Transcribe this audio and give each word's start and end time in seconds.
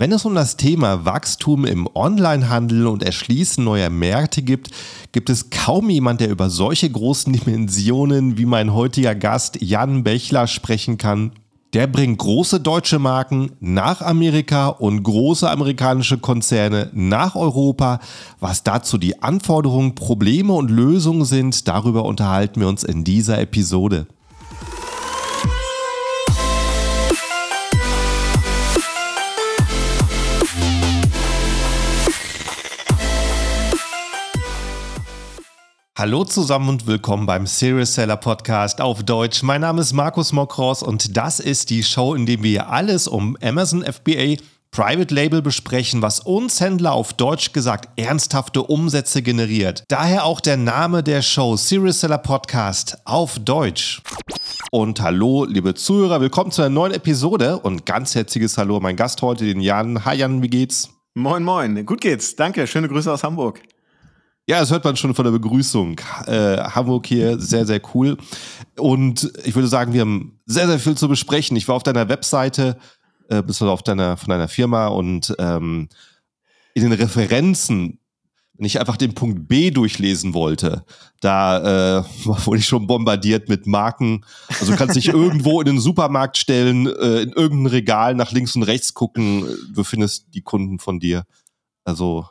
Wenn 0.00 0.12
es 0.12 0.24
um 0.24 0.36
das 0.36 0.56
Thema 0.56 1.04
Wachstum 1.04 1.64
im 1.64 1.88
Onlinehandel 1.92 2.86
und 2.86 3.02
Erschließen 3.02 3.64
neuer 3.64 3.90
Märkte 3.90 4.42
gibt, 4.42 4.70
gibt 5.10 5.28
es 5.28 5.50
kaum 5.50 5.90
jemand, 5.90 6.20
der 6.20 6.30
über 6.30 6.50
solche 6.50 6.88
großen 6.88 7.32
Dimensionen 7.32 8.38
wie 8.38 8.46
mein 8.46 8.72
heutiger 8.72 9.16
Gast 9.16 9.60
Jan 9.60 10.04
Bechler 10.04 10.46
sprechen 10.46 10.98
kann. 10.98 11.32
Der 11.72 11.88
bringt 11.88 12.18
große 12.18 12.60
deutsche 12.60 13.00
Marken 13.00 13.50
nach 13.58 14.00
Amerika 14.00 14.68
und 14.68 15.02
große 15.02 15.50
amerikanische 15.50 16.18
Konzerne 16.18 16.90
nach 16.94 17.34
Europa. 17.34 17.98
Was 18.38 18.62
dazu 18.62 18.98
die 18.98 19.20
Anforderungen, 19.20 19.96
Probleme 19.96 20.52
und 20.52 20.70
Lösungen 20.70 21.24
sind, 21.24 21.66
darüber 21.66 22.04
unterhalten 22.04 22.60
wir 22.60 22.68
uns 22.68 22.84
in 22.84 23.02
dieser 23.02 23.40
Episode. 23.40 24.06
Hallo 35.98 36.22
zusammen 36.22 36.68
und 36.68 36.86
willkommen 36.86 37.26
beim 37.26 37.48
Serious 37.48 37.94
Seller 37.94 38.16
Podcast 38.16 38.80
auf 38.80 39.02
Deutsch. 39.02 39.42
Mein 39.42 39.62
Name 39.62 39.80
ist 39.80 39.92
Markus 39.92 40.32
Mokros 40.32 40.80
und 40.80 41.16
das 41.16 41.40
ist 41.40 41.70
die 41.70 41.82
Show, 41.82 42.14
in 42.14 42.24
der 42.24 42.40
wir 42.40 42.68
alles 42.68 43.08
um 43.08 43.36
Amazon 43.42 43.82
FBA 43.82 44.36
Private 44.70 45.12
Label 45.12 45.42
besprechen, 45.42 46.00
was 46.00 46.20
uns 46.20 46.60
Händler 46.60 46.92
auf 46.92 47.14
Deutsch 47.14 47.52
gesagt 47.52 47.88
ernsthafte 47.98 48.62
Umsätze 48.62 49.22
generiert. 49.22 49.82
Daher 49.88 50.24
auch 50.24 50.40
der 50.40 50.56
Name 50.56 51.02
der 51.02 51.20
Show 51.20 51.56
Serious 51.56 51.98
Seller 51.98 52.18
Podcast 52.18 52.98
auf 53.04 53.40
Deutsch. 53.40 54.00
Und 54.70 55.00
hallo, 55.00 55.46
liebe 55.46 55.74
Zuhörer, 55.74 56.20
willkommen 56.20 56.52
zu 56.52 56.62
einer 56.62 56.70
neuen 56.70 56.92
Episode 56.92 57.58
und 57.58 57.86
ganz 57.86 58.14
herzliches 58.14 58.56
Hallo, 58.56 58.78
mein 58.78 58.94
Gast 58.94 59.20
heute, 59.20 59.44
den 59.44 59.60
Jan. 59.60 60.04
Hi 60.04 60.16
Jan, 60.16 60.42
wie 60.44 60.48
geht's? 60.48 60.90
Moin, 61.16 61.42
moin. 61.42 61.84
Gut 61.84 62.00
geht's. 62.00 62.36
Danke. 62.36 62.68
Schöne 62.68 62.86
Grüße 62.86 63.12
aus 63.12 63.24
Hamburg. 63.24 63.60
Ja, 64.48 64.60
das 64.60 64.70
hört 64.70 64.84
man 64.84 64.96
schon 64.96 65.14
von 65.14 65.26
der 65.26 65.32
Begrüßung. 65.32 66.00
Äh, 66.24 66.56
Hamburg 66.56 67.06
hier 67.06 67.38
sehr, 67.38 67.66
sehr 67.66 67.82
cool. 67.92 68.16
Und 68.78 69.30
ich 69.44 69.54
würde 69.54 69.68
sagen, 69.68 69.92
wir 69.92 70.00
haben 70.00 70.40
sehr, 70.46 70.66
sehr 70.66 70.78
viel 70.78 70.96
zu 70.96 71.06
besprechen. 71.06 71.54
Ich 71.58 71.68
war 71.68 71.74
auf 71.74 71.82
deiner 71.82 72.08
Webseite, 72.08 72.78
äh, 73.28 73.42
bist 73.42 73.60
du 73.60 73.68
auf 73.68 73.82
deiner, 73.82 74.16
von 74.16 74.30
deiner 74.30 74.48
Firma 74.48 74.86
und 74.86 75.36
ähm, 75.38 75.90
in 76.72 76.82
den 76.82 76.92
Referenzen, 76.92 77.98
wenn 78.54 78.64
ich 78.64 78.80
einfach 78.80 78.96
den 78.96 79.14
Punkt 79.14 79.48
B 79.48 79.70
durchlesen 79.70 80.32
wollte, 80.32 80.82
da 81.20 81.98
äh, 81.98 82.04
wurde 82.24 82.60
ich 82.60 82.66
schon 82.66 82.86
bombardiert 82.86 83.50
mit 83.50 83.66
Marken. 83.66 84.24
Also 84.60 84.72
du 84.72 84.78
kannst 84.78 84.96
dich 84.96 85.08
irgendwo 85.08 85.60
in 85.60 85.66
den 85.66 85.78
Supermarkt 85.78 86.38
stellen, 86.38 86.86
äh, 86.86 87.20
in 87.20 87.32
irgendein 87.32 87.66
Regal 87.66 88.14
nach 88.14 88.32
links 88.32 88.56
und 88.56 88.62
rechts 88.62 88.94
gucken, 88.94 89.44
du 89.74 89.84
findest 89.84 90.28
die 90.32 90.42
Kunden 90.42 90.78
von 90.78 91.00
dir. 91.00 91.24
Also 91.84 92.26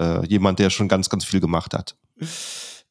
äh, 0.00 0.26
jemand, 0.26 0.58
der 0.58 0.70
schon 0.70 0.88
ganz, 0.88 1.10
ganz 1.10 1.24
viel 1.24 1.40
gemacht 1.40 1.74
hat. 1.74 1.94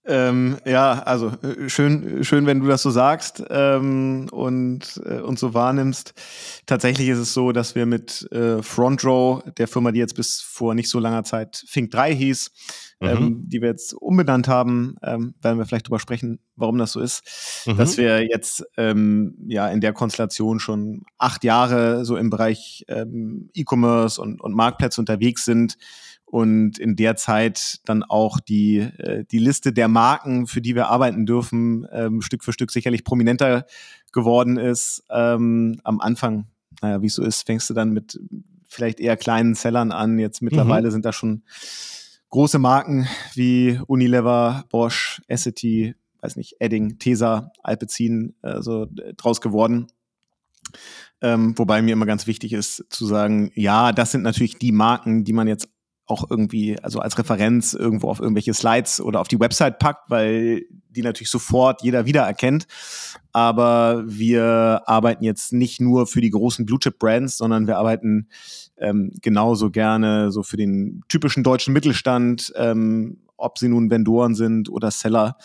Ähm, 0.05 0.57
ja, 0.65 1.03
also 1.03 1.27
äh, 1.43 1.69
schön, 1.69 2.23
schön, 2.23 2.45
wenn 2.45 2.61
du 2.61 2.67
das 2.67 2.81
so 2.81 2.89
sagst 2.89 3.43
ähm, 3.49 4.27
und, 4.31 4.99
äh, 5.05 5.19
und 5.19 5.37
so 5.37 5.53
wahrnimmst. 5.53 6.13
Tatsächlich 6.65 7.09
ist 7.09 7.19
es 7.19 7.33
so, 7.33 7.51
dass 7.51 7.75
wir 7.75 7.85
mit 7.85 8.27
äh, 8.31 8.63
Front 8.63 9.03
Row, 9.03 9.43
der 9.57 9.67
Firma, 9.67 9.91
die 9.91 9.99
jetzt 9.99 10.15
bis 10.15 10.41
vor 10.41 10.73
nicht 10.73 10.89
so 10.89 10.99
langer 10.99 11.25
Zeit 11.25 11.63
Fink 11.67 11.91
3 11.91 12.15
hieß, 12.15 12.51
mhm. 13.01 13.07
ähm, 13.07 13.43
die 13.49 13.61
wir 13.61 13.69
jetzt 13.69 13.93
umbenannt 13.93 14.47
haben, 14.47 14.95
ähm, 15.03 15.35
werden 15.41 15.59
wir 15.59 15.65
vielleicht 15.65 15.87
drüber 15.87 15.99
sprechen, 15.99 16.39
warum 16.55 16.79
das 16.79 16.93
so 16.93 17.01
ist, 17.01 17.67
mhm. 17.67 17.77
dass 17.77 17.97
wir 17.97 18.27
jetzt 18.27 18.65
ähm, 18.77 19.35
ja 19.47 19.67
in 19.67 19.81
der 19.81 19.93
Konstellation 19.93 20.59
schon 20.59 21.03
acht 21.19 21.43
Jahre 21.43 22.03
so 22.03 22.17
im 22.17 22.31
Bereich 22.31 22.83
ähm, 22.87 23.49
E-Commerce 23.53 24.19
und, 24.19 24.41
und 24.41 24.55
Marktplätze 24.55 25.01
unterwegs 25.01 25.45
sind 25.45 25.77
und 26.29 26.77
in 26.77 26.95
der 26.95 27.15
Zeit 27.15 27.79
dann 27.85 28.03
auch 28.03 28.39
die, 28.39 28.77
äh, 28.77 29.25
die 29.25 29.39
Liste 29.39 29.73
der 29.73 29.87
Marken, 29.87 30.45
für 30.45 30.61
die 30.61 30.75
wir 30.75 30.87
arbeiten 30.89 31.25
dürfen, 31.25 31.87
ähm, 31.91 32.21
Stück 32.21 32.43
für 32.43 32.53
Stück 32.53 32.69
sicherlich 32.69 33.03
prominenter 33.03 33.65
geworden 34.13 34.57
ist. 34.57 35.03
Ähm, 35.09 35.79
am 35.83 35.99
Anfang, 35.99 36.45
naja, 36.81 37.01
wie 37.01 37.07
es 37.07 37.15
so 37.15 37.23
ist, 37.23 37.47
fängst 37.47 37.67
du 37.71 37.73
dann 37.73 37.91
mit 37.91 38.19
vielleicht 38.67 38.99
eher 38.99 39.17
kleinen 39.17 39.55
Sellern 39.55 39.91
an. 39.91 40.19
Jetzt 40.19 40.43
mittlerweile 40.43 40.89
mhm. 40.89 40.91
sind 40.91 41.05
da 41.05 41.13
schon 41.13 41.41
große 42.29 42.59
Marken 42.59 43.07
wie 43.33 43.79
Unilever, 43.87 44.65
Bosch, 44.69 45.23
Essity, 45.27 45.95
weiß 46.21 46.35
nicht, 46.35 46.57
Edding, 46.59 46.99
Tesa, 46.99 47.51
Alpecin, 47.63 48.35
also 48.43 48.83
äh, 48.83 49.15
draus 49.15 49.41
geworden. 49.41 49.87
Ähm, 51.21 51.57
wobei 51.57 51.81
mir 51.81 51.93
immer 51.93 52.05
ganz 52.05 52.27
wichtig 52.27 52.53
ist 52.53 52.85
zu 52.89 53.07
sagen, 53.07 53.51
ja, 53.55 53.93
das 53.93 54.11
sind 54.11 54.21
natürlich 54.21 54.59
die 54.59 54.71
Marken, 54.71 55.23
die 55.23 55.33
man 55.33 55.47
jetzt 55.47 55.67
auch 56.09 56.29
irgendwie, 56.29 56.77
also 56.81 56.99
als 56.99 57.17
Referenz 57.17 57.73
irgendwo 57.73 58.09
auf 58.09 58.19
irgendwelche 58.19 58.53
Slides 58.53 58.99
oder 58.99 59.21
auf 59.21 59.27
die 59.27 59.39
Website 59.39 59.79
packt, 59.79 60.09
weil 60.09 60.63
die 60.89 61.03
natürlich 61.03 61.29
sofort 61.29 61.83
jeder 61.83 62.05
wiedererkennt. 62.05 62.65
Aber 63.31 64.03
wir 64.05 64.81
arbeiten 64.85 65.23
jetzt 65.23 65.53
nicht 65.53 65.79
nur 65.79 66.07
für 66.07 66.21
die 66.21 66.31
großen 66.31 66.65
Blue 66.65 66.79
Chip 66.79 66.97
Brands, 66.97 67.37
sondern 67.37 67.67
wir 67.67 67.77
arbeiten 67.77 68.27
ähm, 68.77 69.11
genauso 69.21 69.69
gerne 69.69 70.31
so 70.31 70.41
für 70.41 70.57
den 70.57 71.03
typischen 71.09 71.43
deutschen 71.43 71.73
Mittelstand, 71.73 72.53
ähm, 72.55 73.19
ob 73.37 73.59
sie 73.59 73.69
nun 73.69 73.91
Vendoren 73.91 74.33
sind 74.33 74.69
oder 74.69 74.89
Seller. 74.89 75.37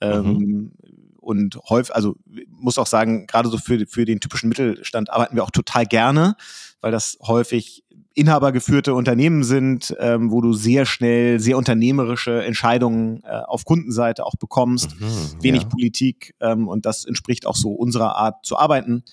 Ähm, 0.00 0.24
mhm. 0.24 0.72
Und 1.20 1.58
häufig, 1.68 1.94
also 1.94 2.16
muss 2.48 2.78
auch 2.78 2.86
sagen, 2.86 3.26
gerade 3.26 3.48
so 3.48 3.58
für, 3.58 3.84
für 3.86 4.04
den 4.04 4.20
typischen 4.20 4.48
Mittelstand 4.48 5.10
arbeiten 5.10 5.34
wir 5.34 5.42
auch 5.42 5.50
total 5.50 5.84
gerne, 5.84 6.36
weil 6.80 6.92
das 6.92 7.18
häufig 7.20 7.84
inhabergeführte 8.16 8.94
Unternehmen 8.94 9.44
sind, 9.44 9.94
ähm, 10.00 10.32
wo 10.32 10.40
du 10.40 10.54
sehr 10.54 10.86
schnell 10.86 11.38
sehr 11.38 11.58
unternehmerische 11.58 12.42
Entscheidungen 12.42 13.22
äh, 13.24 13.42
auf 13.46 13.64
Kundenseite 13.64 14.24
auch 14.24 14.36
bekommst, 14.36 14.98
mhm, 14.98 15.42
wenig 15.42 15.62
ja. 15.62 15.68
Politik 15.68 16.34
ähm, 16.40 16.66
und 16.66 16.86
das 16.86 17.04
entspricht 17.04 17.46
auch 17.46 17.56
so 17.56 17.72
unserer 17.72 18.16
Art 18.16 18.44
zu 18.44 18.58
arbeiten. 18.58 19.04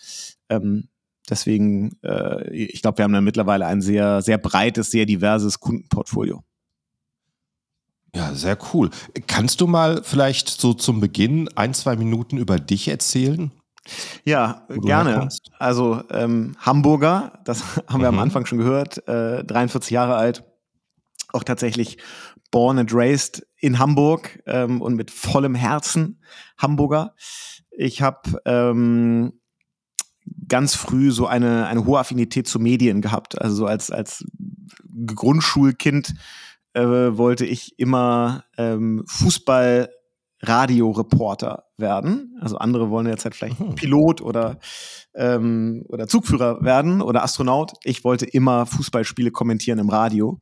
Ähm, 0.47 0.87
deswegen, 1.29 1.97
äh, 2.01 2.49
ich 2.51 2.81
glaube, 2.81 2.99
wir 2.99 3.03
haben 3.03 3.13
dann 3.13 3.25
mittlerweile 3.25 3.65
ein 3.65 3.81
sehr, 3.81 4.21
sehr 4.21 4.37
breites, 4.37 4.89
sehr 4.89 5.05
diverses 5.05 5.59
Kundenportfolio. 5.59 6.41
Ja, 8.15 8.33
sehr 8.33 8.57
cool. 8.73 8.89
Kannst 9.27 9.59
du 9.59 9.67
mal 9.67 10.01
vielleicht 10.03 10.47
so 10.47 10.73
zum 10.73 11.01
Beginn 11.01 11.49
ein, 11.55 11.73
zwei 11.73 11.97
Minuten 11.97 12.37
über 12.37 12.57
dich 12.57 12.87
erzählen? 12.87 13.51
Ja, 14.23 14.65
gerne. 14.69 15.27
Also 15.59 16.01
ähm, 16.09 16.55
Hamburger, 16.59 17.39
das 17.45 17.63
haben 17.87 18.01
wir 18.01 18.11
mhm. 18.11 18.17
am 18.17 18.19
Anfang 18.19 18.45
schon 18.45 18.57
gehört, 18.57 19.07
äh, 19.07 19.43
43 19.43 19.91
Jahre 19.91 20.15
alt, 20.15 20.43
auch 21.33 21.43
tatsächlich 21.43 21.97
born 22.51 22.79
and 22.79 22.93
raised 22.93 23.45
in 23.57 23.79
Hamburg 23.79 24.41
ähm, 24.45 24.81
und 24.81 24.95
mit 24.95 25.11
vollem 25.11 25.55
Herzen 25.55 26.21
Hamburger. 26.57 27.15
Ich 27.71 28.01
habe 28.01 28.39
ähm, 28.45 29.33
ganz 30.47 30.75
früh 30.75 31.11
so 31.11 31.27
eine, 31.27 31.65
eine 31.65 31.85
hohe 31.85 31.99
Affinität 31.99 32.47
zu 32.47 32.59
Medien 32.59 33.01
gehabt. 33.01 33.41
Also 33.41 33.55
so 33.55 33.65
als, 33.65 33.91
als 33.91 34.23
Grundschulkind 35.07 36.13
äh, 36.73 36.83
wollte 36.83 37.45
ich 37.45 37.77
immer 37.77 38.45
ähm, 38.57 39.03
Fußball 39.07 39.89
Radioreporter 40.43 41.63
werden. 41.77 42.37
Also 42.41 42.57
andere 42.57 42.89
wollen 42.89 43.07
jetzt 43.07 43.23
halt 43.23 43.35
vielleicht 43.35 43.59
mhm. 43.59 43.75
Pilot 43.75 44.21
oder, 44.21 44.59
ähm, 45.15 45.85
oder 45.87 46.07
Zugführer 46.07 46.63
werden 46.63 47.01
oder 47.01 47.23
Astronaut. 47.23 47.71
Ich 47.83 48.03
wollte 48.03 48.25
immer 48.25 48.65
Fußballspiele 48.65 49.31
kommentieren 49.31 49.79
im 49.79 49.89
Radio 49.89 50.39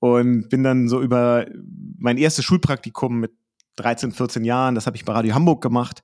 und 0.00 0.48
bin 0.48 0.64
dann 0.64 0.88
so 0.88 1.00
über 1.00 1.46
mein 1.98 2.18
erstes 2.18 2.44
Schulpraktikum 2.44 3.20
mit 3.20 3.32
13, 3.76 4.12
14 4.12 4.44
Jahren, 4.44 4.74
das 4.74 4.86
habe 4.86 4.96
ich 4.96 5.04
bei 5.04 5.12
Radio 5.12 5.34
Hamburg 5.34 5.62
gemacht 5.62 6.02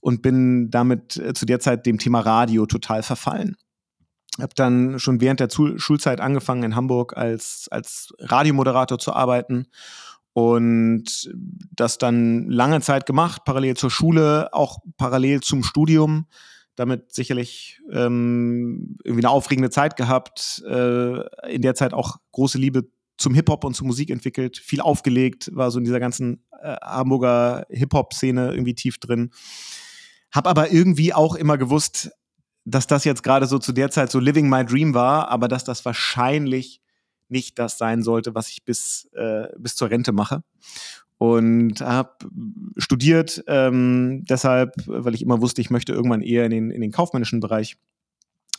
und 0.00 0.20
bin 0.20 0.68
damit 0.70 1.16
äh, 1.16 1.32
zu 1.32 1.46
der 1.46 1.60
Zeit 1.60 1.86
dem 1.86 1.98
Thema 1.98 2.20
Radio 2.20 2.66
total 2.66 3.02
verfallen. 3.02 3.56
Habe 4.40 4.52
dann 4.56 4.98
schon 4.98 5.20
während 5.20 5.38
der 5.38 5.48
Schulzeit 5.48 6.20
angefangen 6.20 6.64
in 6.64 6.76
Hamburg 6.76 7.16
als, 7.16 7.68
als 7.70 8.12
Radiomoderator 8.18 8.98
zu 8.98 9.12
arbeiten 9.12 9.68
und 10.34 11.32
das 11.70 11.96
dann 11.96 12.50
lange 12.50 12.80
Zeit 12.80 13.06
gemacht, 13.06 13.44
parallel 13.44 13.76
zur 13.76 13.90
Schule, 13.90 14.52
auch 14.52 14.80
parallel 14.96 15.40
zum 15.40 15.62
Studium. 15.62 16.26
Damit 16.74 17.14
sicherlich 17.14 17.80
ähm, 17.92 18.96
irgendwie 19.04 19.24
eine 19.24 19.30
aufregende 19.30 19.70
Zeit 19.70 19.96
gehabt. 19.96 20.60
Äh, 20.68 21.52
in 21.54 21.62
der 21.62 21.76
Zeit 21.76 21.94
auch 21.94 22.16
große 22.32 22.58
Liebe 22.58 22.90
zum 23.16 23.32
Hip-Hop 23.32 23.62
und 23.62 23.74
zur 23.74 23.86
Musik 23.86 24.10
entwickelt, 24.10 24.58
viel 24.58 24.80
aufgelegt, 24.80 25.50
war 25.54 25.70
so 25.70 25.78
in 25.78 25.84
dieser 25.84 26.00
ganzen 26.00 26.44
äh, 26.60 26.74
Hamburger 26.82 27.64
Hip-Hop-Szene 27.70 28.50
irgendwie 28.50 28.74
tief 28.74 28.98
drin. 28.98 29.30
Hab 30.32 30.48
aber 30.48 30.72
irgendwie 30.72 31.14
auch 31.14 31.36
immer 31.36 31.58
gewusst, 31.58 32.10
dass 32.64 32.88
das 32.88 33.04
jetzt 33.04 33.22
gerade 33.22 33.46
so 33.46 33.60
zu 33.60 33.70
der 33.70 33.92
Zeit 33.92 34.10
so 34.10 34.18
Living 34.18 34.48
My 34.48 34.64
Dream 34.64 34.94
war, 34.94 35.28
aber 35.28 35.46
dass 35.46 35.62
das 35.62 35.84
wahrscheinlich 35.84 36.80
nicht 37.34 37.58
das 37.58 37.76
sein 37.76 38.02
sollte, 38.02 38.34
was 38.34 38.48
ich 38.48 38.64
bis, 38.64 39.10
äh, 39.12 39.48
bis 39.58 39.74
zur 39.76 39.90
Rente 39.90 40.12
mache. 40.12 40.42
Und 41.18 41.80
habe 41.80 42.16
studiert, 42.78 43.44
ähm, 43.46 44.24
deshalb, 44.28 44.72
weil 44.86 45.14
ich 45.14 45.22
immer 45.22 45.40
wusste, 45.40 45.60
ich 45.60 45.70
möchte 45.70 45.92
irgendwann 45.92 46.22
eher 46.22 46.44
in 46.44 46.50
den, 46.50 46.70
in 46.70 46.80
den 46.80 46.92
kaufmännischen 46.92 47.40
Bereich. 47.40 47.76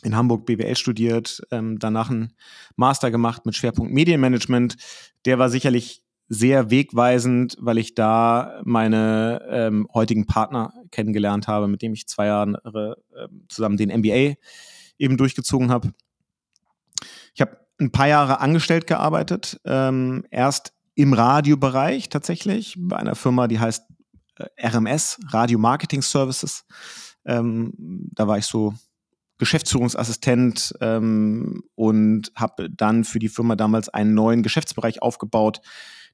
in 0.02 0.14
Hamburg 0.14 0.46
BWL 0.46 0.76
studiert, 0.76 1.42
ähm, 1.50 1.78
danach 1.78 2.10
einen 2.10 2.32
Master 2.76 3.10
gemacht 3.10 3.44
mit 3.46 3.56
Schwerpunkt 3.56 3.92
Medienmanagement. 3.92 4.76
Der 5.24 5.38
war 5.38 5.48
sicherlich 5.48 6.02
sehr 6.28 6.70
wegweisend, 6.70 7.56
weil 7.58 7.78
ich 7.78 7.94
da 7.94 8.60
meine 8.64 9.42
ähm, 9.48 9.88
heutigen 9.94 10.26
Partner 10.26 10.72
kennengelernt 10.90 11.48
habe, 11.48 11.66
mit 11.66 11.82
dem 11.82 11.94
ich 11.94 12.06
zwei 12.06 12.26
Jahre 12.26 12.96
äh, 13.14 13.28
zusammen 13.48 13.76
den 13.76 13.88
MBA 14.00 14.34
eben 14.98 15.16
durchgezogen 15.16 15.70
habe. 15.70 15.92
Ich 17.34 17.40
habe 17.40 17.65
ein 17.78 17.92
paar 17.92 18.08
Jahre 18.08 18.40
angestellt 18.40 18.86
gearbeitet, 18.86 19.60
ähm, 19.64 20.24
erst 20.30 20.72
im 20.94 21.12
Radiobereich 21.12 22.08
tatsächlich, 22.08 22.74
bei 22.78 22.96
einer 22.96 23.14
Firma, 23.14 23.48
die 23.48 23.60
heißt 23.60 23.84
äh, 24.36 24.66
RMS, 24.66 25.18
Radio 25.28 25.58
Marketing 25.58 26.02
Services. 26.02 26.64
Ähm, 27.24 27.72
da 28.14 28.26
war 28.26 28.38
ich 28.38 28.46
so 28.46 28.74
Geschäftsführungsassistent 29.38 30.74
ähm, 30.80 31.62
und 31.74 32.32
habe 32.34 32.70
dann 32.70 33.04
für 33.04 33.18
die 33.18 33.28
Firma 33.28 33.56
damals 33.56 33.88
einen 33.88 34.14
neuen 34.14 34.42
Geschäftsbereich 34.42 35.02
aufgebaut, 35.02 35.60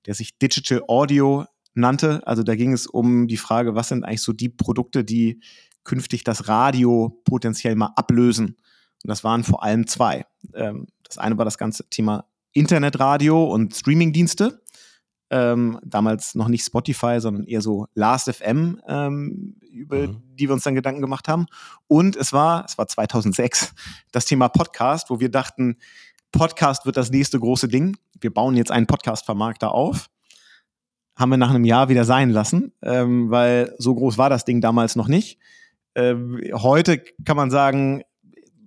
der 0.07 0.15
sich 0.15 0.39
Digital 0.39 0.83
Audio 0.89 1.45
nannte. 1.75 2.27
Also 2.27 2.43
da 2.43 2.57
ging 2.57 2.73
es 2.73 2.87
um 2.87 3.29
die 3.29 3.37
Frage, 3.37 3.75
was 3.77 3.89
sind 3.89 4.05
eigentlich 4.05 4.23
so 4.23 4.33
die 4.33 4.49
Produkte, 4.49 5.05
die 5.05 5.41
künftig 5.85 6.25
das 6.25 6.49
Radio 6.49 7.21
potenziell 7.25 7.77
mal 7.77 7.93
ablösen. 7.97 8.57
Und 9.05 9.09
das 9.09 9.25
waren 9.25 9.45
vor 9.45 9.63
allem 9.63 9.87
zwei. 9.87 10.27
Ähm, 10.55 10.87
das 11.13 11.19
eine 11.19 11.37
war 11.37 11.45
das 11.45 11.59
ganze 11.59 11.89
Thema 11.91 12.25
Internetradio 12.53 13.45
und 13.45 13.75
Streamingdienste. 13.75 14.63
Ähm, 15.31 15.79
damals 15.83 16.35
noch 16.35 16.49
nicht 16.49 16.65
Spotify, 16.65 17.19
sondern 17.19 17.45
eher 17.45 17.63
so 17.63 17.87
Last.fm, 17.95 18.81
ähm, 18.87 19.57
über 19.71 20.09
mhm. 20.09 20.23
die 20.35 20.49
wir 20.49 20.53
uns 20.53 20.65
dann 20.65 20.75
Gedanken 20.75 21.01
gemacht 21.01 21.29
haben. 21.29 21.47
Und 21.87 22.17
es 22.17 22.33
war, 22.33 22.65
es 22.67 22.77
war 22.77 22.87
2006, 22.87 23.75
das 24.13 24.27
Thema 24.27 24.49
Podcast, 24.49 25.09
wo 25.09 25.21
wir 25.21 25.31
dachten, 25.31 25.77
Podcast 26.33 26.87
wird 26.87 26.97
das 26.97 27.11
nächste 27.11 27.39
große 27.39 27.69
Ding. 27.69 27.97
Wir 28.21 28.33
bauen 28.33 28.57
jetzt 28.57 28.71
einen 28.71 28.87
Podcast-Vermarkter 28.87 29.73
auf. 29.73 30.09
Haben 31.17 31.31
wir 31.31 31.37
nach 31.37 31.51
einem 31.51 31.65
Jahr 31.65 31.89
wieder 31.91 32.05
sein 32.05 32.31
lassen, 32.31 32.73
ähm, 32.83 33.31
weil 33.31 33.75
so 33.79 33.95
groß 33.95 34.17
war 34.17 34.31
das 34.31 34.45
Ding 34.47 34.63
damals 34.63 34.97
noch 34.97 35.09
nicht. 35.09 35.39
Ähm, 35.95 36.41
heute 36.55 37.03
kann 37.25 37.37
man 37.37 37.51
sagen, 37.51 38.03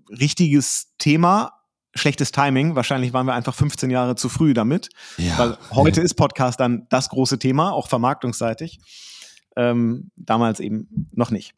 richtiges 0.10 0.94
Thema, 1.00 1.65
schlechtes 1.96 2.32
Timing. 2.32 2.76
Wahrscheinlich 2.76 3.14
waren 3.14 3.26
wir 3.26 3.34
einfach 3.34 3.56
15 3.56 3.90
Jahre 3.90 4.16
zu 4.16 4.30
früh 4.30 4.54
damit. 4.54 4.90
Ja. 5.18 5.38
Weil 5.38 5.58
heute 5.72 6.02
ja. 6.02 6.06
ist 6.06 6.16
Podcast 6.16 6.60
dann 6.60 6.88
das 6.90 7.10
große 7.10 7.40
Thema, 7.40 7.72
auch 7.72 7.88
vermarktungsseitig. 7.88 8.80
Ähm, 9.56 10.12
damals 10.16 10.60
eben 10.60 11.10
noch 11.14 11.32
nicht. 11.32 11.54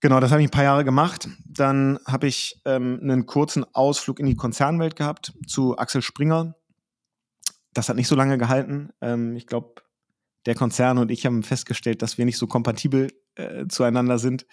Genau, 0.00 0.20
das 0.20 0.30
habe 0.30 0.42
ich 0.42 0.48
ein 0.48 0.50
paar 0.50 0.64
Jahre 0.64 0.84
gemacht. 0.84 1.28
Dann 1.46 1.98
habe 2.06 2.26
ich 2.26 2.60
ähm, 2.66 3.00
einen 3.02 3.24
kurzen 3.24 3.64
Ausflug 3.74 4.20
in 4.20 4.26
die 4.26 4.36
Konzernwelt 4.36 4.96
gehabt 4.96 5.32
zu 5.46 5.78
Axel 5.78 6.02
Springer. 6.02 6.54
Das 7.72 7.88
hat 7.88 7.96
nicht 7.96 8.08
so 8.08 8.14
lange 8.14 8.36
gehalten. 8.36 8.90
Ähm, 9.00 9.34
ich 9.34 9.46
glaube, 9.46 9.82
der 10.44 10.54
Konzern 10.54 10.98
und 10.98 11.10
ich 11.10 11.24
haben 11.24 11.42
festgestellt, 11.42 12.02
dass 12.02 12.18
wir 12.18 12.26
nicht 12.26 12.36
so 12.36 12.46
kompatibel 12.46 13.08
äh, 13.36 13.66
zueinander 13.66 14.18
sind. 14.18 14.46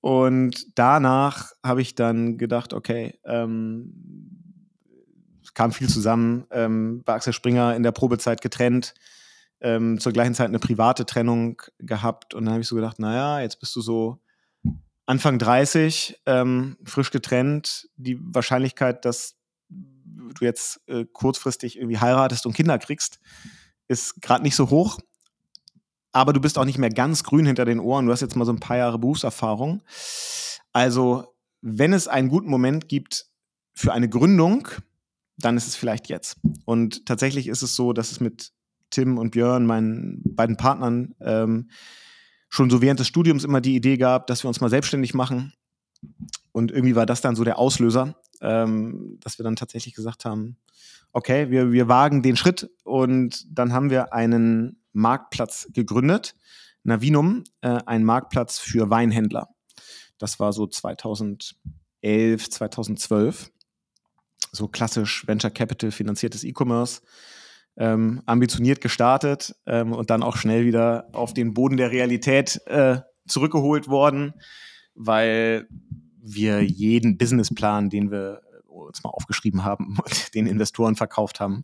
Und 0.00 0.78
danach 0.78 1.52
habe 1.64 1.82
ich 1.82 1.94
dann 1.94 2.38
gedacht, 2.38 2.72
okay, 2.72 3.18
ähm, 3.24 3.92
kam 5.58 5.72
viel 5.72 5.88
zusammen. 5.88 6.46
Ähm, 6.52 7.02
bei 7.04 7.14
Axel 7.14 7.32
Springer 7.32 7.74
in 7.74 7.82
der 7.82 7.90
Probezeit 7.90 8.40
getrennt, 8.40 8.94
ähm, 9.60 9.98
zur 9.98 10.12
gleichen 10.12 10.34
Zeit 10.34 10.46
eine 10.46 10.60
private 10.60 11.04
Trennung 11.04 11.60
gehabt. 11.80 12.32
Und 12.32 12.44
dann 12.44 12.52
habe 12.52 12.62
ich 12.62 12.68
so 12.68 12.76
gedacht, 12.76 13.00
naja, 13.00 13.40
jetzt 13.40 13.58
bist 13.58 13.74
du 13.74 13.80
so 13.80 14.20
Anfang 15.04 15.40
30, 15.40 16.20
ähm, 16.26 16.76
frisch 16.84 17.10
getrennt, 17.10 17.88
die 17.96 18.20
Wahrscheinlichkeit, 18.20 19.04
dass 19.04 19.36
du 19.68 20.44
jetzt 20.44 20.80
äh, 20.86 21.06
kurzfristig 21.12 21.76
irgendwie 21.76 21.98
heiratest 21.98 22.46
und 22.46 22.52
Kinder 22.52 22.78
kriegst, 22.78 23.18
ist 23.88 24.22
gerade 24.22 24.44
nicht 24.44 24.54
so 24.54 24.70
hoch. 24.70 24.98
Aber 26.12 26.32
du 26.32 26.40
bist 26.40 26.58
auch 26.58 26.64
nicht 26.64 26.78
mehr 26.78 26.90
ganz 26.90 27.22
grün 27.22 27.46
hinter 27.46 27.64
den 27.64 27.80
Ohren. 27.80 28.06
Du 28.06 28.12
hast 28.12 28.20
jetzt 28.20 28.36
mal 28.36 28.44
so 28.44 28.52
ein 28.52 28.60
paar 28.60 28.76
Jahre 28.76 28.98
Berufserfahrung. 28.98 29.82
Also, 30.72 31.34
wenn 31.60 31.92
es 31.92 32.08
einen 32.08 32.28
guten 32.28 32.48
Moment 32.48 32.88
gibt 32.88 33.26
für 33.74 33.92
eine 33.92 34.08
Gründung, 34.08 34.68
dann 35.36 35.56
ist 35.56 35.68
es 35.68 35.76
vielleicht 35.76 36.08
jetzt. 36.08 36.38
Und 36.64 37.06
tatsächlich 37.06 37.48
ist 37.48 37.62
es 37.62 37.76
so, 37.76 37.92
dass 37.92 38.10
es 38.10 38.20
mit 38.20 38.52
Tim 38.90 39.18
und 39.18 39.30
Björn, 39.30 39.66
meinen 39.66 40.22
beiden 40.24 40.56
Partnern, 40.56 41.14
ähm, 41.20 41.70
schon 42.48 42.70
so 42.70 42.80
während 42.80 43.00
des 43.00 43.06
Studiums 43.06 43.44
immer 43.44 43.60
die 43.60 43.76
Idee 43.76 43.98
gab, 43.98 44.26
dass 44.26 44.42
wir 44.42 44.48
uns 44.48 44.60
mal 44.60 44.70
selbstständig 44.70 45.14
machen. 45.14 45.52
Und 46.52 46.70
irgendwie 46.72 46.96
war 46.96 47.06
das 47.06 47.20
dann 47.20 47.36
so 47.36 47.44
der 47.44 47.58
Auslöser, 47.58 48.16
ähm, 48.40 49.18
dass 49.20 49.38
wir 49.38 49.44
dann 49.44 49.56
tatsächlich 49.56 49.94
gesagt 49.94 50.24
haben, 50.24 50.56
okay, 51.12 51.50
wir, 51.50 51.72
wir 51.72 51.88
wagen 51.88 52.22
den 52.22 52.36
Schritt 52.36 52.70
und 52.84 53.46
dann 53.50 53.72
haben 53.72 53.90
wir 53.90 54.12
einen 54.12 54.77
Marktplatz 54.92 55.68
gegründet, 55.72 56.34
Navinum, 56.82 57.44
äh, 57.60 57.78
ein 57.86 58.04
Marktplatz 58.04 58.58
für 58.58 58.90
Weinhändler. 58.90 59.48
Das 60.18 60.40
war 60.40 60.52
so 60.52 60.66
2011, 60.66 62.50
2012. 62.50 63.50
So 64.52 64.68
klassisch 64.68 65.26
Venture 65.26 65.50
Capital 65.50 65.90
finanziertes 65.90 66.44
E-Commerce 66.44 67.02
ähm, 67.78 68.22
ambitioniert 68.26 68.80
gestartet 68.80 69.54
ähm, 69.66 69.92
und 69.92 70.10
dann 70.10 70.22
auch 70.22 70.36
schnell 70.36 70.66
wieder 70.66 71.08
auf 71.12 71.32
den 71.32 71.54
Boden 71.54 71.76
der 71.76 71.92
Realität 71.92 72.60
äh, 72.66 73.00
zurückgeholt 73.26 73.88
worden, 73.88 74.34
weil 74.94 75.68
wir 76.20 76.62
jeden 76.62 77.16
Businessplan, 77.16 77.88
den 77.88 78.10
wir 78.10 78.42
uns 78.66 79.02
mal 79.04 79.10
aufgeschrieben 79.10 79.64
haben 79.64 79.96
und 80.04 80.34
den 80.34 80.46
Investoren 80.46 80.96
verkauft 80.96 81.40
haben, 81.40 81.62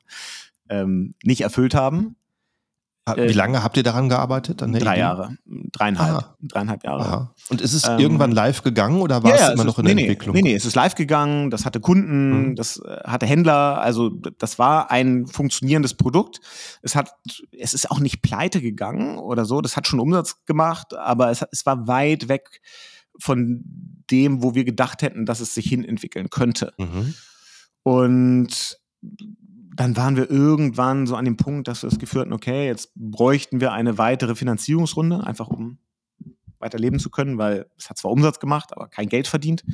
ähm, 0.69 1.15
nicht 1.23 1.41
erfüllt 1.41 1.75
haben. 1.75 2.17
Wie 3.06 3.21
äh, 3.21 3.33
lange 3.33 3.62
habt 3.62 3.77
ihr 3.77 3.83
daran 3.83 4.09
gearbeitet? 4.09 4.62
Drei 4.62 4.69
Idee? 4.69 4.99
Jahre, 4.99 5.37
dreieinhalb, 5.47 6.17
Aha. 6.17 6.37
dreieinhalb 6.41 6.85
Jahre. 6.85 7.03
Aha. 7.03 7.35
Und 7.51 7.61
ist 7.61 7.75
es 7.75 7.87
ähm, 7.87 7.99
irgendwann 7.99 8.33
live 8.33 8.62
gegangen 8.62 9.03
oder 9.03 9.23
war 9.23 9.37
ja, 9.37 9.49
es 9.49 9.53
immer 9.53 9.65
noch 9.65 9.79
in 9.79 9.85
der 9.85 9.95
nee, 9.95 10.03
Entwicklung? 10.03 10.35
Nee, 10.35 10.41
nee, 10.41 10.55
es 10.55 10.65
ist 10.65 10.75
live 10.75 10.95
gegangen, 10.95 11.51
das 11.51 11.67
hatte 11.67 11.81
Kunden, 11.81 12.49
mhm. 12.49 12.56
das 12.56 12.79
äh, 12.79 13.01
hatte 13.05 13.27
Händler, 13.27 13.79
also 13.83 14.09
das 14.09 14.59
war 14.59 14.91
ein 14.91 15.27
funktionierendes 15.27 15.95
Produkt. 15.95 16.41
Es 16.81 16.97
hat, 16.97 17.11
es 17.53 17.75
ist 17.75 17.91
auch 17.91 18.01
nicht 18.01 18.23
pleite 18.23 18.62
gegangen 18.62 19.19
oder 19.19 19.45
so, 19.45 19.61
das 19.61 19.77
hat 19.77 19.87
schon 19.87 20.00
Umsatz 20.00 20.43
gemacht, 20.47 20.95
aber 20.95 21.31
es, 21.31 21.45
es 21.53 21.67
war 21.67 21.87
weit 21.87 22.29
weg 22.29 22.62
von 23.19 23.62
dem, 24.11 24.43
wo 24.43 24.55
wir 24.55 24.65
gedacht 24.65 25.03
hätten, 25.03 25.27
dass 25.27 25.41
es 25.41 25.53
sich 25.53 25.67
hin 25.67 25.85
entwickeln 25.85 26.31
könnte. 26.31 26.73
Mhm. 26.79 27.12
Und 27.83 28.79
dann 29.76 29.97
waren 29.97 30.17
wir 30.17 30.31
irgendwann 30.31 31.07
so 31.07 31.16
an 31.16 31.25
dem 31.25 31.37
Punkt, 31.37 31.66
dass 31.66 31.83
wir 31.83 31.90
es 31.90 31.99
geführt 31.99 32.26
haben, 32.26 32.33
okay, 32.33 32.66
jetzt 32.66 32.93
bräuchten 32.95 33.61
wir 33.61 33.73
eine 33.73 33.99
weitere 33.99 34.37
Finanzierungsrunde, 34.37 35.26
einfach 35.26 35.49
um 35.49 35.78
weiter 36.59 36.78
leben 36.78 36.99
zu 36.99 37.11
können, 37.11 37.38
weil 37.38 37.66
es 37.76 37.90
hat 37.90 37.99
zwar 37.99 38.12
Umsatz 38.12 38.38
gemacht, 38.38 38.73
aber 38.73 38.88
kein 38.88 39.09
Geld 39.09 39.26
verdient, 39.26 39.64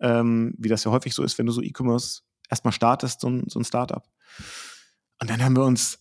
ähm, 0.00 0.54
wie 0.58 0.68
das 0.68 0.84
ja 0.84 0.90
häufig 0.90 1.14
so 1.14 1.22
ist, 1.22 1.38
wenn 1.38 1.46
du 1.46 1.52
so 1.52 1.62
E-Commerce 1.62 2.22
erstmal 2.50 2.72
startest, 2.72 3.22
so 3.22 3.30
ein, 3.30 3.44
so 3.48 3.58
ein 3.58 3.64
Startup. 3.64 4.04
Und 5.20 5.30
dann 5.30 5.42
haben 5.42 5.56
wir 5.56 5.64
uns 5.64 6.00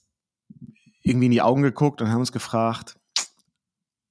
irgendwie 1.04 1.28
in 1.28 1.32
die 1.32 1.42
Augen 1.42 1.62
geguckt 1.62 2.02
und 2.02 2.10
haben 2.10 2.20
uns 2.20 2.34
gefragt, 2.34 3.00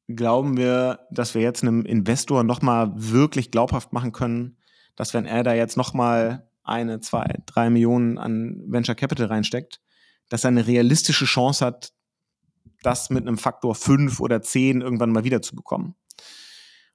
glauben 0.09 0.57
wir, 0.57 1.07
dass 1.11 1.35
wir 1.35 1.43
jetzt 1.43 1.63
einem 1.63 1.85
Investor 1.85 2.43
nochmal 2.43 2.91
wirklich 2.95 3.51
glaubhaft 3.51 3.93
machen 3.93 4.13
können, 4.13 4.57
dass 4.97 5.13
wenn 5.15 5.27
er 5.27 5.43
da 5.43 5.53
jetzt 5.53 5.77
nochmal 5.77 6.50
eine, 6.63 7.01
zwei, 7.01 7.41
drei 7.47 7.71
Millionen 7.71 8.19
an 8.19 8.63
Venture 8.67 8.95
Capital 8.95 9.27
reinsteckt, 9.27 9.81
dass 10.29 10.45
er 10.45 10.49
eine 10.49 10.67
realistische 10.67 11.25
Chance 11.25 11.65
hat, 11.65 11.93
das 12.83 13.11
mit 13.11 13.27
einem 13.27 13.39
Faktor 13.39 13.75
fünf 13.75 14.21
oder 14.21 14.43
zehn 14.43 14.81
irgendwann 14.81 15.13
mal 15.13 15.25
wieder 15.25 15.43
zu 15.43 15.55
bekommen. 15.55 15.95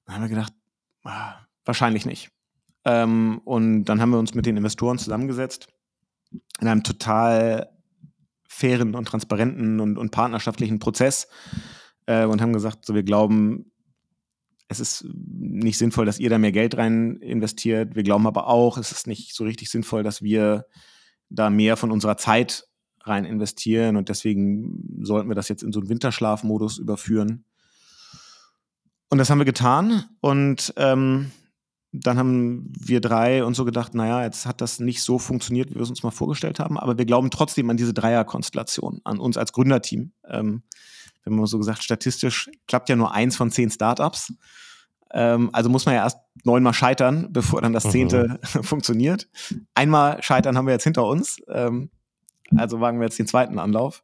Dann 0.06 0.16
haben 0.16 0.22
wir 0.24 0.30
gedacht, 0.30 0.54
ah, 1.04 1.36
wahrscheinlich 1.64 2.06
nicht. 2.06 2.32
Ähm, 2.86 3.42
und 3.44 3.86
dann 3.86 4.02
haben 4.02 4.12
wir 4.12 4.20
uns 4.20 4.34
mit 4.34 4.46
den 4.46 4.58
Investoren 4.58 4.98
zusammengesetzt 4.98 5.68
in 6.60 6.68
einem 6.68 6.84
total 6.84 7.72
fairen 8.48 8.96
und 8.96 9.06
transparenten 9.06 9.80
und, 9.80 9.98
und 9.98 10.12
partnerschaftlichen 10.12 10.80
Prozess 10.80 11.28
äh, 12.06 12.26
und 12.26 12.42
haben 12.42 12.54
gesagt, 12.54 12.86
so 12.86 12.96
wir 12.96 13.04
glauben, 13.04 13.72
es 14.68 14.80
ist 14.80 15.06
nicht 15.14 15.78
sinnvoll, 15.78 16.06
dass 16.06 16.20
ihr 16.20 16.30
da 16.30 16.38
mehr 16.38 16.52
Geld 16.52 16.76
rein 16.78 17.18
investiert. 17.18 17.96
Wir 17.96 18.04
glauben 18.04 18.28
aber 18.28 18.48
auch, 18.48 18.78
es 18.78 18.92
ist 18.92 19.08
nicht 19.08 19.36
so 19.36 19.44
richtig 19.44 19.70
sinnvoll, 19.70 20.04
dass 20.04 20.22
wir 20.22 20.66
da 21.30 21.50
mehr 21.50 21.78
von 21.78 21.92
unserer 21.92 22.18
Zeit 22.18 22.68
rein 23.02 23.26
investieren 23.26 23.98
und 23.98 24.10
deswegen 24.10 25.00
sollten 25.02 25.30
wir 25.30 25.36
das 25.36 25.50
jetzt 25.50 25.64
in 25.64 25.72
so 25.72 25.80
einen 25.80 25.90
Winterschlafmodus 25.90 26.80
überführen. 26.80 27.46
Und 29.10 29.20
das 29.20 29.30
haben 29.30 29.38
wir 29.38 29.46
getan 29.46 30.06
und 30.22 30.74
ähm, 30.78 31.32
dann 31.92 32.18
haben 32.18 32.74
wir 32.78 33.00
drei 33.02 33.46
uns 33.46 33.58
so 33.58 33.66
gedacht, 33.66 33.94
naja, 33.94 34.24
jetzt 34.24 34.46
hat 34.46 34.60
das 34.62 34.80
nicht 34.80 35.04
so 35.04 35.20
funktioniert, 35.20 35.70
wie 35.70 35.76
wir 35.76 35.82
es 35.82 35.90
uns 35.90 36.04
mal 36.04 36.12
vorgestellt 36.12 36.60
haben, 36.60 36.80
aber 36.80 36.98
wir 36.98 37.06
glauben 37.06 37.30
trotzdem 37.30 37.70
an 37.70 37.78
diese 37.78 37.94
Dreierkonstellation, 37.94 39.02
an 39.04 39.20
uns 39.20 39.38
als 39.38 39.54
Gründerteam. 39.54 40.12
Ähm, 40.28 40.64
wir 41.26 41.36
haben 41.36 41.46
so 41.48 41.58
gesagt, 41.58 41.84
statistisch 41.84 42.50
klappt 42.68 42.90
ja 42.90 42.96
nur 42.96 43.14
eins 43.14 43.36
von 43.36 43.52
zehn 43.52 43.70
Startups. 43.70 44.34
Ähm, 45.12 45.50
also 45.54 45.70
muss 45.70 45.86
man 45.86 45.96
ja 45.96 46.04
erst 46.04 46.20
neunmal 46.44 46.74
scheitern, 46.74 47.28
bevor 47.32 47.62
dann 47.62 47.74
das 47.74 47.90
zehnte 47.90 48.40
mhm. 48.54 48.64
funktioniert. 48.64 49.28
Einmal 49.74 50.22
scheitern 50.22 50.58
haben 50.58 50.68
wir 50.68 50.74
jetzt 50.74 50.84
hinter 50.84 51.06
uns. 51.06 51.38
Ähm, 51.48 51.90
also 52.56 52.80
wagen 52.80 53.00
wir 53.00 53.06
jetzt 53.06 53.18
den 53.18 53.28
zweiten 53.28 53.60
Anlauf. 53.60 54.04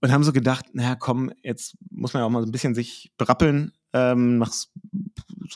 Und 0.00 0.12
haben 0.12 0.24
so 0.24 0.32
gedacht, 0.32 0.66
naja, 0.74 0.94
komm, 0.94 1.32
jetzt 1.42 1.76
muss 1.90 2.12
man 2.12 2.20
ja 2.20 2.26
auch 2.26 2.30
mal 2.30 2.42
so 2.42 2.46
ein 2.46 2.52
bisschen 2.52 2.74
sich 2.74 3.10
berappeln 3.16 3.72
ähm, 3.94 4.38
nach 4.38 4.52
so 4.52 4.68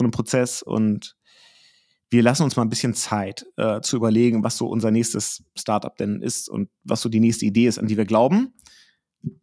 einem 0.00 0.10
Prozess 0.10 0.62
und 0.62 1.16
wir 2.10 2.22
lassen 2.22 2.44
uns 2.44 2.56
mal 2.56 2.62
ein 2.62 2.70
bisschen 2.70 2.94
Zeit 2.94 3.44
äh, 3.56 3.82
zu 3.82 3.96
überlegen, 3.96 4.42
was 4.42 4.56
so 4.56 4.66
unser 4.66 4.90
nächstes 4.90 5.44
Startup 5.54 5.94
denn 5.94 6.22
ist 6.22 6.48
und 6.48 6.70
was 6.84 7.02
so 7.02 7.10
die 7.10 7.20
nächste 7.20 7.44
Idee 7.44 7.66
ist, 7.66 7.78
an 7.78 7.86
die 7.86 7.98
wir 7.98 8.06
glauben. 8.06 8.54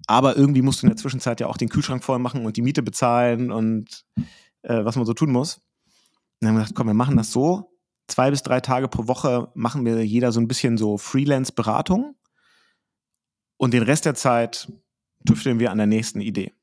Aber 0.08 0.38
irgendwie 0.38 0.62
musst 0.62 0.82
du 0.82 0.88
in 0.88 0.92
der 0.92 0.98
Zwischenzeit 0.98 1.40
ja 1.40 1.48
auch 1.48 1.58
den 1.58 1.70
Kühlschrank 1.70 2.04
voll 2.04 2.20
machen 2.20 2.46
und 2.46 2.58
die 2.58 2.62
Miete 2.62 2.84
bezahlen 2.84 3.52
und 3.52 4.06
äh, 4.62 4.86
was 4.86 4.96
man 4.96 5.06
so 5.06 5.14
tun 5.14 5.32
muss. 5.32 5.58
Und 5.58 5.64
dann 6.42 6.50
haben 6.50 6.56
wir 6.56 6.64
gedacht, 6.64 6.76
komm, 6.76 6.88
wir 6.88 6.94
machen 6.94 7.18
das 7.18 7.32
so. 7.32 7.72
Zwei 8.08 8.30
bis 8.30 8.44
drei 8.44 8.62
Tage 8.62 8.88
pro 8.88 9.08
Woche 9.08 9.52
machen 9.56 9.86
wir 9.86 10.06
jeder 10.06 10.32
so 10.32 10.40
ein 10.40 10.48
bisschen 10.48 10.78
so 10.78 10.98
Freelance-Beratung. 10.98 12.16
Und 13.58 13.74
den 13.74 13.84
Rest 13.84 14.06
der 14.06 14.16
Zeit 14.16 14.72
tüfteln 15.26 15.60
wir 15.60 15.72
an 15.72 15.78
der 15.78 15.88
nächsten 15.88 16.22
Idee. 16.22 16.54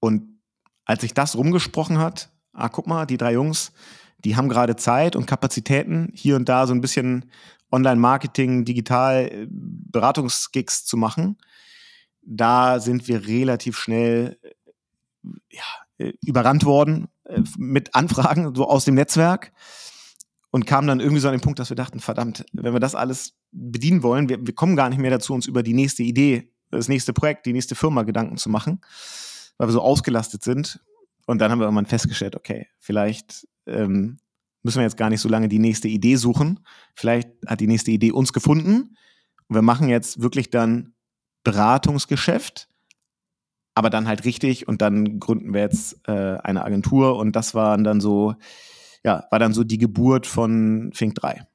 Und 0.00 0.40
als 0.84 1.02
sich 1.02 1.14
das 1.14 1.36
rumgesprochen 1.36 1.98
hat, 1.98 2.30
ah, 2.52 2.68
guck 2.68 2.86
mal, 2.86 3.06
die 3.06 3.16
drei 3.16 3.34
Jungs, 3.34 3.72
die 4.18 4.36
haben 4.36 4.48
gerade 4.48 4.76
Zeit 4.76 5.16
und 5.16 5.26
Kapazitäten, 5.26 6.10
hier 6.14 6.36
und 6.36 6.48
da 6.48 6.66
so 6.66 6.74
ein 6.74 6.80
bisschen 6.80 7.30
Online-Marketing, 7.70 8.64
digital 8.64 9.28
äh, 9.30 9.46
Beratungsgigs 9.50 10.84
zu 10.84 10.96
machen. 10.96 11.36
Da 12.26 12.80
sind 12.80 13.08
wir 13.08 13.26
relativ 13.26 13.76
schnell 13.78 14.38
ja, 15.50 15.62
äh, 15.98 16.12
überrannt 16.24 16.64
worden 16.64 17.08
äh, 17.24 17.40
mit 17.56 17.94
Anfragen 17.94 18.54
so 18.54 18.68
aus 18.68 18.84
dem 18.84 18.94
Netzwerk 18.94 19.52
und 20.50 20.66
kamen 20.66 20.86
dann 20.86 21.00
irgendwie 21.00 21.20
so 21.20 21.28
an 21.28 21.34
den 21.34 21.40
Punkt, 21.40 21.58
dass 21.58 21.70
wir 21.70 21.76
dachten, 21.76 22.00
verdammt, 22.00 22.44
wenn 22.52 22.72
wir 22.72 22.80
das 22.80 22.94
alles 22.94 23.34
bedienen 23.50 24.02
wollen, 24.02 24.28
wir, 24.28 24.46
wir 24.46 24.54
kommen 24.54 24.76
gar 24.76 24.88
nicht 24.88 24.98
mehr 24.98 25.10
dazu, 25.10 25.34
uns 25.34 25.46
über 25.46 25.62
die 25.62 25.74
nächste 25.74 26.02
Idee, 26.02 26.52
das 26.70 26.88
nächste 26.88 27.12
Projekt, 27.12 27.46
die 27.46 27.52
nächste 27.52 27.74
Firma 27.74 28.02
Gedanken 28.02 28.36
zu 28.36 28.48
machen, 28.48 28.80
weil 29.58 29.68
wir 29.68 29.72
so 29.72 29.82
ausgelastet 29.82 30.42
sind. 30.42 30.80
Und 31.26 31.38
dann 31.38 31.50
haben 31.50 31.58
wir 31.58 31.64
irgendwann 31.64 31.86
festgestellt, 31.86 32.36
okay, 32.36 32.68
vielleicht 32.78 33.48
ähm, 33.66 34.18
müssen 34.62 34.78
wir 34.78 34.84
jetzt 34.84 34.96
gar 34.96 35.10
nicht 35.10 35.20
so 35.20 35.28
lange 35.28 35.48
die 35.48 35.58
nächste 35.58 35.88
Idee 35.88 36.16
suchen. 36.16 36.60
Vielleicht 36.94 37.30
hat 37.46 37.60
die 37.60 37.66
nächste 37.66 37.90
Idee 37.90 38.12
uns 38.12 38.32
gefunden. 38.32 38.96
Und 39.48 39.54
wir 39.54 39.62
machen 39.62 39.88
jetzt 39.88 40.20
wirklich 40.20 40.50
dann 40.50 40.94
Beratungsgeschäft, 41.44 42.68
aber 43.74 43.90
dann 43.90 44.08
halt 44.08 44.24
richtig 44.24 44.66
und 44.66 44.82
dann 44.82 45.20
gründen 45.20 45.54
wir 45.54 45.60
jetzt 45.60 46.00
äh, 46.08 46.38
eine 46.42 46.64
Agentur 46.64 47.16
und 47.16 47.36
das 47.36 47.54
war 47.54 47.76
dann 47.78 48.00
so, 48.00 48.34
ja, 49.04 49.24
war 49.30 49.38
dann 49.38 49.52
so 49.52 49.64
die 49.64 49.78
Geburt 49.78 50.26
von 50.26 50.90
Fink 50.94 51.14
3. 51.16 51.46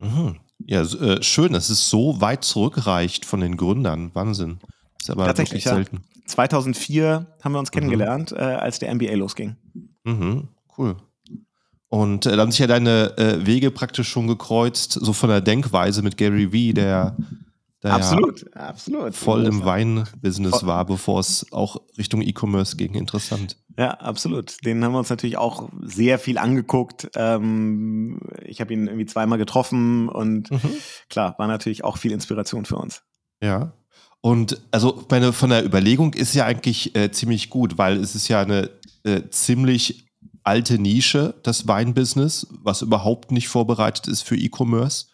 Mhm. 0.00 0.36
Ja, 0.66 0.82
äh, 0.82 1.22
schön, 1.22 1.52
dass 1.52 1.70
es 1.70 1.88
so 1.88 2.20
weit 2.20 2.44
zurückreicht 2.44 3.24
von 3.24 3.40
den 3.40 3.56
Gründern. 3.56 4.14
Wahnsinn. 4.14 4.58
Das 4.98 5.08
ist 5.08 5.10
aber 5.10 5.26
Tatsächlich, 5.26 5.64
ja. 5.64 5.74
selten. 5.74 6.02
2004 6.26 7.26
haben 7.42 7.52
wir 7.52 7.58
uns 7.58 7.70
mhm. 7.70 7.74
kennengelernt, 7.74 8.32
mhm. 8.32 8.38
äh, 8.38 8.42
als 8.42 8.78
der 8.78 8.94
MBA 8.94 9.14
losging. 9.14 9.56
Mhm. 10.04 10.48
Cool. 10.76 10.96
Und 11.88 12.26
äh, 12.26 12.36
da 12.36 12.42
haben 12.42 12.52
sich 12.52 12.60
ja 12.60 12.66
deine 12.66 13.16
äh, 13.18 13.44
Wege 13.46 13.70
praktisch 13.70 14.08
schon 14.08 14.28
gekreuzt, 14.28 14.92
so 14.92 15.12
von 15.12 15.28
der 15.28 15.40
Denkweise 15.40 16.02
mit 16.02 16.16
Gary 16.16 16.52
Vee, 16.52 16.72
der, 16.72 17.16
der 17.82 17.94
absolut, 17.94 18.44
ja 18.54 18.68
absolut. 18.68 19.14
voll 19.14 19.46
im 19.46 19.64
Weinbusiness 19.64 20.66
war, 20.66 20.84
bevor 20.84 21.20
es 21.20 21.46
auch 21.50 21.80
Richtung 21.96 22.20
E-Commerce 22.20 22.76
ging. 22.76 22.94
Interessant. 22.94 23.56
Ja, 23.78 23.92
absolut. 23.92 24.56
Den 24.66 24.84
haben 24.84 24.92
wir 24.92 24.98
uns 24.98 25.08
natürlich 25.08 25.38
auch 25.38 25.70
sehr 25.82 26.18
viel 26.18 26.36
angeguckt. 26.36 27.08
Ähm, 27.16 28.20
ich 28.44 28.60
habe 28.60 28.74
ihn 28.74 28.86
irgendwie 28.86 29.06
zweimal 29.06 29.38
getroffen 29.38 30.10
und 30.10 30.50
mhm. 30.50 30.60
klar, 31.08 31.34
war 31.38 31.46
natürlich 31.46 31.82
auch 31.82 31.96
viel 31.96 32.12
Inspiration 32.12 32.66
für 32.66 32.76
uns. 32.76 33.02
Ja. 33.42 33.72
Und 34.20 34.60
also 34.70 35.06
meine, 35.10 35.32
von 35.32 35.48
der 35.48 35.64
Überlegung 35.64 36.12
ist 36.12 36.34
ja 36.34 36.44
eigentlich 36.44 36.94
äh, 36.94 37.10
ziemlich 37.10 37.48
gut, 37.48 37.78
weil 37.78 37.96
es 37.96 38.14
ist 38.14 38.28
ja 38.28 38.42
eine 38.42 38.68
äh, 39.04 39.22
ziemlich 39.30 40.06
alte 40.42 40.78
Nische, 40.78 41.34
das 41.42 41.66
Weinbusiness, 41.66 42.46
was 42.50 42.82
überhaupt 42.82 43.32
nicht 43.32 43.48
vorbereitet 43.48 44.08
ist 44.08 44.22
für 44.22 44.36
E-Commerce. 44.36 45.06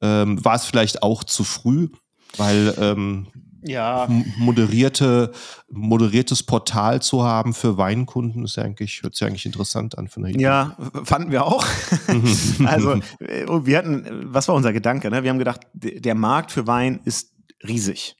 Ähm, 0.00 0.44
war 0.44 0.54
es 0.54 0.64
vielleicht 0.64 1.02
auch 1.02 1.24
zu 1.24 1.44
früh, 1.44 1.88
weil 2.36 2.74
ähm, 2.78 3.28
ja. 3.62 4.06
moderierte, 4.36 5.32
moderiertes 5.70 6.42
Portal 6.42 7.02
zu 7.02 7.24
haben 7.24 7.54
für 7.54 7.76
Weinkunden 7.76 8.44
ist 8.44 8.56
ja 8.56 8.62
eigentlich, 8.62 9.02
hört 9.02 9.14
sich 9.14 9.26
eigentlich 9.26 9.46
interessant 9.46 9.98
an 9.98 10.08
von 10.08 10.22
der 10.22 10.32
Idee. 10.32 10.42
Ja, 10.42 10.76
fanden 11.04 11.30
wir 11.30 11.44
auch. 11.44 11.66
also, 12.64 12.94
äh, 13.20 13.46
wir 13.46 13.78
hatten, 13.78 14.32
was 14.32 14.48
war 14.48 14.54
unser 14.54 14.72
Gedanke? 14.72 15.10
Ne? 15.10 15.22
Wir 15.22 15.30
haben 15.30 15.38
gedacht, 15.38 15.60
der 15.72 16.14
Markt 16.14 16.52
für 16.52 16.66
Wein 16.66 17.00
ist 17.04 17.32
riesig. 17.66 18.16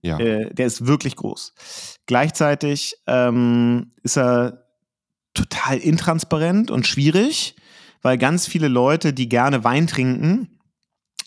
Ja. 0.00 0.18
Äh, 0.18 0.52
der 0.52 0.66
ist 0.66 0.86
wirklich 0.86 1.16
groß. 1.16 1.54
Gleichzeitig 2.06 2.96
ähm, 3.06 3.92
ist 4.02 4.18
er 4.18 4.64
total 5.34 5.78
intransparent 5.78 6.70
und 6.70 6.86
schwierig, 6.86 7.56
weil 8.02 8.18
ganz 8.18 8.46
viele 8.48 8.68
Leute, 8.68 9.12
die 9.12 9.28
gerne 9.28 9.64
Wein 9.64 9.86
trinken, 9.86 10.51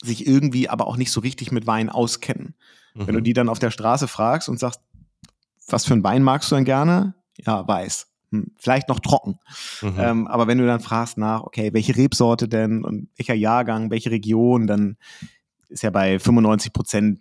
sich 0.02 0.28
irgendwie 0.28 0.70
aber 0.70 0.88
auch 0.88 0.98
nicht 0.98 1.12
so 1.12 1.20
richtig 1.22 1.52
mit 1.52 1.68
Wein 1.68 1.90
auskennen. 1.90 2.56
Mhm. 2.94 3.08
Wenn 3.08 3.14
du 3.16 3.20
mhm. 3.20 3.25
die 3.25 3.34
dann 3.34 3.50
auf 3.50 3.60
der 3.60 3.72
Straße 3.72 4.08
fragst 4.08 4.50
und 4.50 4.60
sagst, 4.60 4.82
was 5.68 5.86
für 5.86 5.94
einen 5.94 6.04
Wein 6.04 6.24
magst 6.24 6.52
du 6.52 6.56
denn 6.56 6.66
gerne? 6.66 7.16
Ja, 7.38 7.68
weiß. 7.68 8.08
Hm, 8.32 8.52
vielleicht 8.58 8.90
noch 8.90 9.00
trocken. 9.00 9.40
Mhm. 9.82 9.96
Ähm, 9.98 10.28
aber 10.28 10.48
wenn 10.48 10.58
du 10.58 10.66
dann 10.66 10.80
fragst 10.80 11.18
nach, 11.18 11.44
okay, 11.44 11.74
welche 11.74 11.96
Rebsorte 11.96 12.48
denn 12.48 12.84
und 12.84 13.10
welcher 13.18 13.34
Jahrgang, 13.34 13.90
welche 13.90 14.12
Region, 14.12 14.68
dann 14.68 14.98
ist 15.70 15.84
ja 15.84 15.90
bei 15.90 16.20
95 16.20 16.74
Prozent 16.74 17.20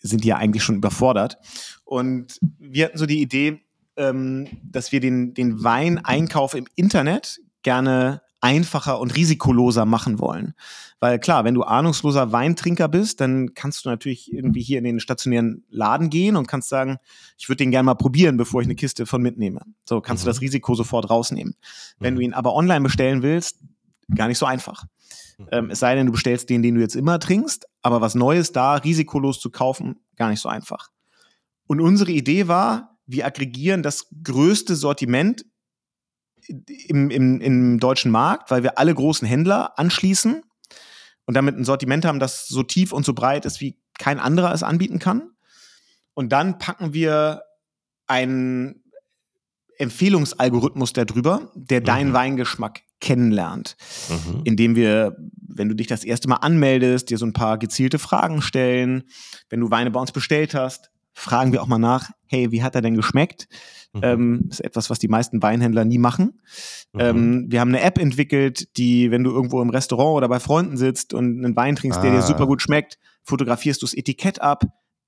sind 0.00 0.24
die 0.24 0.28
ja 0.28 0.36
eigentlich 0.36 0.64
schon 0.64 0.76
überfordert. 0.76 1.38
Und 1.84 2.38
wir 2.58 2.86
hatten 2.86 2.98
so 2.98 3.06
die 3.06 3.20
Idee, 3.20 3.60
ähm, 3.96 4.48
dass 4.62 4.92
wir 4.92 5.00
den, 5.00 5.34
den 5.34 5.62
Weineinkauf 5.62 6.54
im 6.54 6.66
Internet 6.74 7.40
gerne 7.62 8.22
einfacher 8.42 8.98
und 8.98 9.16
risikoloser 9.16 9.86
machen 9.86 10.18
wollen. 10.18 10.54
Weil 11.00 11.18
klar, 11.18 11.44
wenn 11.44 11.54
du 11.54 11.62
ahnungsloser 11.62 12.32
Weintrinker 12.32 12.88
bist, 12.88 13.20
dann 13.20 13.54
kannst 13.54 13.84
du 13.84 13.88
natürlich 13.88 14.32
irgendwie 14.32 14.62
hier 14.62 14.78
in 14.78 14.84
den 14.84 15.00
stationären 15.00 15.64
Laden 15.70 16.10
gehen 16.10 16.36
und 16.36 16.48
kannst 16.48 16.68
sagen, 16.68 16.98
ich 17.38 17.48
würde 17.48 17.58
den 17.58 17.70
gerne 17.70 17.86
mal 17.86 17.94
probieren, 17.94 18.36
bevor 18.36 18.60
ich 18.60 18.66
eine 18.66 18.74
Kiste 18.74 19.06
von 19.06 19.22
mitnehme. 19.22 19.62
So 19.84 20.00
kannst 20.00 20.24
mhm. 20.24 20.26
du 20.26 20.30
das 20.30 20.40
Risiko 20.40 20.74
sofort 20.74 21.08
rausnehmen. 21.08 21.54
Mhm. 21.54 22.04
Wenn 22.04 22.14
du 22.16 22.20
ihn 22.20 22.34
aber 22.34 22.54
online 22.54 22.82
bestellen 22.82 23.22
willst, 23.22 23.60
gar 24.14 24.26
nicht 24.26 24.38
so 24.38 24.46
einfach. 24.46 24.84
Mhm. 25.38 25.46
Ähm, 25.52 25.70
es 25.70 25.78
sei 25.78 25.94
denn, 25.94 26.06
du 26.06 26.12
bestellst 26.12 26.50
den, 26.50 26.62
den 26.62 26.74
du 26.74 26.80
jetzt 26.80 26.96
immer 26.96 27.20
trinkst, 27.20 27.66
aber 27.80 28.00
was 28.00 28.16
Neues 28.16 28.50
da 28.50 28.74
risikolos 28.74 29.38
zu 29.38 29.50
kaufen, 29.50 30.00
gar 30.16 30.30
nicht 30.30 30.40
so 30.40 30.48
einfach. 30.48 30.90
Und 31.68 31.80
unsere 31.80 32.10
Idee 32.10 32.48
war, 32.48 32.98
wir 33.06 33.24
aggregieren 33.24 33.82
das 33.82 34.08
größte 34.24 34.74
Sortiment 34.74 35.44
im, 36.48 37.10
im, 37.10 37.40
im 37.40 37.80
deutschen 37.80 38.10
Markt, 38.10 38.50
weil 38.50 38.62
wir 38.62 38.78
alle 38.78 38.94
großen 38.94 39.26
Händler 39.26 39.78
anschließen 39.78 40.42
und 41.24 41.34
damit 41.34 41.56
ein 41.56 41.64
Sortiment 41.64 42.04
haben, 42.04 42.18
das 42.18 42.48
so 42.48 42.62
tief 42.62 42.92
und 42.92 43.04
so 43.04 43.14
breit 43.14 43.44
ist, 43.44 43.60
wie 43.60 43.78
kein 43.98 44.18
anderer 44.18 44.52
es 44.52 44.62
anbieten 44.62 44.98
kann. 44.98 45.30
Und 46.14 46.30
dann 46.30 46.58
packen 46.58 46.92
wir 46.92 47.42
einen 48.06 48.82
Empfehlungsalgorithmus 49.78 50.92
darüber, 50.92 51.50
der 51.54 51.80
mhm. 51.80 51.84
deinen 51.84 52.12
Weingeschmack 52.12 52.82
kennenlernt, 53.00 53.76
mhm. 54.08 54.42
indem 54.44 54.76
wir, 54.76 55.16
wenn 55.48 55.68
du 55.68 55.74
dich 55.74 55.86
das 55.86 56.04
erste 56.04 56.28
Mal 56.28 56.36
anmeldest, 56.36 57.10
dir 57.10 57.18
so 57.18 57.26
ein 57.26 57.32
paar 57.32 57.58
gezielte 57.58 57.98
Fragen 57.98 58.42
stellen, 58.42 59.04
wenn 59.50 59.60
du 59.60 59.70
Weine 59.70 59.90
bei 59.90 60.00
uns 60.00 60.12
bestellt 60.12 60.54
hast, 60.54 60.90
fragen 61.12 61.52
wir 61.52 61.62
auch 61.62 61.66
mal 61.66 61.78
nach, 61.78 62.10
hey, 62.32 62.50
wie 62.50 62.62
hat 62.62 62.74
er 62.74 62.80
denn 62.80 62.96
geschmeckt? 62.96 63.46
Mhm. 63.92 64.00
Ähm, 64.02 64.48
ist 64.50 64.64
etwas, 64.64 64.88
was 64.88 64.98
die 64.98 65.08
meisten 65.08 65.42
Weinhändler 65.42 65.84
nie 65.84 65.98
machen. 65.98 66.40
Mhm. 66.92 67.00
Ähm, 67.00 67.46
wir 67.48 67.60
haben 67.60 67.68
eine 67.68 67.82
App 67.82 67.98
entwickelt, 67.98 68.76
die, 68.78 69.10
wenn 69.10 69.22
du 69.22 69.30
irgendwo 69.30 69.60
im 69.60 69.70
Restaurant 69.70 70.16
oder 70.16 70.28
bei 70.28 70.40
Freunden 70.40 70.76
sitzt 70.76 71.12
und 71.12 71.44
einen 71.44 71.54
Wein 71.56 71.76
trinkst, 71.76 71.98
ah. 71.98 72.02
der 72.02 72.12
dir 72.12 72.18
ah. 72.18 72.22
super 72.22 72.46
gut 72.46 72.62
schmeckt, 72.62 72.98
fotografierst 73.22 73.82
du 73.82 73.86
das 73.86 73.94
Etikett 73.94 74.40
ab. 74.40 74.64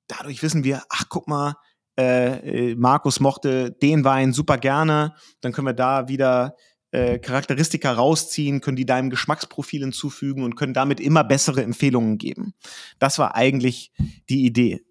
Dadurch 0.06 0.42
wissen 0.42 0.64
wir, 0.64 0.82
ach 0.90 1.04
guck 1.08 1.26
mal, 1.26 1.54
äh, 1.98 2.72
äh, 2.72 2.74
Markus 2.74 3.20
mochte 3.20 3.72
den 3.72 4.04
Wein 4.04 4.32
super 4.32 4.58
gerne. 4.58 5.14
Dann 5.40 5.52
können 5.52 5.66
wir 5.66 5.72
da 5.72 6.08
wieder 6.08 6.56
äh, 6.90 7.18
Charakteristika 7.18 7.92
rausziehen, 7.92 8.60
können 8.60 8.76
die 8.76 8.86
deinem 8.86 9.10
Geschmacksprofil 9.10 9.80
hinzufügen 9.80 10.42
und 10.42 10.56
können 10.56 10.74
damit 10.74 11.00
immer 11.00 11.24
bessere 11.24 11.62
Empfehlungen 11.62 12.18
geben. 12.18 12.54
Das 12.98 13.18
war 13.18 13.34
eigentlich 13.34 13.92
die 14.28 14.44
Idee. 14.44 14.84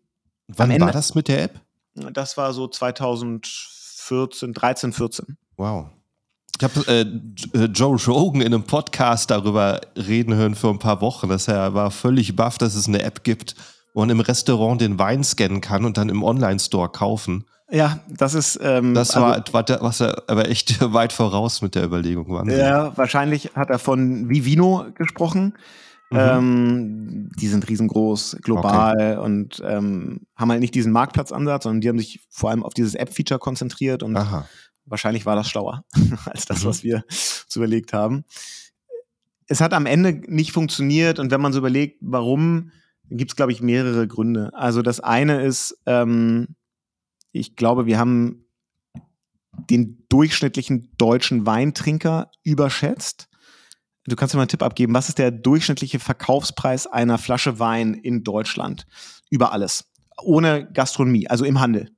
Wann 0.48 0.80
war 0.80 0.92
das 0.92 1.16
mit 1.16 1.28
der 1.28 1.44
App? 1.44 1.62
Das 1.96 2.38
war 2.38 2.54
so 2.54 2.68
2014, 2.68 4.54
13, 4.54 4.94
14. 4.94 5.38
Wow. 5.58 5.88
Ich 6.60 6.64
habe 6.64 6.86
äh, 6.88 7.02
äh, 7.58 7.66
Joe 7.66 7.98
Rogan 8.08 8.42
in 8.42 8.54
einem 8.54 8.64
Podcast 8.64 9.32
darüber 9.32 9.82
reden 9.96 10.36
hören 10.36 10.56
für 10.56 10.70
ein 10.70 10.80
paar 10.80 11.02
Wochen, 11.02 11.30
dass 11.30 11.48
er 11.48 11.74
war 11.74 11.92
völlig 11.92 12.36
baff, 12.36 12.58
dass 12.58 12.76
es 12.76 12.88
eine 12.88 13.02
App 13.02 13.24
gibt, 13.24 13.56
wo 13.94 14.02
man 14.02 14.10
im 14.12 14.20
Restaurant 14.20 14.80
den 14.80 15.00
Wein 15.00 15.24
scannen 15.24 15.62
kann 15.62 15.84
und 15.84 15.98
dann 15.98 16.10
im 16.10 16.24
Online-Store 16.24 16.90
kaufen. 16.90 17.46
Ja, 17.72 18.00
das 18.08 18.36
ist. 18.36 18.60
Ähm, 18.62 18.94
das 18.94 19.16
war, 19.16 19.34
also, 19.34 19.54
war, 19.54 19.66
was 19.82 20.00
er 20.00 20.24
aber 20.28 20.48
echt 20.48 20.80
weit 20.94 21.12
voraus 21.12 21.62
mit 21.62 21.74
der 21.74 21.84
Überlegung. 21.84 22.30
Wahnsinn. 22.30 22.60
Ja, 22.60 22.96
wahrscheinlich 22.98 23.52
hat 23.56 23.70
er 23.72 23.80
von 23.80 24.30
Vivino 24.30 24.86
gesprochen. 24.96 25.56
Mhm. 26.14 26.20
Ähm, 26.20 27.30
die 27.40 27.48
sind 27.48 27.68
riesengroß, 27.68 28.38
global 28.42 28.94
okay. 28.96 29.18
und 29.18 29.62
ähm, 29.66 30.22
haben 30.36 30.52
halt 30.52 30.62
nicht 30.62 30.76
diesen 30.76 30.92
Marktplatzansatz, 30.92 31.64
sondern 31.64 31.82
die 31.82 31.90
haben 31.90 31.98
sich 31.98 32.20
vor 32.30 32.52
allem 32.52 32.64
auf 32.64 32.74
dieses 32.74 32.94
App-Feature 32.94 33.40
konzentriert 33.40 34.04
und 34.04 34.16
Aha. 34.16 34.48
wahrscheinlich 34.86 35.26
war 35.26 35.36
das 35.36 35.50
schlauer 35.50 35.84
als 36.26 36.46
das, 36.46 36.64
mhm. 36.64 36.68
was 36.68 36.84
wir 36.84 37.04
uns 37.08 37.56
überlegt 37.56 37.94
haben. 37.94 38.26
Es 39.48 39.60
hat 39.60 39.74
am 39.74 39.88
Ende 39.88 40.22
nicht 40.28 40.52
funktioniert 40.52 41.18
und 41.18 41.32
wenn 41.32 41.42
man 41.42 41.52
so 41.52 41.60
überlegt, 41.60 41.98
warum, 42.02 42.72
gibt 43.10 43.32
es, 43.32 43.36
glaube 43.36 43.52
ich, 43.52 43.62
mehrere 43.62 44.08
Gründe. 44.08 44.52
Also 44.54 44.82
das 44.82 45.00
eine 45.00 45.42
ist, 45.42 45.78
ähm, 45.86 46.56
ich 47.32 47.56
glaube, 47.56 47.86
wir 47.86 47.98
haben 47.98 48.46
den 49.70 50.06
durchschnittlichen 50.10 50.92
deutschen 50.98 51.46
Weintrinker 51.46 52.32
überschätzt. 52.44 53.30
Du 54.06 54.16
kannst 54.16 54.34
mir 54.34 54.40
mal 54.40 54.44
einen 54.44 54.50
Tipp 54.50 54.64
abgeben. 54.64 54.94
Was 54.94 55.10
ist 55.10 55.18
der 55.18 55.32
durchschnittliche 55.32 56.00
Verkaufspreis 56.00 56.88
einer 56.88 57.18
Flasche 57.18 57.60
Wein 57.60 57.94
in 57.94 58.24
Deutschland? 58.24 58.86
Über 59.30 59.54
alles. 59.54 59.86
Ohne 60.22 60.70
Gastronomie, 60.72 61.28
also 61.28 61.46
im 61.46 61.60
Handel. 61.60 61.90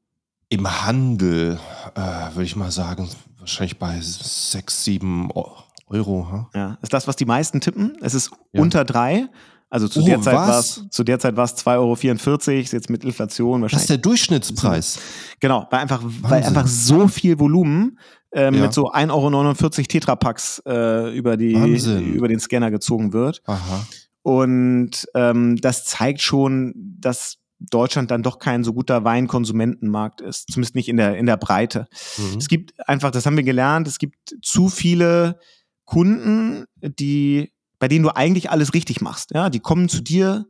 Im 0.50 0.86
Handel, 0.86 1.60
äh, 1.96 2.00
würde 2.00 2.44
ich 2.44 2.56
mal 2.56 2.72
sagen, 2.72 3.10
wahrscheinlich 3.40 3.80
bei 3.80 4.00
sechs, 4.02 4.84
sieben 4.84 5.32
Euro. 5.32 6.28
Huh? 6.32 6.46
Ja, 6.54 6.78
ist 6.82 6.94
das, 6.94 7.08
was 7.08 7.16
die 7.16 7.26
meisten 7.26 7.60
tippen. 7.60 7.98
Es 8.02 8.14
ist 8.14 8.32
ja. 8.54 8.62
unter 8.62 8.86
drei. 8.86 9.28
Also 9.70 9.88
zu 9.88 10.02
oh, 10.02 10.06
der 10.06 10.22
Zeit 10.22 10.36
war 10.36 10.60
es 10.60 10.86
zu 10.90 11.04
der 11.04 11.20
Zeit 11.20 11.36
war 11.36 11.44
es 11.44 11.58
2,44 11.58 12.48
Euro, 12.48 12.60
ist 12.62 12.72
jetzt 12.72 12.90
mit 12.90 13.04
Inflation 13.04 13.64
wahrscheinlich. 13.64 13.72
Das 13.72 13.82
ist 13.82 13.90
der 13.90 13.98
Durchschnittspreis. 13.98 15.00
Genau, 15.40 15.68
weil 15.72 15.82
einfach, 15.82 16.02
weil 16.22 16.44
einfach 16.44 16.68
so 16.68 17.08
viel 17.08 17.40
Volumen 17.40 17.98
ähm, 18.36 18.54
ja. 18.54 18.62
mit 18.62 18.74
so 18.74 18.92
1,49 18.92 19.12
Euro 19.12 19.88
Tetrapacks 19.88 20.62
äh, 20.68 21.18
über, 21.18 21.38
die, 21.38 21.54
über 21.54 22.28
den 22.28 22.40
Scanner 22.40 22.70
gezogen 22.70 23.14
wird. 23.14 23.42
Aha. 23.46 23.88
Und 24.22 25.08
ähm, 25.16 25.56
das 25.58 25.86
zeigt 25.86 26.22
schon, 26.22 26.74
dass 26.76 27.38
Deutschland 27.60 28.12
dann 28.12 28.22
doch 28.22 28.38
kein 28.38 28.64
so 28.64 28.74
guter 28.74 29.04
Weinkonsumentenmarkt 29.04 30.22
ist, 30.22 30.52
zumindest 30.52 30.76
nicht 30.76 30.90
in 30.90 30.98
der, 30.98 31.18
in 31.18 31.26
der 31.26 31.38
Breite. 31.38 31.88
Mhm. 32.18 32.38
Es 32.38 32.48
gibt 32.48 32.74
einfach, 32.88 33.12
das 33.12 33.26
haben 33.26 33.38
wir 33.38 33.44
gelernt, 33.44 33.88
es 33.88 33.98
gibt 33.98 34.36
zu 34.42 34.70
viele 34.70 35.40
Kunden, 35.86 36.66
die 36.82 37.52
bei 37.80 37.88
denen 37.88 38.04
du 38.04 38.16
eigentlich 38.16 38.50
alles 38.50 38.74
richtig 38.74 39.02
machst. 39.02 39.32
Ja, 39.34 39.50
die 39.50 39.60
kommen 39.60 39.90
zu 39.90 40.02
dir, 40.02 40.48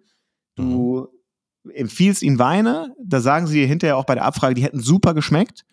du 0.56 1.08
mhm. 1.64 1.72
empfiehlst 1.72 2.22
ihnen 2.22 2.40
Weine, 2.40 2.96
da 3.04 3.20
sagen 3.20 3.48
sie 3.48 3.60
dir 3.60 3.68
hinterher 3.68 3.98
auch 3.98 4.06
bei 4.06 4.16
der 4.16 4.26
Abfrage, 4.26 4.56
die 4.56 4.64
hätten 4.64 4.80
super 4.80 5.14
geschmeckt. 5.14 5.66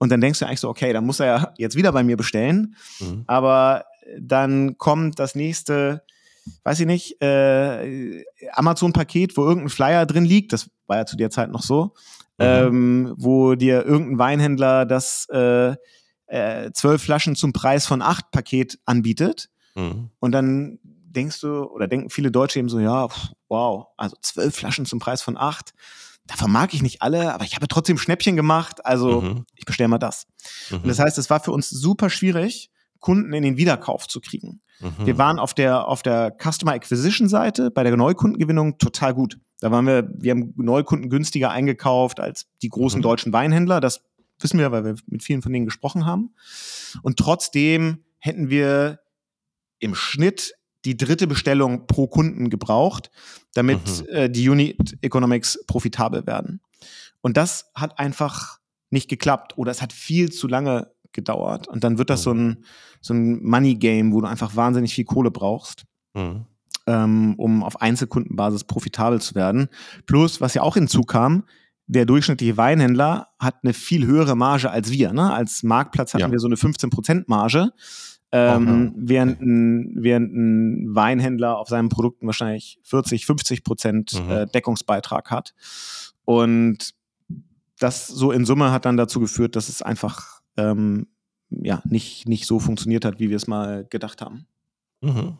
Und 0.00 0.08
dann 0.10 0.20
denkst 0.20 0.38
du 0.38 0.46
eigentlich 0.46 0.60
so, 0.60 0.68
okay, 0.70 0.92
dann 0.94 1.04
muss 1.04 1.20
er 1.20 1.26
ja 1.26 1.54
jetzt 1.58 1.76
wieder 1.76 1.92
bei 1.92 2.02
mir 2.02 2.16
bestellen. 2.16 2.74
Mhm. 3.00 3.24
Aber 3.26 3.84
dann 4.18 4.78
kommt 4.78 5.18
das 5.18 5.34
nächste, 5.34 6.02
weiß 6.64 6.80
ich 6.80 6.86
nicht, 6.86 7.22
äh, 7.22 8.24
Amazon-Paket, 8.52 9.36
wo 9.36 9.42
irgendein 9.42 9.68
Flyer 9.68 10.06
drin 10.06 10.24
liegt. 10.24 10.54
Das 10.54 10.70
war 10.86 10.96
ja 10.96 11.06
zu 11.06 11.16
der 11.16 11.30
Zeit 11.30 11.50
noch 11.50 11.62
so. 11.62 11.94
Mhm. 12.38 12.46
Ähm, 12.46 13.14
wo 13.18 13.54
dir 13.54 13.84
irgendein 13.84 14.18
Weinhändler 14.18 14.86
das 14.86 15.28
äh, 15.30 15.76
äh, 16.26 16.72
zwölf 16.72 17.02
Flaschen 17.02 17.36
zum 17.36 17.52
Preis 17.52 17.86
von 17.86 18.00
acht 18.00 18.30
Paket 18.30 18.78
anbietet. 18.86 19.50
Mhm. 19.74 20.08
Und 20.18 20.32
dann 20.32 20.78
denkst 20.82 21.42
du 21.42 21.64
oder 21.64 21.88
denken 21.88 22.08
viele 22.08 22.30
Deutsche 22.30 22.58
eben 22.58 22.70
so, 22.70 22.80
ja, 22.80 23.06
wow, 23.48 23.88
also 23.98 24.16
zwölf 24.22 24.54
Flaschen 24.56 24.86
zum 24.86 24.98
Preis 24.98 25.20
von 25.20 25.36
acht. 25.36 25.74
Davon 26.30 26.52
mag 26.52 26.72
ich 26.74 26.82
nicht 26.82 27.02
alle, 27.02 27.34
aber 27.34 27.44
ich 27.44 27.56
habe 27.56 27.66
trotzdem 27.66 27.98
Schnäppchen 27.98 28.36
gemacht, 28.36 28.86
also 28.86 29.20
mhm. 29.20 29.46
ich 29.56 29.64
bestelle 29.64 29.88
mal 29.88 29.98
das. 29.98 30.28
Mhm. 30.70 30.76
Und 30.76 30.86
das 30.86 31.00
heißt, 31.00 31.18
es 31.18 31.28
war 31.28 31.40
für 31.40 31.50
uns 31.50 31.68
super 31.68 32.08
schwierig, 32.08 32.70
Kunden 33.00 33.32
in 33.32 33.42
den 33.42 33.56
Wiederkauf 33.56 34.06
zu 34.06 34.20
kriegen. 34.20 34.60
Mhm. 34.78 35.06
Wir 35.06 35.18
waren 35.18 35.40
auf 35.40 35.54
der, 35.54 35.88
auf 35.88 36.02
der 36.02 36.36
Customer 36.40 36.72
Acquisition 36.72 37.28
Seite 37.28 37.72
bei 37.72 37.82
der 37.82 37.96
Neukundengewinnung 37.96 38.78
total 38.78 39.12
gut. 39.12 39.38
Da 39.58 39.72
waren 39.72 39.86
wir, 39.86 40.08
wir 40.16 40.30
haben 40.30 40.54
Neukunden 40.56 41.10
günstiger 41.10 41.50
eingekauft 41.50 42.20
als 42.20 42.46
die 42.62 42.68
großen 42.68 43.00
mhm. 43.00 43.02
deutschen 43.02 43.32
Weinhändler. 43.32 43.80
Das 43.80 44.02
wissen 44.38 44.60
wir, 44.60 44.70
weil 44.70 44.84
wir 44.84 44.94
mit 45.06 45.24
vielen 45.24 45.42
von 45.42 45.52
denen 45.52 45.64
gesprochen 45.64 46.06
haben. 46.06 46.34
Und 47.02 47.18
trotzdem 47.18 48.04
hätten 48.20 48.50
wir 48.50 49.00
im 49.80 49.96
Schnitt 49.96 50.54
die 50.84 50.96
dritte 50.96 51.26
Bestellung 51.26 51.86
pro 51.86 52.06
Kunden 52.06 52.50
gebraucht, 52.50 53.10
damit 53.54 53.80
mhm. 53.80 54.06
äh, 54.08 54.30
die 54.30 54.48
Unit 54.48 54.98
Economics 55.02 55.64
profitabel 55.66 56.26
werden. 56.26 56.60
Und 57.20 57.36
das 57.36 57.70
hat 57.74 57.98
einfach 57.98 58.58
nicht 58.90 59.08
geklappt 59.08 59.56
oder 59.56 59.70
es 59.70 59.82
hat 59.82 59.92
viel 59.92 60.30
zu 60.30 60.48
lange 60.48 60.90
gedauert. 61.12 61.68
Und 61.68 61.84
dann 61.84 61.98
wird 61.98 62.10
das 62.10 62.20
mhm. 62.20 62.24
so 62.24 62.34
ein, 62.34 62.64
so 63.00 63.14
ein 63.14 63.42
Money 63.42 63.74
Game, 63.76 64.12
wo 64.12 64.20
du 64.20 64.26
einfach 64.26 64.56
wahnsinnig 64.56 64.94
viel 64.94 65.04
Kohle 65.04 65.30
brauchst. 65.30 65.84
Mhm. 66.14 66.46
Ähm, 66.86 67.34
um 67.36 67.62
auf 67.62 67.80
Einzelkundenbasis 67.82 68.64
profitabel 68.64 69.20
zu 69.20 69.34
werden. 69.34 69.68
Plus, 70.06 70.40
was 70.40 70.54
ja 70.54 70.62
auch 70.62 70.74
hinzukam, 70.74 71.44
der 71.86 72.06
durchschnittliche 72.06 72.56
Weinhändler 72.56 73.28
hat 73.38 73.56
eine 73.62 73.74
viel 73.74 74.06
höhere 74.06 74.34
Marge 74.34 74.70
als 74.70 74.90
wir. 74.90 75.12
Ne? 75.12 75.32
Als 75.32 75.62
Marktplatz 75.62 76.14
hatten 76.14 76.22
ja. 76.22 76.30
wir 76.30 76.38
so 76.38 76.46
eine 76.46 76.56
15% 76.56 77.24
Marge. 77.26 77.72
Ähm, 78.32 78.92
okay. 78.92 79.02
während, 79.08 79.40
ein, 79.40 79.94
während 79.96 80.34
ein 80.34 80.94
Weinhändler 80.94 81.58
auf 81.58 81.68
seinen 81.68 81.88
Produkten 81.88 82.26
wahrscheinlich 82.26 82.78
40, 82.84 83.26
50 83.26 83.64
Prozent 83.64 84.12
mhm. 84.24 84.30
äh, 84.30 84.46
Deckungsbeitrag 84.46 85.30
hat. 85.30 85.54
Und 86.24 86.94
das 87.78 88.06
so 88.06 88.30
in 88.30 88.44
Summe 88.44 88.70
hat 88.70 88.84
dann 88.84 88.96
dazu 88.96 89.18
geführt, 89.20 89.56
dass 89.56 89.68
es 89.68 89.82
einfach 89.82 90.42
ähm, 90.56 91.08
ja, 91.50 91.82
nicht, 91.84 92.28
nicht 92.28 92.46
so 92.46 92.60
funktioniert 92.60 93.04
hat, 93.04 93.18
wie 93.18 93.30
wir 93.30 93.36
es 93.36 93.46
mal 93.46 93.84
gedacht 93.90 94.22
haben. 94.22 94.46
Mhm. 95.00 95.38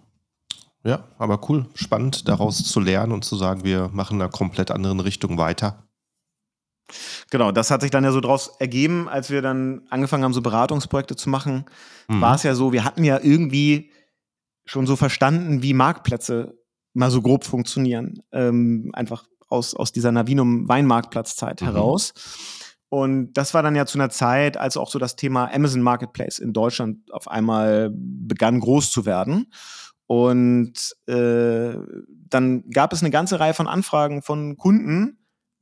Ja, 0.82 1.04
aber 1.18 1.48
cool, 1.48 1.66
spannend 1.74 2.26
daraus 2.26 2.64
zu 2.64 2.80
lernen 2.80 3.12
und 3.12 3.24
zu 3.24 3.36
sagen, 3.36 3.64
wir 3.64 3.88
machen 3.92 4.16
in 4.16 4.22
einer 4.22 4.30
komplett 4.30 4.70
anderen 4.70 5.00
Richtung 5.00 5.36
weiter. 5.36 5.84
Genau, 7.30 7.52
das 7.52 7.70
hat 7.70 7.82
sich 7.82 7.90
dann 7.90 8.04
ja 8.04 8.12
so 8.12 8.20
draus 8.20 8.52
ergeben, 8.58 9.08
als 9.08 9.30
wir 9.30 9.42
dann 9.42 9.82
angefangen 9.90 10.24
haben, 10.24 10.32
so 10.32 10.42
Beratungsprojekte 10.42 11.16
zu 11.16 11.30
machen, 11.30 11.64
mhm. 12.08 12.20
war 12.20 12.34
es 12.34 12.42
ja 12.42 12.54
so, 12.54 12.72
wir 12.72 12.84
hatten 12.84 13.04
ja 13.04 13.18
irgendwie 13.22 13.90
schon 14.64 14.86
so 14.86 14.96
verstanden, 14.96 15.62
wie 15.62 15.74
Marktplätze 15.74 16.54
mal 16.92 17.10
so 17.10 17.22
grob 17.22 17.44
funktionieren. 17.44 18.22
Ähm, 18.32 18.90
einfach 18.92 19.24
aus, 19.48 19.74
aus 19.74 19.92
dieser 19.92 20.12
Navinum 20.12 20.68
Weinmarktplatzzeit 20.68 21.60
mhm. 21.60 21.66
heraus. 21.66 22.12
Und 22.88 23.34
das 23.34 23.54
war 23.54 23.62
dann 23.62 23.76
ja 23.76 23.86
zu 23.86 23.98
einer 23.98 24.10
Zeit, 24.10 24.56
als 24.56 24.76
auch 24.76 24.90
so 24.90 24.98
das 24.98 25.14
Thema 25.14 25.52
Amazon 25.54 25.80
Marketplace 25.80 26.38
in 26.38 26.52
Deutschland 26.52 27.12
auf 27.12 27.28
einmal 27.28 27.90
begann 27.94 28.58
groß 28.58 28.90
zu 28.90 29.06
werden. 29.06 29.52
Und 30.06 30.96
äh, 31.06 31.74
dann 32.28 32.68
gab 32.70 32.92
es 32.92 33.00
eine 33.00 33.10
ganze 33.10 33.38
Reihe 33.38 33.54
von 33.54 33.68
Anfragen 33.68 34.22
von 34.22 34.56
Kunden, 34.56 35.19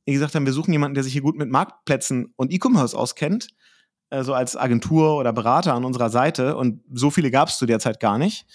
die 0.09 0.13
gesagt 0.13 0.35
haben, 0.35 0.45
wir 0.45 0.53
suchen 0.53 0.71
jemanden, 0.71 0.95
der 0.95 1.03
sich 1.03 1.13
hier 1.13 1.21
gut 1.21 1.37
mit 1.37 1.49
Marktplätzen 1.49 2.33
und 2.35 2.51
E-Commerce 2.51 2.97
auskennt, 2.97 3.49
äh, 4.09 4.23
so 4.23 4.33
als 4.33 4.55
Agentur 4.55 5.17
oder 5.17 5.33
Berater 5.33 5.73
an 5.73 5.85
unserer 5.85 6.09
Seite. 6.09 6.57
Und 6.57 6.83
so 6.91 7.09
viele 7.09 7.31
gab 7.31 7.49
es 7.49 7.57
zu 7.57 7.65
der 7.65 7.79
Zeit 7.79 7.99
gar 7.99 8.17
nicht, 8.17 8.45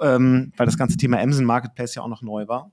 ähm, 0.00 0.52
weil 0.56 0.66
das 0.66 0.78
ganze 0.78 0.96
Thema 0.96 1.18
Amazon 1.20 1.44
Marketplace 1.44 1.94
ja 1.94 2.02
auch 2.02 2.08
noch 2.08 2.22
neu 2.22 2.48
war. 2.48 2.72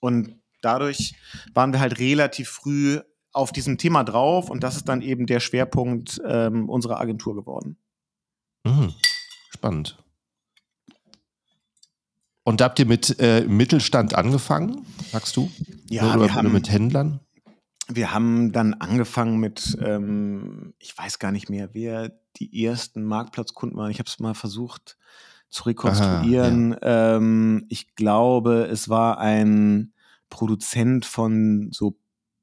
Und 0.00 0.36
dadurch 0.62 1.14
waren 1.54 1.72
wir 1.72 1.80
halt 1.80 1.98
relativ 1.98 2.48
früh 2.48 3.00
auf 3.32 3.52
diesem 3.52 3.78
Thema 3.78 4.04
drauf 4.04 4.48
und 4.48 4.62
das 4.62 4.76
ist 4.76 4.88
dann 4.88 5.02
eben 5.02 5.26
der 5.26 5.40
Schwerpunkt 5.40 6.20
ähm, 6.24 6.68
unserer 6.68 7.00
Agentur 7.00 7.34
geworden. 7.34 7.76
Mhm. 8.64 8.94
Spannend. 9.50 10.03
Und 12.44 12.60
habt 12.60 12.78
ihr 12.78 12.86
mit 12.86 13.18
äh, 13.20 13.46
Mittelstand 13.48 14.14
angefangen, 14.14 14.86
sagst 15.10 15.36
du? 15.36 15.50
Ja, 15.88 16.14
oder, 16.14 16.20
wir 16.20 16.34
haben, 16.34 16.52
mit 16.52 16.70
Händlern? 16.70 17.20
Wir 17.88 18.12
haben 18.12 18.52
dann 18.52 18.74
angefangen 18.74 19.38
mit, 19.38 19.78
ähm, 19.80 20.74
ich 20.78 20.96
weiß 20.96 21.18
gar 21.18 21.32
nicht 21.32 21.48
mehr, 21.48 21.70
wer 21.72 22.12
die 22.36 22.64
ersten 22.64 23.02
Marktplatzkunden 23.02 23.78
waren. 23.78 23.90
Ich 23.90 23.98
habe 23.98 24.08
es 24.08 24.20
mal 24.20 24.34
versucht 24.34 24.98
zu 25.48 25.64
rekonstruieren. 25.64 26.74
Aha, 26.74 26.86
ja. 26.86 27.16
ähm, 27.16 27.64
ich 27.70 27.94
glaube, 27.94 28.68
es 28.70 28.90
war 28.90 29.18
ein 29.18 29.94
Produzent 30.28 31.06
von 31.06 31.70
so 31.72 31.96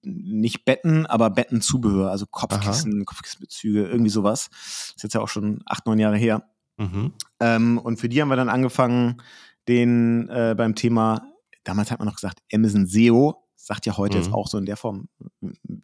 nicht 0.04 0.66
Betten, 0.66 1.06
aber 1.06 1.30
Bettenzubehör, 1.30 2.10
also 2.10 2.26
Kopfkissen, 2.26 2.96
Aha. 2.96 3.04
Kopfkissenbezüge, 3.06 3.86
irgendwie 3.86 4.10
sowas. 4.10 4.50
Das 4.50 4.94
ist 4.96 5.04
jetzt 5.04 5.14
ja 5.14 5.22
auch 5.22 5.28
schon 5.28 5.62
acht, 5.66 5.86
neun 5.86 6.00
Jahre 6.00 6.18
her. 6.18 6.50
Mhm. 6.78 7.14
Ähm, 7.40 7.78
und 7.78 7.98
für 7.98 8.10
die 8.10 8.22
haben 8.22 8.30
wir 8.30 8.36
dann 8.36 8.50
angefangen, 8.50 9.22
den 9.72 10.30
äh, 10.30 10.54
beim 10.58 10.76
Thema, 10.76 11.22
damals 11.64 11.92
hat 11.92 12.00
man 12.00 12.08
noch 12.08 12.16
gesagt, 12.16 12.40
Amazon 12.54 12.86
SEO, 12.86 13.36
sagt 13.56 13.86
ja 13.86 13.96
heute 13.98 14.18
mhm. 14.18 14.24
jetzt 14.24 14.34
auch 14.34 14.48
so 14.48 14.58
in 14.58 14.66
der 14.66 14.78
Form 14.78 15.08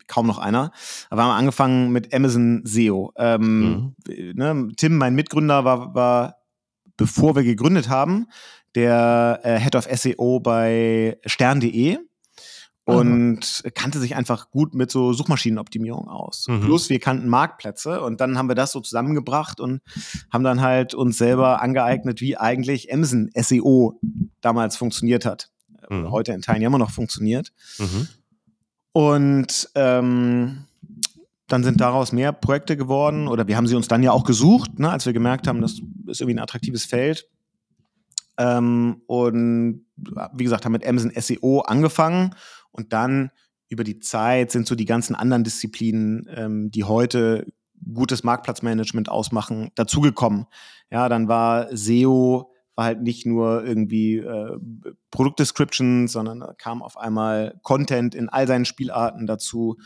kaum 0.07 0.27
noch 0.27 0.39
einer. 0.39 0.71
Aber 1.09 1.21
wir 1.21 1.25
haben 1.25 1.39
angefangen 1.39 1.91
mit 1.91 2.13
Amazon 2.13 2.61
SEO. 2.65 3.13
Ähm, 3.17 3.93
mhm. 4.07 4.33
ne, 4.33 4.67
Tim, 4.75 4.97
mein 4.97 5.15
Mitgründer, 5.15 5.63
war, 5.63 5.93
war, 5.95 6.37
bevor 6.97 7.35
wir 7.35 7.43
gegründet 7.43 7.89
haben, 7.89 8.27
der 8.75 9.39
äh, 9.43 9.59
Head 9.59 9.75
of 9.75 9.87
SEO 9.91 10.39
bei 10.39 11.17
stern.de. 11.25 11.99
und 12.87 13.39
Aha. 13.65 13.71
kannte 13.75 13.99
sich 13.99 14.15
einfach 14.15 14.49
gut 14.49 14.73
mit 14.73 14.89
so 14.89 15.11
Suchmaschinenoptimierung 15.11 16.07
aus. 16.07 16.47
Mhm. 16.47 16.61
Plus 16.61 16.89
wir 16.89 16.99
kannten 17.01 17.27
Marktplätze 17.27 18.01
und 18.01 18.21
dann 18.21 18.37
haben 18.37 18.47
wir 18.47 18.55
das 18.55 18.71
so 18.71 18.79
zusammengebracht 18.79 19.59
und 19.59 19.81
haben 20.31 20.45
dann 20.45 20.61
halt 20.61 20.93
uns 20.93 21.17
selber 21.17 21.61
angeeignet, 21.61 22.21
wie 22.21 22.37
eigentlich 22.37 22.89
Emsen 22.89 23.29
SEO 23.35 23.99
damals 24.39 24.77
funktioniert 24.77 25.25
hat. 25.25 25.51
Mhm. 25.89 26.11
Heute 26.11 26.31
in 26.31 26.41
Teilen 26.41 26.61
ja 26.61 26.67
immer 26.67 26.77
noch 26.77 26.91
funktioniert. 26.91 27.51
Mhm. 27.77 28.07
Und 28.93 29.69
ähm, 29.75 30.63
dann 31.47 31.65
sind 31.65 31.81
daraus 31.81 32.13
mehr 32.13 32.31
Projekte 32.31 32.77
geworden 32.77 33.27
oder 33.27 33.49
wir 33.49 33.57
haben 33.57 33.67
sie 33.67 33.75
uns 33.75 33.89
dann 33.89 34.01
ja 34.01 34.13
auch 34.13 34.23
gesucht, 34.23 34.79
ne, 34.79 34.89
als 34.89 35.05
wir 35.05 35.11
gemerkt 35.11 35.45
haben, 35.45 35.59
das 35.59 35.73
ist 36.07 36.21
irgendwie 36.21 36.35
ein 36.35 36.43
attraktives 36.43 36.85
Feld. 36.85 37.27
Ähm, 38.37 39.01
und 39.07 39.85
wie 40.33 40.43
gesagt, 40.43 40.63
haben 40.63 40.71
mit 40.71 40.87
Amazon 40.87 41.11
SEO 41.15 41.61
angefangen 41.61 42.33
und 42.71 42.93
dann 42.93 43.31
über 43.69 43.83
die 43.83 43.99
Zeit 43.99 44.51
sind 44.51 44.67
so 44.67 44.75
die 44.75 44.85
ganzen 44.85 45.15
anderen 45.15 45.43
Disziplinen, 45.43 46.29
ähm, 46.33 46.71
die 46.71 46.83
heute 46.83 47.45
gutes 47.93 48.23
Marktplatzmanagement 48.23 49.09
ausmachen, 49.09 49.69
dazugekommen. 49.75 50.45
Ja, 50.89 51.09
dann 51.09 51.27
war 51.27 51.67
SEO 51.75 52.51
war 52.77 52.85
halt 52.85 53.01
nicht 53.01 53.25
nur 53.25 53.65
irgendwie 53.65 54.17
äh, 54.17 54.57
Produktdescription, 55.09 56.07
sondern 56.07 56.41
da 56.41 56.53
kam 56.53 56.83
auf 56.83 56.95
einmal 56.95 57.59
Content 57.63 58.13
in 58.13 58.29
all 58.29 58.45
seinen 58.45 58.65
Spielarten 58.65 59.25
dazu. 59.25 59.77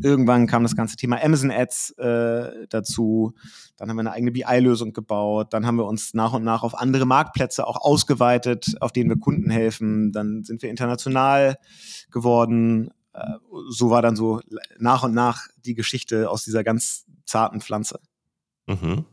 Irgendwann 0.00 0.46
kam 0.46 0.62
das 0.62 0.76
ganze 0.76 0.96
Thema 0.96 1.20
Amazon 1.20 1.50
Ads 1.50 1.90
äh, 1.98 2.68
dazu. 2.68 3.34
Dann 3.76 3.90
haben 3.90 3.96
wir 3.96 4.02
eine 4.02 4.12
eigene 4.12 4.30
BI-Lösung 4.30 4.92
gebaut. 4.92 5.52
Dann 5.52 5.66
haben 5.66 5.74
wir 5.74 5.86
uns 5.86 6.14
nach 6.14 6.34
und 6.34 6.44
nach 6.44 6.62
auf 6.62 6.78
andere 6.78 7.04
Marktplätze 7.04 7.66
auch 7.66 7.80
ausgeweitet, 7.80 8.76
auf 8.80 8.92
denen 8.92 9.10
wir 9.10 9.18
Kunden 9.18 9.50
helfen. 9.50 10.12
Dann 10.12 10.44
sind 10.44 10.62
wir 10.62 10.70
international 10.70 11.56
geworden. 12.12 12.92
Äh, 13.12 13.38
so 13.70 13.90
war 13.90 14.02
dann 14.02 14.14
so 14.14 14.40
nach 14.78 15.02
und 15.02 15.14
nach 15.14 15.48
die 15.64 15.74
Geschichte 15.74 16.30
aus 16.30 16.44
dieser 16.44 16.62
ganz 16.62 17.06
zarten 17.24 17.60
Pflanze. 17.60 17.98
Mhm. 18.68 19.04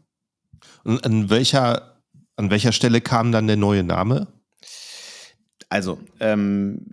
Und 0.84 1.04
an 1.04 1.32
welcher 1.32 1.93
an 2.44 2.52
welcher 2.52 2.74
Stelle 2.74 3.00
kam 3.00 3.32
dann 3.32 3.48
der 3.48 3.56
neue 3.56 3.84
Name? 3.84 4.28
Also, 5.70 6.00
ähm, 6.20 6.86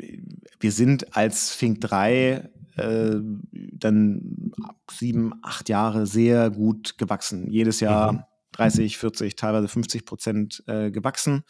wir 0.60 0.72
sind 0.72 1.16
als 1.16 1.50
Fink 1.50 1.80
3 1.80 2.48
äh, 2.76 3.16
dann 3.52 4.52
sieben, 4.90 5.32
acht 5.42 5.68
Jahre 5.68 6.06
sehr 6.06 6.50
gut 6.50 6.98
gewachsen. 6.98 7.50
Jedes 7.50 7.80
Jahr 7.80 8.12
mhm. 8.12 8.22
30, 8.52 8.96
40, 8.96 9.36
teilweise 9.36 9.68
50 9.68 10.06
Prozent 10.06 10.62
äh, 10.66 10.90
gewachsen 10.90 11.42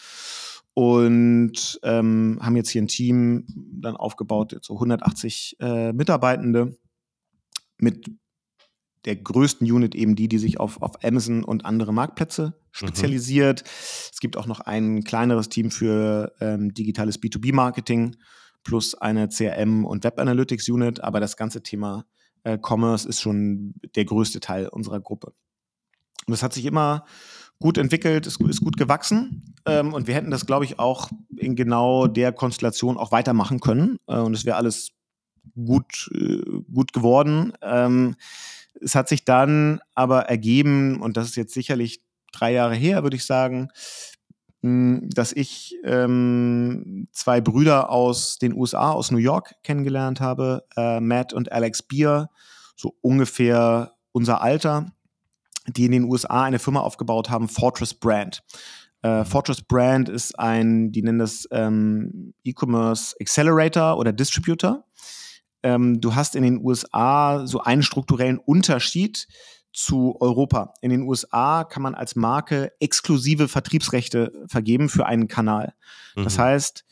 und 0.75 1.79
ähm, 1.83 2.39
haben 2.41 2.57
jetzt 2.57 2.71
hier 2.71 2.83
ein 2.83 2.89
Team 2.89 3.45
dann 3.55 3.97
aufgebaut, 3.97 4.57
so 4.63 4.75
180 4.75 5.57
äh, 5.61 5.93
Mitarbeitende 5.93 6.77
mit 7.79 8.11
der 9.05 9.17
größten 9.17 9.71
Unit 9.71 9.95
eben 9.95 10.15
die, 10.15 10.29
die 10.29 10.39
sich 10.39 10.61
auf, 10.61 10.83
auf 10.83 11.03
Amazon 11.05 11.45
und 11.45 11.65
andere 11.65 11.93
Marktplätze 11.93 12.47
mhm. 12.47 12.53
spezialisiert. 12.73 13.63
Mhm. 13.63 13.69
Es 14.13 14.21
gibt 14.21 14.37
auch 14.37 14.47
noch 14.47 14.61
ein 14.61 15.05
kleineres 15.05 15.49
Team 15.49 15.71
für 15.71 16.33
ähm, 16.41 16.75
digitales 16.75 17.21
B2B-Marketing 17.21 18.17
plus 18.63 18.95
eine 18.95 19.29
CRM- 19.29 19.85
und 19.85 20.05
Web-Analytics-Unit, 20.05 21.01
aber 21.01 21.21
das 21.21 21.37
ganze 21.37 21.63
Thema 21.63 22.05
äh, 22.45 22.59
Commerce 22.61 23.09
ist 23.09 23.21
schon 23.21 23.75
der 23.95 24.05
größte 24.05 24.41
Teil 24.41 24.69
unserer 24.69 25.01
Gruppe. 25.01 25.33
Und 26.27 26.33
das 26.33 26.43
hat 26.43 26.53
sich 26.53 26.67
immer 26.67 27.07
gut 27.59 27.79
entwickelt, 27.79 28.27
ist, 28.27 28.41
ist 28.41 28.61
gut 28.61 28.77
gewachsen 28.77 29.55
ähm, 29.67 29.93
und 29.93 30.07
wir 30.07 30.15
hätten 30.15 30.31
das, 30.31 30.47
glaube 30.47 30.65
ich, 30.65 30.79
auch 30.79 31.11
in 31.37 31.57
genau 31.57 32.07
der 32.07 32.33
Konstellation 32.33 32.97
auch 32.97 33.13
weitermachen 33.13 33.61
können 33.61 33.99
äh, 34.07 34.19
und 34.19 34.35
es 34.35 34.45
wäre 34.45 34.57
alles 34.57 34.91
gut, 35.55 36.11
äh, 36.15 36.41
gut 36.73 36.93
geworden. 36.93 37.53
Ähm, 37.63 38.17
es 38.81 38.95
hat 38.95 39.09
sich 39.09 39.25
dann 39.25 39.81
aber 39.95 40.23
ergeben, 40.23 41.01
und 41.01 41.17
das 41.17 41.29
ist 41.29 41.37
jetzt 41.37 41.55
sicherlich 41.55 42.01
drei 42.33 42.53
Jahre 42.53 42.75
her, 42.75 43.03
würde 43.03 43.17
ich 43.17 43.27
sagen, 43.27 43.69
hm, 44.63 45.09
dass 45.11 45.33
ich 45.33 45.77
ähm, 45.85 47.09
zwei 47.13 47.41
Brüder 47.41 47.91
aus 47.91 48.39
den 48.39 48.55
USA, 48.55 48.93
aus 48.93 49.11
New 49.11 49.19
York 49.19 49.55
kennengelernt 49.63 50.21
habe, 50.21 50.65
äh, 50.77 51.01
Matt 51.01 51.33
und 51.33 51.51
Alex 51.51 51.83
Beer, 51.83 52.29
so 52.77 52.95
ungefähr 53.01 53.95
unser 54.13 54.43
Alter, 54.43 54.93
die 55.67 55.87
in 55.87 55.93
den 55.93 56.05
USA 56.05 56.45
eine 56.45 56.59
Firma 56.59 56.81
aufgebaut 56.81 57.31
haben, 57.31 57.49
Fortress 57.49 57.95
Brand. 57.95 58.43
Äh, 59.03 59.25
Fortress 59.25 59.63
Brand 59.63 60.09
ist 60.09 60.39
ein, 60.39 60.93
die 60.93 61.03
nennen 61.03 61.21
das 61.21 61.49
ähm, 61.53 62.35
E-Commerce 62.45 63.17
Accelerator 63.21 63.97
oder 63.97 64.13
Distributor 64.13 64.85
ähm, 65.63 66.01
du 66.01 66.15
hast 66.15 66.37
in 66.37 66.43
den 66.43 66.65
USA 66.65 67.47
so 67.47 67.61
einen 67.61 67.83
strukturellen 67.83 68.39
Unterschied 68.39 69.29
zu 69.73 70.17
Europa. 70.21 70.75
In 70.81 70.91
den 70.91 71.03
USA 71.03 71.65
kann 71.65 71.83
man 71.83 71.95
als 71.95 72.17
Marke 72.17 72.73
exklusive 72.81 73.49
Vertriebsrechte 73.49 74.33
vergeben 74.47 74.89
für 74.89 75.07
einen 75.07 75.29
Kanal. 75.29 75.75
Mhm. 76.17 76.25
Das 76.25 76.39
heißt, 76.39 76.85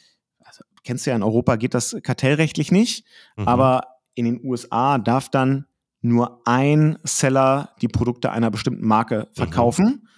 also, 0.44 0.64
kennst 0.84 1.06
du 1.06 1.10
ja, 1.10 1.16
in 1.16 1.22
Europa 1.22 1.56
geht 1.56 1.74
das 1.74 1.96
kartellrechtlich 2.02 2.70
nicht, 2.70 3.04
mhm. 3.36 3.48
aber 3.48 3.82
in 4.14 4.24
den 4.24 4.40
USA 4.44 4.98
darf 4.98 5.28
dann 5.28 5.66
nur 6.00 6.42
ein 6.46 6.98
Seller 7.02 7.74
die 7.80 7.88
Produkte 7.88 8.30
einer 8.30 8.50
bestimmten 8.50 8.86
Marke 8.86 9.28
mhm. 9.30 9.34
verkaufen. 9.34 9.86
Mhm. 9.86 10.08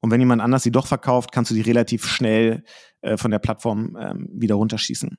Und 0.00 0.10
wenn 0.10 0.20
jemand 0.20 0.40
anders 0.40 0.62
sie 0.62 0.70
doch 0.70 0.86
verkauft, 0.86 1.32
kannst 1.32 1.50
du 1.50 1.54
die 1.54 1.60
relativ 1.60 2.06
schnell 2.06 2.64
äh, 3.00 3.16
von 3.16 3.30
der 3.30 3.40
Plattform 3.40 3.96
ähm, 4.00 4.28
wieder 4.32 4.54
runterschießen. 4.54 5.18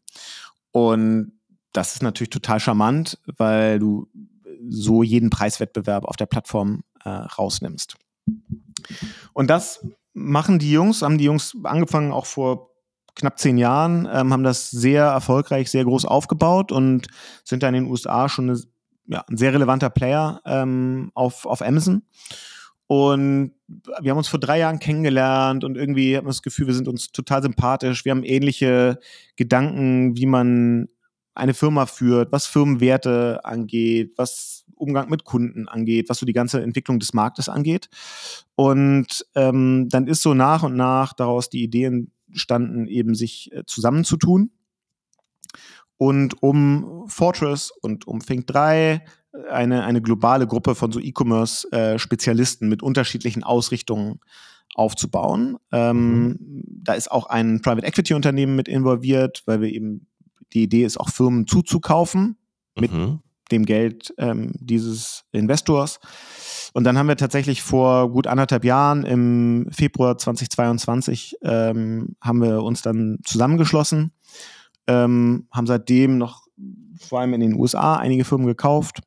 Und 0.71 1.38
das 1.73 1.95
ist 1.95 2.03
natürlich 2.03 2.29
total 2.29 2.59
charmant, 2.59 3.19
weil 3.37 3.79
du 3.79 4.07
so 4.67 5.03
jeden 5.03 5.29
Preiswettbewerb 5.29 6.05
auf 6.05 6.17
der 6.17 6.25
Plattform 6.25 6.83
äh, 7.03 7.09
rausnimmst. 7.09 7.95
Und 9.33 9.49
das 9.49 9.85
machen 10.13 10.59
die 10.59 10.71
Jungs, 10.71 11.01
haben 11.01 11.17
die 11.17 11.25
Jungs 11.25 11.55
angefangen 11.63 12.11
auch 12.11 12.25
vor 12.25 12.69
knapp 13.15 13.37
zehn 13.37 13.57
Jahren, 13.57 14.07
ähm, 14.11 14.33
haben 14.33 14.43
das 14.43 14.71
sehr 14.71 15.05
erfolgreich, 15.05 15.69
sehr 15.69 15.83
groß 15.83 16.05
aufgebaut 16.05 16.71
und 16.71 17.07
sind 17.43 17.63
dann 17.63 17.75
in 17.75 17.83
den 17.83 17.91
USA 17.91 18.29
schon 18.29 18.49
eine, 18.49 18.59
ja, 19.07 19.23
ein 19.29 19.37
sehr 19.37 19.53
relevanter 19.53 19.89
Player 19.89 20.41
ähm, 20.45 21.11
auf, 21.13 21.45
auf 21.45 21.61
Amazon. 21.61 22.03
Und 22.87 23.51
wir 24.01 24.11
haben 24.11 24.17
uns 24.17 24.29
vor 24.29 24.39
drei 24.39 24.59
Jahren 24.59 24.79
kennengelernt 24.79 25.63
und 25.63 25.77
irgendwie 25.77 26.17
haben 26.17 26.25
wir 26.25 26.31
das 26.31 26.41
Gefühl, 26.41 26.67
wir 26.67 26.73
sind 26.73 26.87
uns 26.87 27.11
total 27.11 27.43
sympathisch. 27.43 28.03
Wir 28.03 28.11
haben 28.11 28.23
ähnliche 28.23 28.99
Gedanken, 29.35 30.17
wie 30.17 30.25
man 30.25 30.87
eine 31.33 31.53
Firma 31.53 31.85
führt, 31.85 32.31
was 32.31 32.45
Firmenwerte 32.45 33.43
angeht, 33.43 34.13
was 34.17 34.65
Umgang 34.75 35.09
mit 35.09 35.25
Kunden 35.25 35.67
angeht, 35.67 36.09
was 36.09 36.19
so 36.19 36.25
die 36.25 36.33
ganze 36.33 36.61
Entwicklung 36.61 36.99
des 36.99 37.13
Marktes 37.13 37.49
angeht. 37.49 37.89
Und 38.55 39.25
ähm, 39.35 39.89
dann 39.89 40.07
ist 40.07 40.21
so 40.21 40.33
nach 40.33 40.63
und 40.63 40.75
nach 40.75 41.13
daraus 41.13 41.49
die 41.49 41.63
Idee 41.63 42.05
entstanden, 42.29 42.87
eben 42.87 43.15
sich 43.15 43.51
äh, 43.51 43.63
zusammenzutun. 43.65 44.51
Und 45.97 46.41
um 46.41 47.05
Fortress 47.07 47.71
und 47.81 48.07
um 48.07 48.19
Think 48.21 48.47
3 48.47 49.03
eine, 49.51 49.83
eine 49.83 50.01
globale 50.01 50.47
Gruppe 50.47 50.75
von 50.75 50.91
so 50.91 50.99
E-Commerce-Spezialisten 50.99 52.65
äh, 52.65 52.69
mit 52.69 52.81
unterschiedlichen 52.81 53.43
Ausrichtungen 53.43 54.19
aufzubauen. 54.75 55.57
Ähm, 55.71 56.27
mhm. 56.27 56.63
Da 56.65 56.93
ist 56.93 57.11
auch 57.11 57.27
ein 57.27 57.61
Private 57.61 57.85
Equity 57.85 58.13
Unternehmen 58.13 58.55
mit 58.55 58.67
involviert, 58.67 59.43
weil 59.45 59.61
wir 59.61 59.69
eben 59.69 60.07
die 60.53 60.63
Idee 60.63 60.83
ist 60.83 60.99
auch 60.99 61.09
Firmen 61.09 61.47
zuzukaufen 61.47 62.37
mit 62.79 62.91
mhm. 62.91 63.19
dem 63.51 63.65
Geld 63.65 64.13
ähm, 64.17 64.53
dieses 64.59 65.25
Investors. 65.31 65.99
Und 66.73 66.83
dann 66.83 66.97
haben 66.97 67.07
wir 67.07 67.17
tatsächlich 67.17 67.61
vor 67.61 68.11
gut 68.11 68.27
anderthalb 68.27 68.63
Jahren 68.63 69.03
im 69.03 69.67
Februar 69.71 70.17
2022 70.17 71.37
ähm, 71.41 72.15
haben 72.21 72.41
wir 72.41 72.63
uns 72.63 72.81
dann 72.81 73.19
zusammengeschlossen, 73.23 74.11
ähm, 74.87 75.47
haben 75.51 75.67
seitdem 75.67 76.17
noch 76.17 76.43
vor 76.99 77.21
allem 77.21 77.33
in 77.33 77.41
den 77.41 77.55
USA 77.55 77.95
einige 77.95 78.25
Firmen 78.25 78.47
gekauft, 78.47 79.01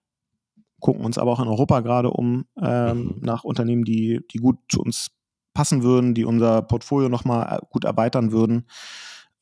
gucken 0.81 1.05
uns 1.05 1.19
aber 1.19 1.33
auch 1.33 1.41
in 1.41 1.49
Europa 1.49 1.81
gerade 1.81 2.11
um 2.11 2.45
ähm, 2.61 2.99
mhm. 2.99 3.15
nach 3.21 3.45
Unternehmen, 3.45 3.85
die, 3.85 4.21
die 4.33 4.39
gut 4.39 4.59
zu 4.69 4.81
uns 4.81 5.09
passen 5.55 5.83
würden, 5.83 6.15
die 6.15 6.25
unser 6.25 6.63
Portfolio 6.63 7.09
nochmal 7.09 7.59
äh, 7.59 7.67
gut 7.71 7.85
erweitern 7.85 8.33
würden. 8.33 8.67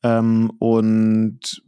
Ähm, 0.03 0.51
und 0.59 1.63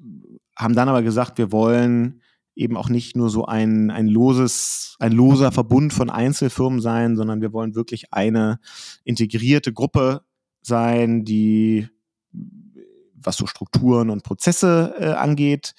haben 0.56 0.76
dann 0.76 0.90
aber 0.90 1.02
gesagt, 1.02 1.38
wir 1.38 1.52
wollen 1.52 2.22
eben 2.56 2.78
auch 2.78 2.90
nicht 2.90 3.16
nur 3.16 3.30
so 3.30 3.46
ein, 3.46 3.90
ein 3.90 4.08
loses, 4.08 4.96
ein 5.00 5.12
loser 5.12 5.52
Verbund 5.52 5.94
von 5.94 6.10
Einzelfirmen 6.10 6.82
sein, 6.82 7.16
sondern 7.16 7.42
wir 7.42 7.52
wollen 7.54 7.76
wirklich 7.76 8.14
eine 8.14 8.60
integrierte 9.04 9.74
Gruppe 9.74 10.22
sein, 10.62 11.26
die 11.26 11.90
was 13.26 13.38
so 13.38 13.48
Strukturen 13.48 14.10
und 14.10 14.24
Prozesse 14.24 14.96
äh, 15.00 15.14
angeht, 15.14 15.76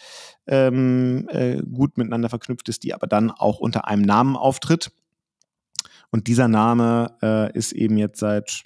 ähm, 0.46 1.28
äh, 1.30 1.62
gut 1.62 1.98
miteinander 1.98 2.28
verknüpft 2.28 2.68
ist, 2.68 2.84
die 2.84 2.94
aber 2.94 3.06
dann 3.06 3.30
auch 3.30 3.58
unter 3.58 3.86
einem 3.86 4.02
Namen 4.02 4.36
auftritt. 4.36 4.92
Und 6.10 6.26
dieser 6.26 6.48
Name 6.48 7.16
äh, 7.22 7.52
ist 7.56 7.72
eben 7.72 7.98
jetzt 7.98 8.20
seit 8.20 8.62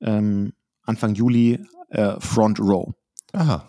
ähm, 0.00 0.52
Anfang 0.82 1.14
Juli 1.14 1.60
äh, 1.90 2.18
Front 2.20 2.60
Row. 2.60 2.94
Aha. 3.32 3.68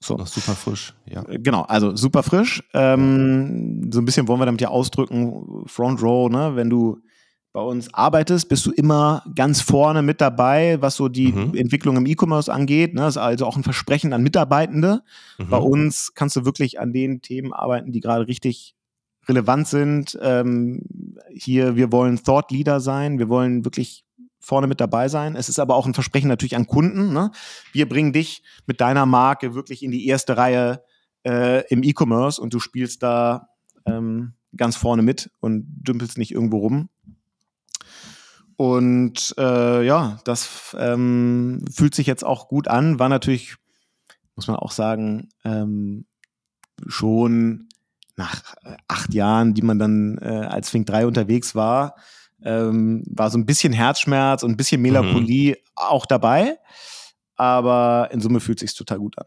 So. 0.00 0.16
Noch 0.16 0.28
super 0.28 0.54
frisch, 0.54 0.94
ja. 1.06 1.24
Äh, 1.28 1.38
genau, 1.38 1.62
also 1.62 1.96
super 1.96 2.22
frisch. 2.22 2.62
Ähm, 2.72 3.90
so 3.92 4.00
ein 4.00 4.04
bisschen 4.04 4.28
wollen 4.28 4.40
wir 4.40 4.46
damit 4.46 4.60
ja 4.60 4.68
ausdrücken, 4.68 5.64
Front 5.66 6.02
Row, 6.02 6.30
ne? 6.30 6.54
wenn 6.54 6.70
du 6.70 7.00
bei 7.52 7.60
uns 7.60 7.92
arbeitest, 7.92 8.48
bist 8.48 8.66
du 8.66 8.70
immer 8.70 9.24
ganz 9.34 9.60
vorne 9.60 10.02
mit 10.02 10.20
dabei, 10.20 10.80
was 10.80 10.94
so 10.94 11.08
die 11.08 11.32
mhm. 11.32 11.54
Entwicklung 11.54 11.96
im 11.96 12.06
E-Commerce 12.06 12.52
angeht. 12.52 12.94
Ne? 12.94 13.00
Das 13.00 13.16
ist 13.16 13.22
also 13.22 13.46
auch 13.46 13.56
ein 13.56 13.64
Versprechen 13.64 14.12
an 14.12 14.22
Mitarbeitende. 14.22 15.02
Mhm. 15.38 15.48
Bei 15.48 15.56
uns 15.56 16.14
kannst 16.14 16.36
du 16.36 16.44
wirklich 16.44 16.78
an 16.78 16.92
den 16.92 17.20
Themen 17.20 17.52
arbeiten, 17.52 17.90
die 17.90 18.00
gerade 18.00 18.28
richtig 18.28 18.76
relevant 19.28 19.66
sind. 19.66 20.18
Ähm, 20.22 20.82
hier, 21.34 21.74
wir 21.74 21.90
wollen 21.90 22.22
Thought 22.22 22.52
Leader 22.52 22.80
sein. 22.80 23.18
Wir 23.18 23.28
wollen 23.28 23.64
wirklich 23.64 24.04
vorne 24.40 24.66
mit 24.66 24.80
dabei 24.80 25.08
sein. 25.08 25.36
Es 25.36 25.48
ist 25.48 25.58
aber 25.58 25.74
auch 25.74 25.86
ein 25.86 25.94
Versprechen 25.94 26.28
natürlich 26.28 26.56
an 26.56 26.66
Kunden. 26.66 27.12
Ne? 27.12 27.30
Wir 27.72 27.88
bringen 27.88 28.12
dich 28.12 28.42
mit 28.66 28.80
deiner 28.80 29.06
Marke 29.06 29.54
wirklich 29.54 29.82
in 29.82 29.90
die 29.90 30.06
erste 30.06 30.36
Reihe 30.36 30.82
äh, 31.26 31.66
im 31.68 31.82
E-Commerce 31.82 32.40
und 32.40 32.54
du 32.54 32.60
spielst 32.60 33.02
da 33.02 33.48
ähm, 33.86 34.34
ganz 34.56 34.76
vorne 34.76 35.02
mit 35.02 35.30
und 35.40 35.66
dümpelst 35.66 36.18
nicht 36.18 36.32
irgendwo 36.32 36.58
rum. 36.58 36.88
Und 38.56 39.34
äh, 39.38 39.84
ja, 39.84 40.18
das 40.24 40.74
ähm, 40.78 41.64
fühlt 41.72 41.94
sich 41.94 42.06
jetzt 42.06 42.24
auch 42.24 42.48
gut 42.48 42.66
an. 42.66 42.98
War 42.98 43.08
natürlich, 43.08 43.56
muss 44.34 44.48
man 44.48 44.56
auch 44.56 44.72
sagen, 44.72 45.28
ähm, 45.44 46.06
schon 46.86 47.68
nach 48.16 48.54
äh, 48.64 48.76
acht 48.88 49.14
Jahren, 49.14 49.54
die 49.54 49.62
man 49.62 49.78
dann 49.78 50.18
äh, 50.18 50.46
als 50.48 50.70
Fink 50.70 50.86
3 50.86 51.06
unterwegs 51.06 51.54
war, 51.54 51.94
ähm, 52.44 53.04
war 53.08 53.30
so 53.30 53.38
ein 53.38 53.46
bisschen 53.46 53.72
Herzschmerz 53.72 54.42
und 54.42 54.52
ein 54.52 54.56
bisschen 54.56 54.82
Melancholie 54.82 55.52
mhm. 55.52 55.56
auch 55.74 56.06
dabei. 56.06 56.58
Aber 57.36 58.08
in 58.12 58.20
Summe 58.20 58.40
fühlt 58.40 58.58
sich 58.58 58.74
total 58.74 58.98
gut 58.98 59.16
an. 59.18 59.26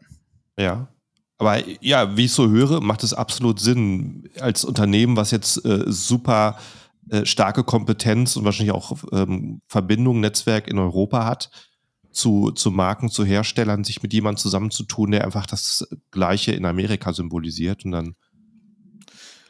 Ja. 0.58 0.88
Aber 1.38 1.60
ja, 1.80 2.16
wie 2.16 2.26
ich 2.26 2.32
so 2.32 2.48
höre, 2.50 2.80
macht 2.80 3.02
es 3.02 3.14
absolut 3.14 3.58
Sinn, 3.58 4.28
als 4.38 4.64
Unternehmen, 4.64 5.16
was 5.16 5.30
jetzt 5.30 5.64
äh, 5.64 5.84
super 5.86 6.56
äh, 7.10 7.26
starke 7.26 7.64
Kompetenz 7.64 8.36
und 8.36 8.44
wahrscheinlich 8.44 8.74
auch 8.74 8.96
ähm, 9.12 9.60
Verbindung, 9.66 10.20
Netzwerk 10.20 10.68
in 10.68 10.78
Europa 10.78 11.24
hat, 11.24 11.50
zu, 12.12 12.52
zu 12.52 12.70
Marken, 12.70 13.08
zu 13.08 13.24
Herstellern, 13.24 13.82
sich 13.82 14.02
mit 14.02 14.12
jemandem 14.12 14.38
zusammenzutun, 14.38 15.10
der 15.10 15.24
einfach 15.24 15.46
das 15.46 15.88
Gleiche 16.10 16.52
in 16.52 16.64
Amerika 16.64 17.12
symbolisiert 17.12 17.84
und 17.84 17.90
dann 17.92 18.14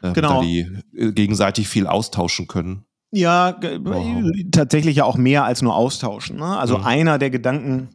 äh, 0.02 0.12
genau. 0.12 0.40
da 0.40 0.46
die 0.46 0.66
äh, 0.96 1.12
gegenseitig 1.12 1.68
viel 1.68 1.86
austauschen 1.86 2.46
können. 2.46 2.86
Ja, 3.12 3.60
wow. 3.82 4.24
tatsächlich 4.50 4.96
ja 4.96 5.04
auch 5.04 5.18
mehr 5.18 5.44
als 5.44 5.60
nur 5.60 5.76
austauschen. 5.76 6.38
Ne? 6.38 6.58
Also 6.58 6.78
mhm. 6.78 6.84
einer 6.84 7.18
der 7.18 7.30
Gedanken 7.30 7.90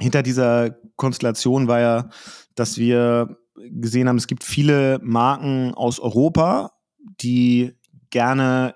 hinter 0.00 0.22
dieser 0.22 0.70
Konstellation 0.96 1.68
war 1.68 1.80
ja, 1.80 2.08
dass 2.56 2.76
wir 2.76 3.38
gesehen 3.70 4.08
haben, 4.08 4.16
es 4.16 4.26
gibt 4.26 4.42
viele 4.44 4.98
Marken 5.02 5.72
aus 5.74 6.00
Europa, 6.00 6.72
die 7.20 7.72
gerne 8.10 8.74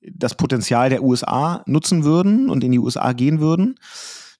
das 0.00 0.36
Potenzial 0.36 0.90
der 0.90 1.02
USA 1.02 1.62
nutzen 1.66 2.04
würden 2.04 2.48
und 2.48 2.62
in 2.62 2.72
die 2.72 2.78
USA 2.78 3.12
gehen 3.12 3.40
würden. 3.40 3.76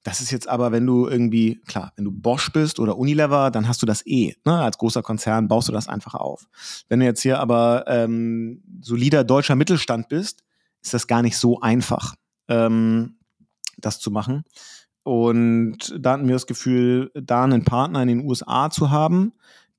Das 0.04 0.20
ist 0.20 0.30
jetzt 0.30 0.48
aber, 0.48 0.70
wenn 0.70 0.86
du 0.86 1.08
irgendwie, 1.08 1.60
klar, 1.66 1.92
wenn 1.96 2.04
du 2.04 2.12
Bosch 2.12 2.52
bist 2.52 2.78
oder 2.78 2.96
Unilever, 2.96 3.50
dann 3.50 3.66
hast 3.66 3.82
du 3.82 3.86
das 3.86 4.06
eh. 4.06 4.34
Ne? 4.44 4.60
Als 4.60 4.78
großer 4.78 5.02
Konzern 5.02 5.48
baust 5.48 5.68
du 5.68 5.72
das 5.72 5.88
einfach 5.88 6.14
auf. 6.14 6.46
Wenn 6.88 7.00
du 7.00 7.06
jetzt 7.06 7.22
hier 7.22 7.40
aber 7.40 7.84
ähm, 7.88 8.62
solider 8.80 9.24
deutscher 9.24 9.56
Mittelstand 9.56 10.08
bist, 10.08 10.44
ist 10.82 10.94
das 10.94 11.06
gar 11.06 11.22
nicht 11.22 11.36
so 11.36 11.60
einfach, 11.60 12.14
ähm, 12.48 13.16
das 13.78 13.98
zu 13.98 14.10
machen. 14.10 14.44
Und 15.02 15.94
da 15.98 16.12
hatten 16.12 16.28
wir 16.28 16.34
das 16.34 16.46
Gefühl, 16.46 17.10
da 17.14 17.44
einen 17.44 17.64
Partner 17.64 18.02
in 18.02 18.08
den 18.08 18.24
USA 18.24 18.70
zu 18.70 18.90
haben, 18.90 19.32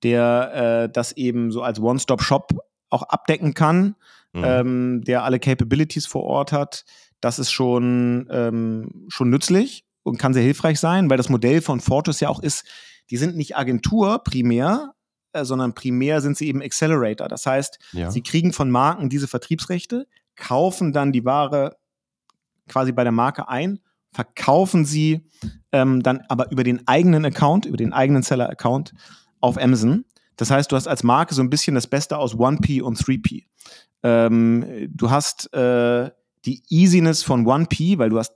der 0.03 0.83
äh, 0.85 0.91
das 0.91 1.13
eben 1.13 1.51
so 1.51 1.61
als 1.61 1.79
One-Stop-Shop 1.79 2.51
auch 2.89 3.03
abdecken 3.03 3.53
kann 3.53 3.95
mhm. 4.35 4.43
ähm, 4.43 5.01
der 5.03 5.23
alle 5.23 5.39
Capabilities 5.39 6.05
vor 6.05 6.23
Ort 6.23 6.51
hat, 6.51 6.85
das 7.21 7.39
ist 7.39 7.51
schon, 7.51 8.27
ähm, 8.29 9.05
schon 9.07 9.29
nützlich 9.29 9.84
und 10.05 10.19
kann 10.19 10.33
sehr 10.33 10.43
hilfreich 10.43 10.79
sein, 10.79 11.09
weil 11.09 11.17
das 11.17 11.29
Modell 11.29 11.61
von 11.61 11.79
Fortus 11.79 12.19
ja 12.19 12.29
auch 12.29 12.41
ist, 12.41 12.63
die 13.09 13.17
sind 13.17 13.35
nicht 13.35 13.57
Agentur 13.57 14.23
primär, 14.23 14.93
äh, 15.33 15.43
sondern 15.43 15.73
primär 15.73 16.21
sind 16.21 16.37
sie 16.37 16.47
eben 16.47 16.61
Accelerator. 16.61 17.27
Das 17.27 17.45
heißt, 17.45 17.79
ja. 17.91 18.11
sie 18.11 18.21
kriegen 18.21 18.53
von 18.53 18.69
Marken 18.69 19.09
diese 19.09 19.27
Vertriebsrechte, 19.27 20.07
kaufen 20.35 20.93
dann 20.93 21.11
die 21.11 21.25
Ware 21.25 21.75
quasi 22.67 22.91
bei 22.91 23.03
der 23.03 23.11
Marke 23.11 23.49
ein, 23.49 23.79
verkaufen 24.11 24.85
sie 24.85 25.27
ähm, 25.71 26.03
dann 26.03 26.21
aber 26.29 26.51
über 26.51 26.63
den 26.63 26.87
eigenen 26.87 27.25
Account, 27.25 27.65
über 27.65 27.77
den 27.77 27.91
eigenen 27.91 28.21
Seller-Account 28.23 28.93
auf 29.41 29.57
Amazon. 29.57 30.05
Das 30.35 30.51
heißt, 30.51 30.71
du 30.71 30.75
hast 30.75 30.87
als 30.87 31.03
Marke 31.03 31.33
so 31.33 31.41
ein 31.41 31.49
bisschen 31.49 31.75
das 31.75 31.87
Beste 31.87 32.17
aus 32.17 32.35
1P 32.35 32.81
und 32.81 32.97
3P. 32.97 33.45
Ähm, 34.03 34.87
du 34.93 35.09
hast 35.09 35.51
äh, 35.53 36.11
die 36.45 36.61
Easiness 36.69 37.23
von 37.23 37.45
1P, 37.45 37.97
weil 37.97 38.09
du 38.09 38.19
hast 38.19 38.33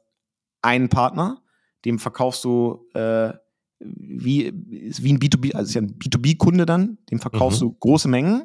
einen 0.62 0.90
Partner, 0.90 1.42
dem 1.86 2.00
verkaufst 2.00 2.44
du 2.44 2.88
äh, 2.94 3.34
wie, 3.80 4.52
wie 4.54 5.14
ein 5.14 5.20
B2B, 5.20 5.56
also 5.56 5.70
ist 5.70 5.76
ja 5.76 5.82
ein 5.82 5.98
B2B-Kunde 5.98 6.66
dann, 6.66 6.98
dem 7.10 7.20
verkaufst 7.20 7.62
mhm. 7.62 7.68
du 7.68 7.76
große 7.80 8.08
Mengen, 8.08 8.44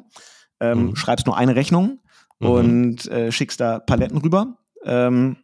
ähm, 0.59 0.87
mhm. 0.87 0.95
schreibst 0.95 1.25
nur 1.25 1.37
eine 1.37 1.55
Rechnung 1.55 1.99
mhm. 2.39 2.49
und 2.49 3.07
äh, 3.07 3.31
schickst 3.31 3.59
da 3.59 3.79
Paletten 3.79 4.17
rüber. 4.19 4.57
Ähm, 4.83 5.37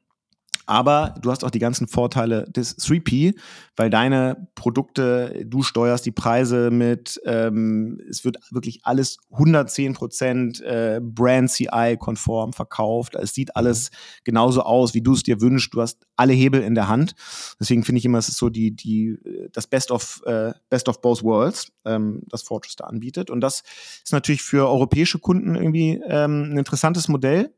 aber 0.65 1.15
du 1.21 1.31
hast 1.31 1.43
auch 1.43 1.51
die 1.51 1.59
ganzen 1.59 1.87
Vorteile 1.87 2.45
des 2.49 2.77
3P, 2.77 3.35
weil 3.75 3.89
deine 3.89 4.47
Produkte, 4.55 5.43
du 5.45 5.63
steuerst 5.63 6.05
die 6.05 6.11
Preise 6.11 6.71
mit, 6.71 7.19
ähm, 7.25 7.99
es 8.09 8.23
wird 8.25 8.37
wirklich 8.51 8.81
alles 8.83 9.17
110 9.31 9.93
Prozent 9.93 10.61
äh, 10.61 10.99
Brand 11.01 11.49
CI-konform 11.49 12.53
verkauft. 12.53 13.15
Es 13.15 13.33
sieht 13.33 13.55
alles 13.55 13.91
genauso 14.23 14.61
aus, 14.61 14.93
wie 14.93 15.01
du 15.01 15.13
es 15.13 15.23
dir 15.23 15.41
wünschst. 15.41 15.73
Du 15.73 15.81
hast 15.81 16.05
alle 16.15 16.33
Hebel 16.33 16.61
in 16.61 16.75
der 16.75 16.87
Hand. 16.87 17.15
Deswegen 17.59 17.83
finde 17.83 17.99
ich 17.99 18.05
immer, 18.05 18.19
es 18.19 18.29
ist 18.29 18.37
so 18.37 18.49
die, 18.49 18.75
die, 18.75 19.17
das 19.51 19.67
Best 19.67 19.91
of, 19.91 20.21
äh, 20.25 20.53
Best 20.69 20.87
of 20.89 21.01
both 21.01 21.23
worlds, 21.23 21.71
ähm, 21.85 22.23
das 22.27 22.43
Fortress 22.43 22.75
da 22.75 22.85
anbietet. 22.85 23.29
Und 23.29 23.41
das 23.41 23.63
ist 24.03 24.13
natürlich 24.13 24.41
für 24.41 24.67
europäische 24.67 25.19
Kunden 25.19 25.55
irgendwie 25.55 26.01
ähm, 26.07 26.51
ein 26.51 26.57
interessantes 26.57 27.07
Modell 27.07 27.51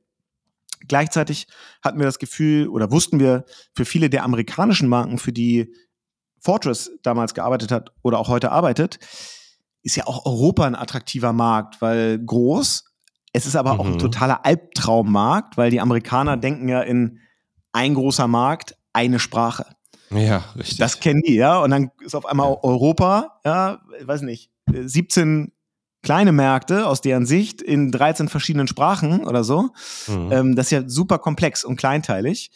Gleichzeitig 0.88 1.48
hatten 1.82 2.00
wir 2.00 2.06
das 2.06 2.20
Gefühl 2.20 2.68
oder 2.68 2.92
wussten 2.92 3.20
wir 3.20 3.46
für 3.76 3.86
viele 3.86 4.10
der 4.10 4.24
amerikanischen 4.24 4.90
Marken, 4.90 5.18
für 5.18 5.34
die 5.34 5.74
Fortress 6.40 6.92
damals 7.04 7.34
gearbeitet 7.34 7.72
hat 7.72 7.92
oder 8.02 8.20
auch 8.20 8.28
heute 8.28 8.52
arbeitet, 8.52 9.00
ist 9.82 9.96
ja 9.96 10.08
auch 10.08 10.26
Europa 10.26 10.66
ein 10.66 10.76
attraktiver 10.76 11.34
Markt, 11.34 11.82
weil 11.82 12.20
groß. 12.20 12.86
Es 13.32 13.46
ist 13.46 13.56
aber 13.56 13.76
mhm. 13.76 13.80
auch 13.80 13.86
ein 13.86 13.94
mhm. 13.94 14.00
totaler 14.00 14.46
Albtraummarkt, 14.46 15.58
weil 15.58 15.72
die 15.72 15.82
Amerikaner 15.82 16.38
denken 16.38 16.68
ja 16.68 16.82
in 16.82 17.20
ein 17.72 17.94
großer 17.94 18.28
Markt, 18.28 18.76
eine 18.92 19.20
Sprache. 19.20 19.66
Ja, 20.12 20.44
richtig. 20.56 20.78
Das 20.78 21.00
kennen 21.00 21.22
die, 21.26 21.36
ja. 21.36 21.60
Und 21.60 21.72
dann 21.72 21.90
ist 22.02 22.14
auf 22.14 22.26
einmal 22.26 22.58
Europa, 22.62 23.40
ja, 23.44 23.80
ich 24.00 24.08
weiß 24.08 24.22
nicht, 24.22 24.52
17 24.72 25.53
kleine 26.04 26.34
Märkte 26.34 26.86
aus 26.86 27.02
deren 27.02 27.26
Sicht 27.26 27.62
in 27.62 27.92
13 27.92 28.28
verschiedenen 28.30 28.68
Sprachen 28.68 29.26
oder 29.26 29.44
so. 29.44 29.70
Mhm. 30.08 30.32
Ähm, 30.32 30.56
das 30.56 30.68
ist 30.68 30.72
ja 30.72 30.84
super 30.88 31.18
komplex 31.18 31.64
und 31.64 31.78
kleinteilig. 31.78 32.52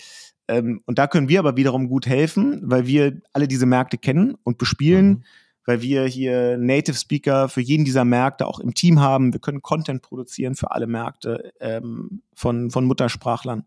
Ähm, 0.47 0.81
und 0.85 0.99
da 0.99 1.07
können 1.07 1.29
wir 1.29 1.39
aber 1.39 1.57
wiederum 1.57 1.87
gut 1.87 2.05
helfen, 2.05 2.61
weil 2.63 2.85
wir 2.85 3.19
alle 3.33 3.47
diese 3.47 3.65
Märkte 3.65 3.97
kennen 3.97 4.35
und 4.43 4.57
bespielen, 4.57 5.07
mhm. 5.07 5.23
weil 5.65 5.81
wir 5.81 6.05
hier 6.05 6.57
Native 6.57 6.97
Speaker 6.97 7.49
für 7.49 7.61
jeden 7.61 7.85
dieser 7.85 8.05
Märkte 8.05 8.45
auch 8.45 8.59
im 8.59 8.73
Team 8.73 8.99
haben. 8.99 9.33
Wir 9.33 9.39
können 9.39 9.61
Content 9.61 10.01
produzieren 10.01 10.55
für 10.55 10.71
alle 10.71 10.87
Märkte 10.87 11.51
ähm, 11.59 12.21
von, 12.35 12.69
von 12.69 12.85
Muttersprachlern. 12.85 13.65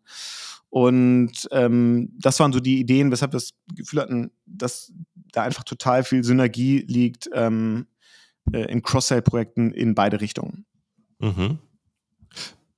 Und 0.68 1.48
ähm, 1.50 2.12
das 2.18 2.38
waren 2.38 2.52
so 2.52 2.60
die 2.60 2.78
Ideen, 2.78 3.10
weshalb 3.10 3.32
wir 3.32 3.40
das 3.40 3.54
Gefühl 3.74 4.02
hatten, 4.02 4.30
dass 4.46 4.92
da 5.32 5.42
einfach 5.42 5.64
total 5.64 6.04
viel 6.04 6.22
Synergie 6.22 6.84
liegt, 6.86 7.28
ähm, 7.34 7.86
äh, 7.88 7.99
in 8.52 8.82
Cross-Sell-Projekten 8.82 9.72
in 9.72 9.94
beide 9.94 10.20
Richtungen. 10.20 10.66
Mhm. 11.18 11.58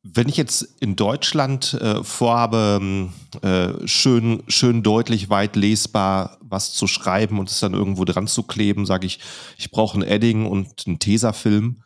Wenn 0.04 0.28
ich 0.28 0.36
jetzt 0.36 0.62
in 0.80 0.96
Deutschland 0.96 1.74
äh, 1.74 2.02
vorhabe, 2.02 2.80
ähm, 2.80 3.12
äh, 3.42 3.86
schön, 3.86 4.42
schön 4.48 4.82
deutlich, 4.82 5.30
weit 5.30 5.54
lesbar 5.54 6.38
was 6.40 6.72
zu 6.72 6.88
schreiben 6.88 7.38
und 7.38 7.48
es 7.48 7.60
dann 7.60 7.72
irgendwo 7.72 8.04
dran 8.04 8.26
zu 8.26 8.42
kleben, 8.42 8.84
sage 8.84 9.06
ich, 9.06 9.20
ich 9.58 9.70
brauche 9.70 9.98
ein 9.98 10.02
Edding 10.02 10.46
und 10.46 10.84
einen 10.86 10.98
Tesafilm. 10.98 11.84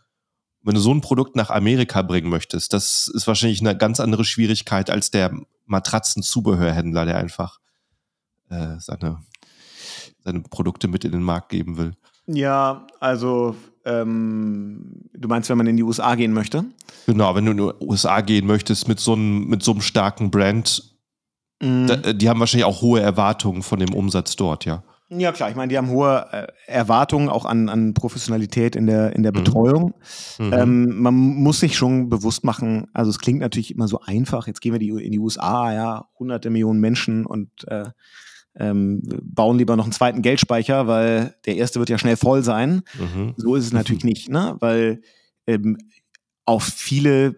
Wenn 0.62 0.74
du 0.74 0.80
so 0.80 0.92
ein 0.92 1.02
Produkt 1.02 1.36
nach 1.36 1.50
Amerika 1.50 2.00
bringen 2.00 2.30
möchtest, 2.30 2.72
das 2.72 3.08
ist 3.08 3.26
wahrscheinlich 3.26 3.60
eine 3.60 3.76
ganz 3.76 4.00
andere 4.00 4.24
Schwierigkeit 4.24 4.88
als 4.88 5.10
der 5.10 5.38
Matratzenzubehörhändler, 5.66 7.04
der 7.04 7.18
einfach 7.18 7.60
äh, 8.48 8.78
seine, 8.78 9.22
seine 10.24 10.40
Produkte 10.40 10.88
mit 10.88 11.04
in 11.04 11.12
den 11.12 11.22
Markt 11.22 11.50
geben 11.50 11.76
will. 11.76 11.92
Ja, 12.26 12.86
also 13.00 13.54
ähm, 13.84 15.08
du 15.14 15.28
meinst, 15.28 15.48
wenn 15.48 15.58
man 15.58 15.66
in 15.66 15.76
die 15.76 15.82
USA 15.82 16.14
gehen 16.16 16.32
möchte? 16.32 16.64
Genau, 17.06 17.34
wenn 17.34 17.44
du 17.44 17.52
in 17.52 17.56
die 17.58 17.86
USA 17.86 18.20
gehen 18.20 18.46
möchtest 18.46 18.88
mit 18.88 18.98
so 18.98 19.12
einem, 19.12 19.46
mit 19.46 19.62
so 19.62 19.72
einem 19.72 19.80
starken 19.80 20.30
Brand, 20.30 20.96
mhm. 21.62 21.86
da, 21.86 22.12
die 22.12 22.28
haben 22.28 22.40
wahrscheinlich 22.40 22.64
auch 22.64 22.82
hohe 22.82 23.00
Erwartungen 23.00 23.62
von 23.62 23.78
dem 23.78 23.94
Umsatz 23.94 24.36
dort, 24.36 24.64
ja. 24.64 24.82
Ja, 25.08 25.30
klar. 25.30 25.48
Ich 25.50 25.54
meine, 25.54 25.68
die 25.68 25.78
haben 25.78 25.88
hohe 25.88 26.26
äh, 26.32 26.46
Erwartungen 26.66 27.28
auch 27.28 27.44
an, 27.44 27.68
an 27.68 27.94
Professionalität 27.94 28.74
in 28.74 28.88
der, 28.88 29.14
in 29.14 29.22
der 29.22 29.30
mhm. 29.30 29.36
Betreuung. 29.36 29.94
Mhm. 30.38 30.52
Ähm, 30.52 31.00
man 31.00 31.14
muss 31.14 31.60
sich 31.60 31.76
schon 31.76 32.08
bewusst 32.08 32.42
machen, 32.42 32.88
also 32.92 33.10
es 33.10 33.20
klingt 33.20 33.38
natürlich 33.38 33.72
immer 33.72 33.86
so 33.86 34.00
einfach. 34.00 34.48
Jetzt 34.48 34.60
gehen 34.60 34.72
wir 34.72 34.80
die, 34.80 34.88
in 34.88 35.12
die 35.12 35.20
USA, 35.20 35.72
ja, 35.72 36.06
hunderte 36.18 36.50
Millionen 36.50 36.80
Menschen 36.80 37.24
und 37.24 37.50
äh, 37.68 37.90
ähm, 38.59 39.03
bauen 39.23 39.59
lieber 39.59 39.77
noch 39.77 39.85
einen 39.85 39.92
zweiten 39.92 40.23
Geldspeicher, 40.23 40.87
weil 40.87 41.35
der 41.45 41.57
erste 41.57 41.79
wird 41.79 41.90
ja 41.90 41.99
schnell 41.99 42.16
voll 42.16 42.42
sein. 42.42 42.83
Mhm. 42.99 43.35
So 43.37 43.55
ist 43.55 43.66
es 43.66 43.73
natürlich 43.73 44.05
nicht, 44.05 44.29
ne? 44.29 44.57
Weil 44.61 45.03
ähm, 45.47 45.79
auch 46.45 46.62
viele 46.62 47.37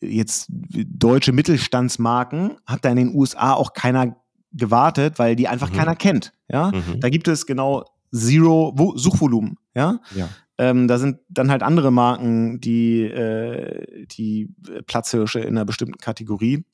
jetzt 0.00 0.46
deutsche 0.48 1.32
Mittelstandsmarken 1.32 2.56
hat 2.66 2.84
da 2.84 2.90
in 2.90 2.96
den 2.96 3.14
USA 3.14 3.52
auch 3.52 3.72
keiner 3.72 4.16
gewartet, 4.52 5.18
weil 5.18 5.36
die 5.36 5.48
einfach 5.48 5.70
mhm. 5.70 5.76
keiner 5.76 5.96
kennt. 5.96 6.32
Ja, 6.48 6.70
mhm. 6.70 7.00
da 7.00 7.08
gibt 7.08 7.28
es 7.28 7.46
genau 7.46 7.84
Zero 8.12 8.74
Suchvolumen. 8.96 9.56
Ja, 9.74 10.00
ja. 10.14 10.28
Ähm, 10.60 10.88
da 10.88 10.98
sind 10.98 11.18
dann 11.28 11.50
halt 11.50 11.62
andere 11.62 11.92
Marken, 11.92 12.60
die 12.60 13.02
äh, 13.02 14.06
die 14.06 14.52
Platzhirsche 14.86 15.40
in 15.40 15.56
einer 15.56 15.64
bestimmten 15.64 15.98
Kategorie. 15.98 16.64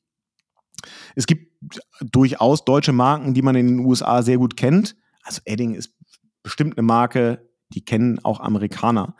Es 1.15 1.27
gibt 1.27 1.54
durchaus 2.11 2.65
deutsche 2.65 2.93
Marken, 2.93 3.33
die 3.33 3.41
man 3.41 3.55
in 3.55 3.67
den 3.67 3.79
USA 3.79 4.21
sehr 4.21 4.37
gut 4.37 4.57
kennt. 4.57 4.95
Also 5.23 5.41
Edding 5.45 5.73
ist 5.73 5.93
bestimmt 6.43 6.77
eine 6.77 6.85
Marke, 6.85 7.49
die 7.73 7.83
kennen 7.83 8.19
auch 8.23 8.39
Amerikaner. 8.39 9.15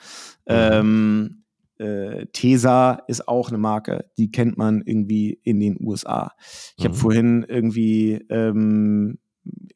Mhm. 0.48 0.54
Ähm, 0.54 1.44
äh, 1.78 2.28
Tesa 2.28 3.02
ist 3.08 3.28
auch 3.28 3.50
eine 3.50 3.58
Marke, 3.58 4.06
die 4.18 4.32
kennt 4.32 4.58
man 4.58 4.82
irgendwie 4.86 5.40
in 5.44 5.60
den 5.60 5.78
USA. 5.80 6.32
Ich 6.78 6.84
mhm. 6.84 6.88
habe 6.90 6.98
vorhin 6.98 7.46
irgendwie 7.48 8.14
ähm, 8.30 9.18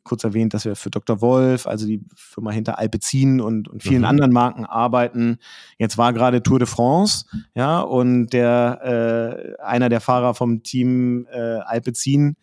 kurz 0.04 0.24
erwähnt, 0.24 0.54
dass 0.54 0.66
wir 0.66 0.76
für 0.76 0.90
Dr. 0.90 1.22
Wolf, 1.22 1.68
also 1.68 1.86
die 1.86 2.04
Firma 2.16 2.52
hinter 2.52 2.80
Alpecin 2.80 3.42
und, 3.42 3.68
und 3.68 3.84
vielen 3.84 4.00
mhm. 4.00 4.08
anderen 4.08 4.32
Marken 4.32 4.66
arbeiten. 4.66 5.38
Jetzt 5.78 5.98
war 5.98 6.14
gerade 6.14 6.42
Tour 6.42 6.60
de 6.60 6.68
France, 6.68 7.26
ja, 7.54 7.80
und 7.80 8.30
der 8.30 9.58
äh, 9.60 9.62
einer 9.62 9.90
der 9.90 10.02
Fahrer 10.02 10.34
vom 10.34 10.64
Team 10.64 11.28
äh, 11.32 11.38
Alpecin 11.38 12.38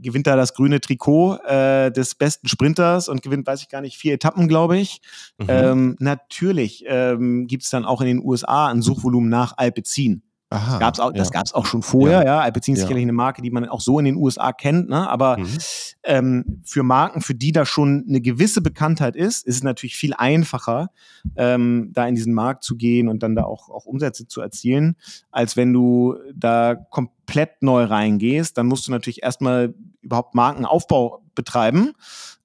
gewinnt 0.00 0.26
da 0.26 0.36
das 0.36 0.54
grüne 0.54 0.80
Trikot 0.80 1.36
äh, 1.44 1.90
des 1.90 2.14
besten 2.14 2.48
Sprinters 2.48 3.08
und 3.08 3.22
gewinnt, 3.22 3.46
weiß 3.46 3.62
ich 3.62 3.68
gar 3.68 3.80
nicht, 3.80 3.96
vier 3.96 4.14
Etappen, 4.14 4.48
glaube 4.48 4.78
ich. 4.78 5.00
Mhm. 5.38 5.46
Ähm, 5.48 5.96
natürlich 5.98 6.84
ähm, 6.86 7.46
gibt 7.46 7.64
es 7.64 7.70
dann 7.70 7.84
auch 7.84 8.00
in 8.00 8.06
den 8.06 8.24
USA 8.24 8.68
ein 8.68 8.82
Suchvolumen 8.82 9.28
nach 9.28 9.54
Alpecin. 9.56 10.22
Aha, 10.50 10.78
gab's 10.78 11.00
auch, 11.00 11.10
ja. 11.10 11.18
Das 11.18 11.32
gab 11.32 11.46
es 11.46 11.52
auch 11.52 11.66
schon 11.66 11.82
vorher, 11.82 12.20
ja. 12.20 12.24
ja. 12.24 12.40
Alpecin 12.40 12.74
ist 12.74 12.80
ja. 12.80 12.86
sicherlich 12.86 13.02
eine 13.02 13.12
Marke, 13.12 13.42
die 13.42 13.50
man 13.50 13.68
auch 13.68 13.80
so 13.80 13.98
in 13.98 14.04
den 14.04 14.16
USA 14.16 14.52
kennt, 14.52 14.88
ne? 14.88 15.08
aber 15.08 15.38
mhm. 15.38 15.58
ähm, 16.04 16.62
für 16.64 16.82
Marken, 16.82 17.22
für 17.22 17.34
die 17.34 17.50
da 17.50 17.66
schon 17.66 18.04
eine 18.08 18.20
gewisse 18.20 18.60
Bekanntheit 18.60 19.16
ist, 19.16 19.46
ist 19.46 19.56
es 19.56 19.62
natürlich 19.62 19.96
viel 19.96 20.14
einfacher, 20.14 20.90
ähm, 21.36 21.90
da 21.92 22.06
in 22.06 22.14
diesen 22.14 22.34
Markt 22.34 22.62
zu 22.62 22.76
gehen 22.76 23.08
und 23.08 23.22
dann 23.22 23.34
da 23.34 23.44
auch, 23.44 23.68
auch 23.68 23.86
Umsätze 23.86 24.28
zu 24.28 24.40
erzielen, 24.40 24.96
als 25.32 25.56
wenn 25.56 25.72
du 25.72 26.16
da 26.34 26.74
komplett 26.74 27.62
neu 27.62 27.84
reingehst. 27.84 28.56
Dann 28.56 28.66
musst 28.66 28.86
du 28.86 28.92
natürlich 28.92 29.22
erstmal 29.22 29.74
überhaupt 30.02 30.34
Markenaufbau 30.34 31.22
betreiben, 31.34 31.92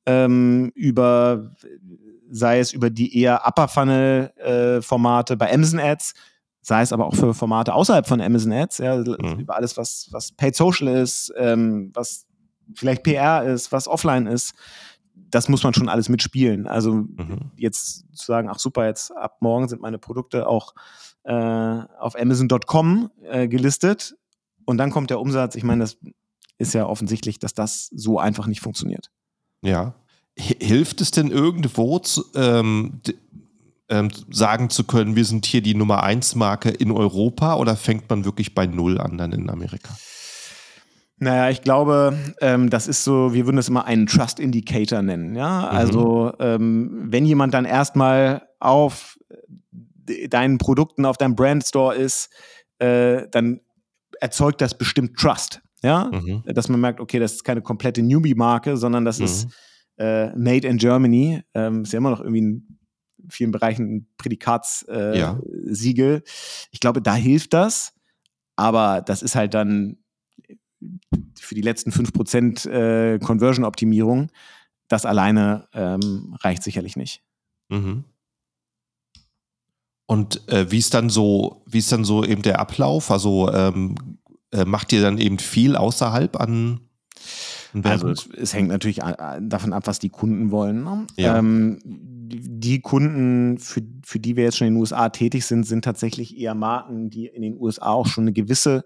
ähm, 0.06 0.72
über 0.74 1.52
sei 2.32 2.60
es 2.60 2.74
über 2.74 2.90
die 2.90 3.20
eher 3.20 3.46
Upper 3.48 3.68
Funnel 3.68 4.32
äh, 4.38 4.82
Formate 4.82 5.36
bei 5.36 5.52
Amazon 5.54 5.80
Ads, 5.80 6.14
sei 6.70 6.84
es 6.84 6.94
aber 6.94 7.08
auch 7.08 7.16
für 7.16 7.34
Formate 7.34 7.74
außerhalb 7.74 8.08
von 8.08 8.22
Amazon 8.22 8.54
Ads, 8.54 8.78
ja, 8.78 8.96
mhm. 8.96 9.40
über 9.40 9.56
alles, 9.56 9.76
was, 9.76 10.08
was 10.12 10.32
Paid 10.32 10.56
Social 10.56 10.88
ist, 10.88 11.34
ähm, 11.36 11.92
was 11.96 12.28
vielleicht 12.76 13.04
PR 13.04 13.44
ist, 13.44 13.72
was 13.72 13.88
offline 13.88 14.28
ist, 14.28 14.54
das 15.16 15.50
muss 15.50 15.64
man 15.64 15.74
schon 15.74 15.90
alles 15.90 16.10
mitspielen. 16.10 16.68
Also 16.68 16.94
mhm. 16.94 17.52
jetzt 17.56 18.06
zu 18.16 18.26
sagen, 18.26 18.50
ach 18.50 18.60
super, 18.60 18.86
jetzt 18.86 19.12
ab 19.12 19.38
morgen 19.42 19.68
sind 19.68 19.82
meine 19.82 19.98
Produkte 19.98 20.48
auch 20.48 20.76
äh, 21.24 21.34
auf 21.34 22.16
Amazon.com 22.16 23.10
äh, 23.24 23.48
gelistet 23.48 24.16
und 24.66 24.78
dann 24.78 24.92
kommt 24.92 25.10
der 25.10 25.20
Umsatz. 25.20 25.56
Ich 25.56 25.64
meine, 25.64 25.82
das 25.82 25.98
ist 26.60 26.74
ja 26.76 26.86
offensichtlich, 26.86 27.40
dass 27.40 27.56
das 27.56 27.88
so 27.88 28.20
einfach 28.20 28.46
nicht 28.46 28.62
funktioniert. 28.62 29.10
Ja. 29.64 29.96
Hilft 30.38 31.02
es 31.02 31.10
denn 31.10 31.32
irgendwo, 31.32 31.98
zu, 31.98 32.24
ähm, 32.36 33.02
ähm, 33.90 34.10
sagen 34.30 34.70
zu 34.70 34.84
können, 34.84 35.16
wir 35.16 35.26
sind 35.26 35.46
hier 35.46 35.62
die 35.62 35.76
Nummer 35.76 36.04
1 36.04 36.36
Marke 36.36 36.70
in 36.70 36.92
Europa 36.92 37.56
oder 37.56 37.76
fängt 37.76 38.10
man 38.10 38.26
wirklich 38.26 38.56
bei 38.56 38.66
Null 38.66 39.00
an 39.00 39.18
dann 39.18 39.32
in 39.32 39.50
Amerika? 39.50 39.90
Naja, 41.18 41.50
ich 41.50 41.62
glaube, 41.64 42.18
ähm, 42.40 42.70
das 42.70 42.88
ist 42.88 43.04
so, 43.04 43.34
wir 43.34 43.46
würden 43.46 43.58
das 43.58 43.68
immer 43.68 43.86
einen 43.86 44.08
Trust 44.08 44.40
Indicator 44.40 45.02
nennen. 45.02 45.36
Ja, 45.36 45.60
mhm. 45.60 45.78
also 45.78 46.34
ähm, 46.40 47.08
wenn 47.08 47.26
jemand 47.26 47.54
dann 47.54 47.66
erstmal 47.66 48.48
auf 48.60 49.18
deinen 50.30 50.58
Produkten, 50.58 51.06
auf 51.06 51.18
deinem 51.18 51.36
Brand 51.36 51.66
Store 51.66 51.94
ist, 51.94 52.30
äh, 52.80 53.28
dann 53.32 53.60
erzeugt 54.22 54.62
das 54.62 54.78
bestimmt 54.78 55.18
Trust. 55.18 55.62
Ja, 55.82 56.10
mhm. 56.12 56.44
dass 56.46 56.68
man 56.68 56.82
merkt, 56.82 57.00
okay, 57.00 57.20
das 57.20 57.34
ist 57.34 57.44
keine 57.44 57.62
komplette 57.62 58.02
Newbie-Marke, 58.02 58.76
sondern 58.76 59.06
das 59.06 59.20
mhm. 59.20 59.26
ist 59.26 59.48
äh, 59.98 60.28
Made 60.36 60.68
in 60.68 60.78
Germany. 60.78 61.42
Ähm, 61.54 61.84
ist 61.84 61.94
ja 61.94 61.98
immer 61.98 62.10
noch 62.10 62.20
irgendwie 62.20 62.42
ein 62.42 62.79
vielen 63.30 63.52
Bereichen 63.52 63.96
ein 63.96 64.08
Prädikatssiegel. 64.18 65.14
Äh, 65.16 65.18
ja. 65.20 66.22
Ich 66.72 66.80
glaube, 66.80 67.02
da 67.02 67.16
hilft 67.16 67.54
das, 67.54 67.94
aber 68.56 69.02
das 69.02 69.22
ist 69.22 69.36
halt 69.36 69.54
dann 69.54 69.98
für 71.40 71.56
die 71.56 71.62
letzten 71.62 71.92
5% 71.92 72.70
äh, 72.70 73.20
Conversion-Optimierung. 73.20 74.32
Das 74.88 75.06
alleine 75.06 75.68
ähm, 75.74 76.36
reicht 76.42 76.64
sicherlich 76.64 76.96
nicht. 76.96 77.24
Mhm. 77.70 78.06
Und 80.08 80.48
äh, 80.50 80.72
wie 80.72 80.80
ist 80.80 80.94
dann 80.94 81.10
so, 81.10 81.64
wie 81.68 81.78
ist 81.78 81.92
dann 81.92 82.04
so 82.04 82.24
eben 82.24 82.42
der 82.42 82.60
Ablauf? 82.60 83.12
Also 83.12 83.52
ähm, 83.54 84.18
äh, 84.52 84.66
macht 84.66 84.92
ihr 84.92 85.02
dann 85.02 85.20
eben 85.20 85.38
viel 85.38 85.76
außerhalb 85.76 86.40
an 86.40 86.89
also 87.84 88.10
es, 88.10 88.28
es, 88.28 88.54
hängt 88.54 88.70
natürlich 88.70 89.00
davon 89.42 89.74
ab, 89.74 89.84
was 89.86 90.00
die 90.00 90.10
Kunden 90.10 90.52
wollen. 90.52 90.84
Ne? 90.84 91.08
Ja. 91.18 91.38
Ähm, 91.38 91.80
die 91.84 92.82
Kunden, 92.82 93.58
für, 93.58 93.82
für 94.04 94.20
die 94.20 94.36
wir 94.36 94.44
jetzt 94.44 94.58
schon 94.58 94.68
in 94.68 94.74
den 94.74 94.80
USA 94.80 95.10
tätig 95.10 95.46
sind, 95.46 95.64
sind 95.64 95.84
tatsächlich 95.84 96.38
eher 96.38 96.56
Marken, 96.56 97.10
die 97.10 97.28
in 97.28 97.42
den 97.42 97.60
USA 97.60 97.92
auch 97.92 98.08
schon 98.08 98.26
eine 98.26 98.34
gewisse 98.34 98.86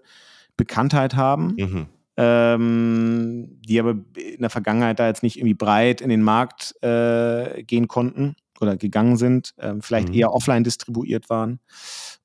Bekanntheit 0.56 1.14
haben. 1.14 1.54
Mhm. 1.58 1.86
Ähm, 2.16 3.58
die 3.66 3.80
aber 3.80 3.96
in 4.16 4.40
der 4.40 4.50
Vergangenheit 4.50 5.00
da 5.00 5.08
jetzt 5.08 5.24
nicht 5.24 5.36
irgendwie 5.36 5.54
breit 5.54 6.00
in 6.00 6.10
den 6.10 6.22
Markt 6.22 6.80
äh, 6.80 7.64
gehen 7.64 7.88
konnten 7.88 8.36
oder 8.60 8.76
gegangen 8.76 9.16
sind, 9.16 9.52
ähm, 9.58 9.82
vielleicht 9.82 10.10
mhm. 10.10 10.14
eher 10.14 10.32
offline 10.32 10.62
distribuiert 10.62 11.28
waren 11.28 11.58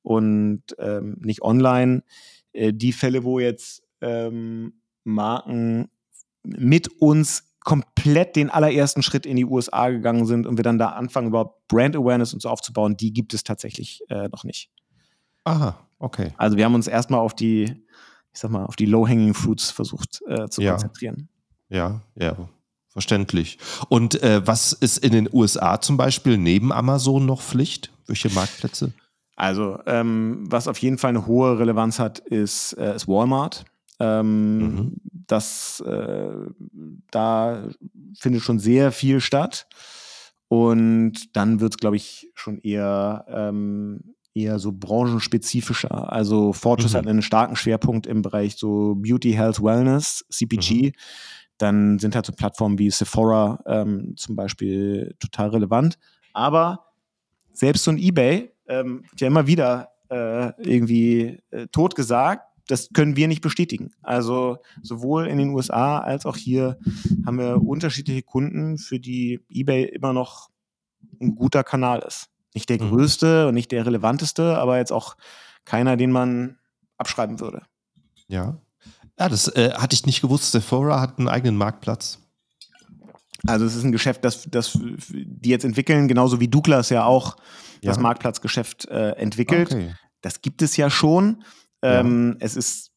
und 0.03 0.61
ähm, 0.77 1.17
nicht 1.21 1.41
online. 1.41 2.03
Äh, 2.53 2.71
die 2.71 2.93
Fälle, 2.93 3.23
wo 3.23 3.39
jetzt 3.39 3.81
ähm, 4.01 4.73
Marken 5.03 5.89
mit 6.43 6.87
uns 6.99 7.43
komplett 7.61 8.35
den 8.35 8.49
allerersten 8.49 9.03
Schritt 9.03 9.25
in 9.25 9.35
die 9.35 9.45
USA 9.45 9.89
gegangen 9.89 10.25
sind 10.25 10.47
und 10.47 10.57
wir 10.57 10.63
dann 10.63 10.79
da 10.79 10.89
anfangen, 10.89 11.27
überhaupt 11.27 11.67
Brand 11.67 11.95
Awareness 11.95 12.33
und 12.33 12.41
so 12.41 12.49
aufzubauen, 12.49 12.97
die 12.97 13.13
gibt 13.13 13.33
es 13.33 13.43
tatsächlich 13.43 14.01
äh, 14.09 14.27
noch 14.29 14.43
nicht. 14.43 14.69
Aha, 15.43 15.79
okay. 15.99 16.33
Also 16.37 16.57
wir 16.57 16.65
haben 16.65 16.75
uns 16.75 16.87
erstmal 16.87 17.19
auf 17.19 17.35
die, 17.35 17.63
ich 18.33 18.39
sag 18.39 18.51
mal, 18.51 18.65
auf 18.65 18.75
die 18.75 18.85
Low-Hanging 18.85 19.33
Fruits 19.33 19.71
versucht 19.71 20.21
äh, 20.27 20.47
zu 20.49 20.61
ja. 20.61 20.71
konzentrieren. 20.71 21.29
Ja, 21.69 22.01
ja, 22.15 22.35
verständlich. 22.87 23.59
Und 23.89 24.21
äh, 24.23 24.45
was 24.47 24.73
ist 24.73 24.97
in 24.97 25.11
den 25.11 25.29
USA 25.31 25.79
zum 25.81 25.97
Beispiel 25.97 26.37
neben 26.37 26.71
Amazon 26.71 27.25
noch 27.25 27.41
Pflicht? 27.41 27.91
Welche 28.07 28.29
Marktplätze? 28.29 28.93
Also, 29.35 29.79
ähm, 29.85 30.45
was 30.49 30.67
auf 30.67 30.79
jeden 30.79 30.97
Fall 30.97 31.09
eine 31.09 31.25
hohe 31.25 31.59
Relevanz 31.59 31.99
hat, 31.99 32.19
ist, 32.19 32.73
äh, 32.73 32.95
ist 32.95 33.07
Walmart. 33.07 33.63
Ähm, 33.99 34.57
mhm. 34.57 34.95
Das, 35.27 35.81
äh, 35.81 36.31
da 37.11 37.67
findet 38.17 38.41
schon 38.41 38.59
sehr 38.59 38.91
viel 38.91 39.19
statt. 39.21 39.67
Und 40.47 41.35
dann 41.35 41.59
wird 41.59 41.73
es, 41.73 41.77
glaube 41.77 41.95
ich, 41.95 42.31
schon 42.33 42.59
eher, 42.59 43.25
ähm, 43.29 44.15
eher 44.33 44.57
so 44.57 44.71
branchenspezifischer. 44.71 46.11
Also 46.11 46.53
Fortress 46.53 46.93
mhm. 46.93 46.97
hat 46.97 47.07
einen 47.07 47.21
starken 47.21 47.55
Schwerpunkt 47.55 48.07
im 48.07 48.23
Bereich 48.23 48.55
so 48.55 48.95
Beauty, 48.95 49.33
Health, 49.33 49.61
Wellness, 49.61 50.25
CPG. 50.29 50.87
Mhm. 50.87 50.91
Dann 51.59 51.99
sind 51.99 52.15
halt 52.15 52.25
so 52.25 52.31
Plattformen 52.31 52.79
wie 52.79 52.89
Sephora 52.89 53.61
ähm, 53.67 54.13
zum 54.15 54.35
Beispiel 54.35 55.15
total 55.19 55.49
relevant. 55.49 55.99
Aber 56.33 56.85
selbst 57.51 57.83
so 57.83 57.91
ein 57.91 57.97
eBay 57.97 58.51
ähm, 58.67 59.03
wird 59.09 59.21
ja 59.21 59.27
immer 59.27 59.45
wieder 59.45 59.89
äh, 60.09 60.51
irgendwie 60.61 61.39
äh, 61.51 61.67
totgesagt 61.67 62.48
das 62.69 62.89
können 62.93 63.15
wir 63.15 63.27
nicht 63.27 63.41
bestätigen. 63.41 63.91
Also 64.03 64.59
sowohl 64.83 65.27
in 65.27 65.39
den 65.39 65.49
USA 65.49 65.97
als 65.97 66.25
auch 66.27 66.37
hier 66.37 66.77
haben 67.25 67.39
wir 67.39 67.61
unterschiedliche 67.61 68.21
Kunden, 68.21 68.77
für 68.77 68.99
die 68.99 69.41
eBay 69.49 69.85
immer 69.85 70.13
noch 70.13 70.49
ein 71.19 71.33
guter 71.33 71.63
Kanal 71.63 72.03
ist. 72.07 72.29
Nicht 72.53 72.69
der 72.69 72.81
mhm. 72.81 72.89
größte 72.89 73.47
und 73.47 73.55
nicht 73.55 73.71
der 73.71 73.85
relevanteste, 73.85 74.57
aber 74.57 74.77
jetzt 74.77 74.91
auch 74.91 75.17
keiner, 75.65 75.97
den 75.97 76.11
man 76.11 76.57
abschreiben 76.97 77.39
würde. 77.39 77.63
Ja. 78.27 78.59
Ja, 79.17 79.29
das 79.29 79.47
äh, 79.55 79.73
hatte 79.73 79.95
ich 79.95 80.05
nicht 80.05 80.21
gewusst. 80.21 80.51
Sephora 80.51 81.01
hat 81.01 81.17
einen 81.17 81.27
eigenen 81.27 81.57
Marktplatz. 81.57 82.19
Also 83.47 83.65
es 83.65 83.75
ist 83.75 83.83
ein 83.83 83.91
Geschäft, 83.91 84.23
das, 84.23 84.43
das 84.49 84.77
die 84.79 85.49
jetzt 85.49 85.65
entwickeln, 85.65 86.07
genauso 86.07 86.39
wie 86.39 86.47
Douglas 86.47 86.89
ja 86.89 87.05
auch 87.05 87.37
ja. 87.81 87.91
das 87.91 87.99
Marktplatzgeschäft 87.99 88.87
äh, 88.89 89.11
entwickelt. 89.11 89.71
Okay. 89.71 89.95
Das 90.21 90.41
gibt 90.41 90.61
es 90.61 90.77
ja 90.77 90.89
schon. 90.89 91.43
Ähm, 91.81 92.31
ja. 92.39 92.45
Es 92.45 92.55
ist, 92.55 92.91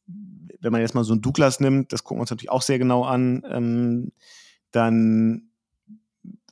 wenn 0.61 0.73
man 0.73 0.81
jetzt 0.81 0.95
mal 0.95 1.05
so 1.05 1.15
ein 1.15 1.21
Douglas 1.21 1.61
nimmt, 1.61 1.93
das 1.93 2.05
gucken 2.05 2.19
wir 2.19 2.23
uns 2.23 2.31
natürlich 2.31 2.51
auch 2.51 2.63
sehr 2.63 2.79
genau 2.79 3.05
an, 3.05 3.43
ähm, 3.49 4.13
dann 4.71 5.51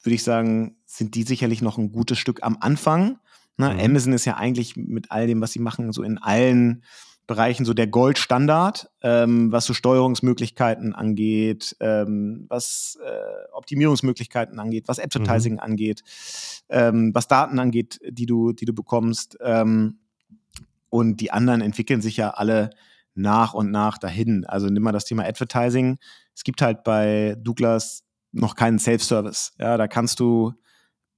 würde 0.02 0.14
ich 0.14 0.22
sagen, 0.22 0.76
sind 0.86 1.14
die 1.14 1.22
sicherlich 1.22 1.62
noch 1.62 1.78
ein 1.78 1.92
gutes 1.92 2.18
Stück 2.18 2.42
am 2.42 2.58
Anfang. 2.60 3.18
Ne? 3.56 3.74
Mhm. 3.74 3.80
Amazon 3.80 4.12
ist 4.12 4.24
ja 4.24 4.36
eigentlich 4.36 4.76
mit 4.76 5.10
all 5.10 5.26
dem, 5.26 5.40
was 5.40 5.52
sie 5.52 5.58
machen, 5.58 5.92
so 5.92 6.02
in 6.02 6.18
allen 6.18 6.82
Bereichen 7.30 7.64
so 7.64 7.74
der 7.74 7.86
Goldstandard, 7.86 8.90
ähm, 9.02 9.52
was 9.52 9.64
so 9.64 9.72
Steuerungsmöglichkeiten 9.72 10.96
angeht, 10.96 11.76
ähm, 11.78 12.46
was 12.48 12.98
äh, 13.04 13.52
Optimierungsmöglichkeiten 13.52 14.58
angeht, 14.58 14.88
was 14.88 14.98
Advertising 14.98 15.54
mhm. 15.54 15.60
angeht, 15.60 16.02
ähm, 16.70 17.14
was 17.14 17.28
Daten 17.28 17.60
angeht, 17.60 18.00
die 18.04 18.26
du, 18.26 18.52
die 18.52 18.64
du 18.64 18.72
bekommst. 18.72 19.38
Ähm, 19.40 20.00
und 20.90 21.20
die 21.20 21.30
anderen 21.30 21.60
entwickeln 21.60 22.02
sich 22.02 22.16
ja 22.16 22.30
alle 22.30 22.70
nach 23.14 23.54
und 23.54 23.70
nach 23.70 23.98
dahin. 23.98 24.44
Also 24.44 24.66
nimm 24.66 24.82
mal 24.82 24.92
das 24.92 25.04
Thema 25.04 25.24
Advertising. 25.24 25.98
Es 26.34 26.44
gibt 26.44 26.62
halt 26.62 26.84
bei 26.84 27.36
Douglas 27.38 28.02
noch 28.32 28.54
keinen 28.54 28.78
Self-Service. 28.78 29.52
Ja, 29.58 29.76
da 29.76 29.88
kannst 29.88 30.20
du 30.20 30.52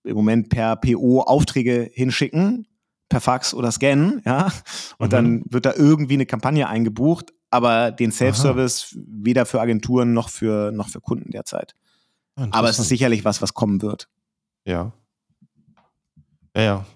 im 0.04 0.16
Moment 0.16 0.48
per 0.48 0.76
PO 0.76 1.22
Aufträge 1.22 1.90
hinschicken 1.92 2.66
per 3.08 3.20
Fax 3.20 3.52
oder 3.52 3.70
scannen, 3.70 4.22
ja. 4.24 4.50
Und 4.96 5.08
mhm. 5.08 5.10
dann 5.10 5.42
wird 5.50 5.66
da 5.66 5.74
irgendwie 5.74 6.14
eine 6.14 6.24
Kampagne 6.24 6.66
eingebucht, 6.66 7.32
aber 7.50 7.90
den 7.90 8.10
Self-Service 8.10 8.96
weder 9.06 9.44
für 9.44 9.60
Agenturen 9.60 10.14
noch 10.14 10.30
für, 10.30 10.72
noch 10.72 10.88
für 10.88 11.02
Kunden 11.02 11.30
derzeit. 11.30 11.74
Aber 12.34 12.70
es 12.70 12.78
ist 12.78 12.88
sicherlich 12.88 13.26
was, 13.26 13.42
was 13.42 13.52
kommen 13.52 13.82
wird. 13.82 14.08
Ja. 14.64 14.92
Ja, 16.56 16.62
ja. 16.62 16.86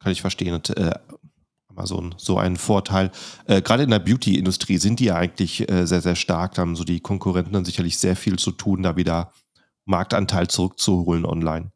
Kann 0.00 0.10
ich 0.10 0.20
verstehen. 0.20 0.54
Und, 0.54 0.76
äh, 0.76 0.94
Amazon 1.80 2.14
so 2.18 2.38
einen 2.38 2.56
Vorteil. 2.56 3.10
Äh, 3.46 3.62
Gerade 3.62 3.84
in 3.84 3.90
der 3.90 3.98
Beauty-Industrie 3.98 4.76
sind 4.76 5.00
die 5.00 5.06
ja 5.06 5.16
eigentlich 5.16 5.68
äh, 5.70 5.86
sehr, 5.86 6.02
sehr 6.02 6.16
stark. 6.16 6.54
Da 6.54 6.62
haben 6.62 6.76
so 6.76 6.84
die 6.84 7.00
Konkurrenten 7.00 7.52
dann 7.52 7.64
sicherlich 7.64 7.98
sehr 7.98 8.16
viel 8.16 8.38
zu 8.38 8.52
tun, 8.52 8.82
da 8.82 8.96
wieder 8.96 9.32
Marktanteil 9.86 10.48
zurückzuholen 10.48 11.24
online. 11.24 11.72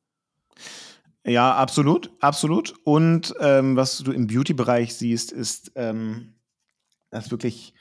Ja, 1.26 1.54
absolut, 1.54 2.10
absolut. 2.20 2.74
Und 2.84 3.34
ähm, 3.40 3.76
was 3.76 3.98
du 3.98 4.12
im 4.12 4.26
Beauty-Bereich 4.26 4.94
siehst, 4.94 5.32
ist, 5.32 5.72
ähm, 5.74 6.34
dass 7.10 7.30
wirklich, 7.30 7.72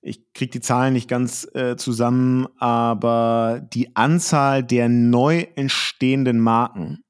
ich 0.00 0.32
kriege 0.32 0.52
die 0.52 0.60
Zahlen 0.62 0.94
nicht 0.94 1.08
ganz 1.08 1.46
äh, 1.54 1.76
zusammen, 1.76 2.46
aber 2.56 3.60
die 3.74 3.94
Anzahl 3.96 4.64
der 4.64 4.88
neu 4.88 5.46
entstehenden 5.56 6.40
Marken 6.40 7.04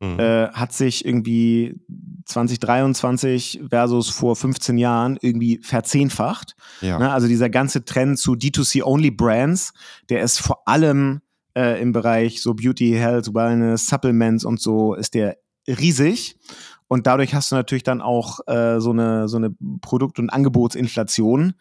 mhm. 0.00 0.18
äh, 0.18 0.48
hat 0.48 0.72
sich 0.72 1.04
irgendwie 1.04 1.80
2023 2.26 3.62
versus 3.70 4.10
vor 4.10 4.36
15 4.36 4.78
Jahren 4.78 5.18
irgendwie 5.20 5.60
verzehnfacht. 5.62 6.56
Ja. 6.80 6.98
Ne? 6.98 7.10
Also 7.12 7.28
dieser 7.28 7.50
ganze 7.50 7.84
Trend 7.84 8.18
zu 8.18 8.32
D2C-Only-Brands, 8.32 9.72
der 10.08 10.22
ist 10.22 10.38
vor 10.38 10.66
allem 10.66 11.20
äh, 11.56 11.80
im 11.80 11.92
Bereich 11.92 12.42
so 12.42 12.54
Beauty, 12.54 12.92
Health, 12.92 13.34
Wellness, 13.34 13.86
Supplements 13.86 14.44
und 14.44 14.60
so 14.60 14.94
ist 14.94 15.14
der 15.14 15.38
riesig. 15.66 16.36
Und 16.88 17.06
dadurch 17.06 17.34
hast 17.34 17.50
du 17.50 17.56
natürlich 17.56 17.82
dann 17.82 18.00
auch 18.00 18.40
äh, 18.46 18.80
so 18.80 18.90
eine, 18.90 19.28
so 19.28 19.36
eine 19.36 19.50
Produkt- 19.80 20.18
und 20.18 20.30
Angebotsinflation 20.30 21.54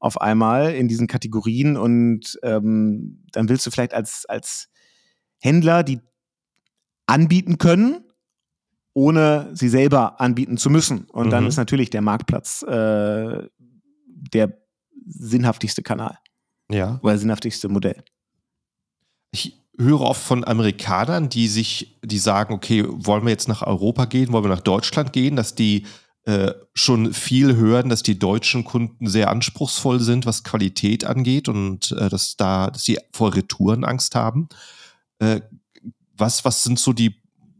auf 0.00 0.20
einmal 0.20 0.74
in 0.74 0.88
diesen 0.88 1.06
Kategorien. 1.06 1.76
Und 1.76 2.38
ähm, 2.42 3.22
dann 3.30 3.48
willst 3.48 3.64
du 3.66 3.70
vielleicht 3.70 3.94
als, 3.94 4.26
als 4.26 4.68
Händler 5.38 5.84
die 5.84 6.00
anbieten 7.06 7.58
können, 7.58 8.04
ohne 8.94 9.50
sie 9.54 9.68
selber 9.68 10.20
anbieten 10.20 10.56
zu 10.56 10.70
müssen. 10.70 11.04
Und 11.04 11.26
mhm. 11.26 11.30
dann 11.30 11.46
ist 11.46 11.56
natürlich 11.56 11.90
der 11.90 12.02
Marktplatz 12.02 12.62
äh, 12.62 13.48
der 14.06 14.58
sinnhaftigste 15.06 15.82
Kanal. 15.82 16.18
Ja. 16.70 17.00
Oder 17.02 17.18
sinnhaftigste 17.18 17.68
Modell 17.68 18.02
ich 19.32 19.58
höre 19.78 20.02
oft 20.02 20.22
von 20.22 20.44
Amerikanern, 20.44 21.28
die 21.28 21.48
sich, 21.48 21.98
die 22.04 22.18
sagen, 22.18 22.54
okay, 22.54 22.84
wollen 22.86 23.24
wir 23.24 23.30
jetzt 23.30 23.48
nach 23.48 23.62
Europa 23.62 24.04
gehen, 24.04 24.32
wollen 24.32 24.44
wir 24.44 24.48
nach 24.48 24.60
Deutschland 24.60 25.12
gehen, 25.12 25.34
dass 25.34 25.54
die 25.54 25.86
äh, 26.24 26.52
schon 26.74 27.12
viel 27.12 27.56
hören, 27.56 27.88
dass 27.88 28.02
die 28.04 28.18
deutschen 28.18 28.62
Kunden 28.62 29.08
sehr 29.08 29.30
anspruchsvoll 29.30 29.98
sind, 29.98 30.24
was 30.24 30.44
Qualität 30.44 31.04
angeht 31.04 31.48
und 31.48 31.90
äh, 31.92 32.08
dass 32.08 32.36
da, 32.36 32.70
dass 32.70 32.84
sie 32.84 32.98
vor 33.12 33.34
Retouren 33.34 33.84
Angst 33.84 34.14
haben. 34.14 34.48
Äh, 35.18 35.40
was, 36.22 36.44
was 36.44 36.62
sind 36.62 36.78
so 36.78 36.92
die, 36.92 37.14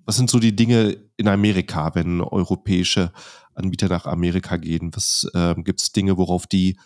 was 0.06 0.16
sind 0.16 0.30
so 0.30 0.38
die 0.38 0.56
Dinge 0.56 0.96
in 1.16 1.28
Amerika, 1.28 1.94
wenn 1.94 2.20
europäische 2.20 3.12
Anbieter 3.54 3.88
nach 3.88 4.06
Amerika 4.06 4.56
gehen? 4.56 4.90
Was 4.94 5.28
äh, 5.34 5.54
gibt 5.56 5.80
es 5.80 5.92
Dinge, 5.92 6.16
worauf 6.16 6.46
die 6.46 6.76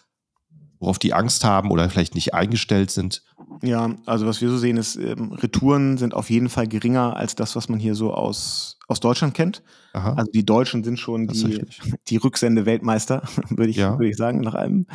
worauf 0.78 0.98
die 0.98 1.14
Angst 1.14 1.44
haben 1.44 1.70
oder 1.70 1.88
vielleicht 1.88 2.14
nicht 2.14 2.34
eingestellt 2.34 2.90
sind? 2.90 3.22
Ja, 3.62 3.94
also 4.04 4.26
was 4.26 4.40
wir 4.40 4.50
so 4.50 4.58
sehen 4.58 4.76
ist, 4.76 4.96
ähm, 4.96 5.32
Retouren 5.32 5.96
sind 5.96 6.14
auf 6.14 6.28
jeden 6.28 6.48
Fall 6.48 6.68
geringer 6.68 7.16
als 7.16 7.34
das, 7.34 7.56
was 7.56 7.68
man 7.68 7.78
hier 7.78 7.94
so 7.94 8.12
aus, 8.12 8.78
aus 8.86 9.00
Deutschland 9.00 9.34
kennt. 9.34 9.62
Aha. 9.94 10.12
Also 10.14 10.30
die 10.30 10.44
Deutschen 10.44 10.84
sind 10.84 10.98
schon 10.98 11.26
die, 11.28 11.64
die 12.08 12.16
Rücksende-Weltmeister, 12.16 13.22
würde 13.48 13.70
ich, 13.70 13.76
ja. 13.76 13.98
würd 13.98 14.10
ich 14.10 14.16
sagen, 14.16 14.40
nach 14.40 14.54
allem, 14.54 14.86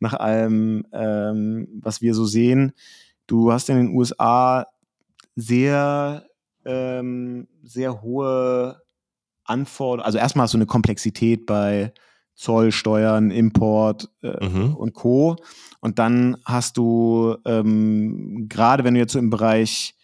nach 0.00 0.14
allem 0.14 0.86
ähm, 0.92 1.68
was 1.80 2.02
wir 2.02 2.14
so 2.14 2.26
sehen. 2.26 2.72
Du 3.26 3.52
hast 3.52 3.70
in 3.70 3.76
den 3.76 3.88
USA 3.88 4.66
sehr, 5.36 6.26
ähm, 6.64 7.48
sehr 7.62 8.02
hohe 8.02 8.80
Anforderungen, 9.44 10.06
also 10.06 10.18
erstmal 10.18 10.44
hast 10.44 10.54
du 10.54 10.58
eine 10.58 10.66
Komplexität 10.66 11.46
bei 11.46 11.92
Zoll, 12.34 12.72
Steuern, 12.72 13.30
Import 13.30 14.10
äh, 14.22 14.44
mhm. 14.44 14.74
und 14.74 14.92
Co. 14.94 15.36
Und 15.80 15.98
dann 15.98 16.36
hast 16.44 16.76
du, 16.76 17.36
ähm, 17.44 18.46
gerade 18.48 18.84
wenn 18.84 18.94
du 18.94 19.00
jetzt 19.00 19.12
so 19.12 19.18
im 19.18 19.30
Bereich 19.30 19.94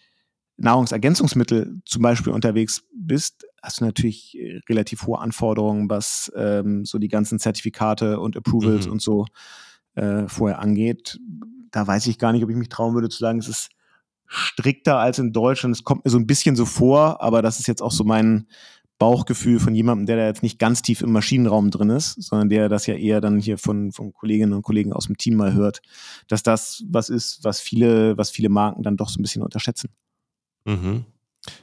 Nahrungsergänzungsmittel 0.57 1.81
zum 1.85 2.01
Beispiel 2.01 2.31
unterwegs 2.31 2.83
bist, 2.93 3.45
hast 3.61 3.81
du 3.81 3.85
natürlich 3.85 4.37
äh, 4.37 4.61
relativ 4.69 5.05
hohe 5.07 5.19
Anforderungen, 5.19 5.89
was 5.89 6.31
ähm, 6.35 6.85
so 6.85 6.99
die 6.99 7.09
ganzen 7.09 7.39
Zertifikate 7.39 8.19
und 8.19 8.37
Approvals 8.37 8.85
mhm. 8.85 8.93
und 8.93 9.01
so 9.01 9.25
äh, 9.95 10.27
vorher 10.27 10.59
angeht. 10.59 11.19
Da 11.71 11.85
weiß 11.85 12.07
ich 12.07 12.17
gar 12.17 12.31
nicht, 12.31 12.43
ob 12.43 12.49
ich 12.49 12.55
mich 12.55 12.69
trauen 12.69 12.93
würde 12.93 13.09
zu 13.09 13.19
sagen, 13.19 13.39
es 13.39 13.47
ist 13.47 13.69
strikter 14.31 14.97
als 14.97 15.19
in 15.19 15.33
Deutschland. 15.33 15.75
Es 15.75 15.83
kommt 15.83 16.05
mir 16.05 16.11
so 16.11 16.17
ein 16.17 16.27
bisschen 16.27 16.55
so 16.55 16.65
vor, 16.65 17.21
aber 17.21 17.41
das 17.41 17.59
ist 17.59 17.67
jetzt 17.67 17.81
auch 17.81 17.91
so 17.91 18.03
mein, 18.03 18.47
Bauchgefühl 19.01 19.59
von 19.59 19.73
jemandem, 19.73 20.05
der 20.05 20.17
da 20.17 20.27
jetzt 20.27 20.43
nicht 20.43 20.59
ganz 20.59 20.83
tief 20.83 21.01
im 21.01 21.11
Maschinenraum 21.11 21.71
drin 21.71 21.89
ist, 21.89 22.21
sondern 22.21 22.49
der 22.49 22.69
das 22.69 22.85
ja 22.85 22.93
eher 22.93 23.19
dann 23.19 23.39
hier 23.39 23.57
von, 23.57 23.91
von 23.91 24.13
Kolleginnen 24.13 24.53
und 24.53 24.61
Kollegen 24.61 24.93
aus 24.93 25.07
dem 25.07 25.17
Team 25.17 25.37
mal 25.37 25.53
hört, 25.53 25.81
dass 26.27 26.43
das 26.43 26.83
was 26.87 27.09
ist, 27.09 27.43
was 27.43 27.59
viele, 27.59 28.15
was 28.19 28.29
viele 28.29 28.49
Marken 28.49 28.83
dann 28.83 28.97
doch 28.97 29.09
so 29.09 29.19
ein 29.19 29.23
bisschen 29.23 29.41
unterschätzen. 29.41 29.89
Mhm. 30.65 31.05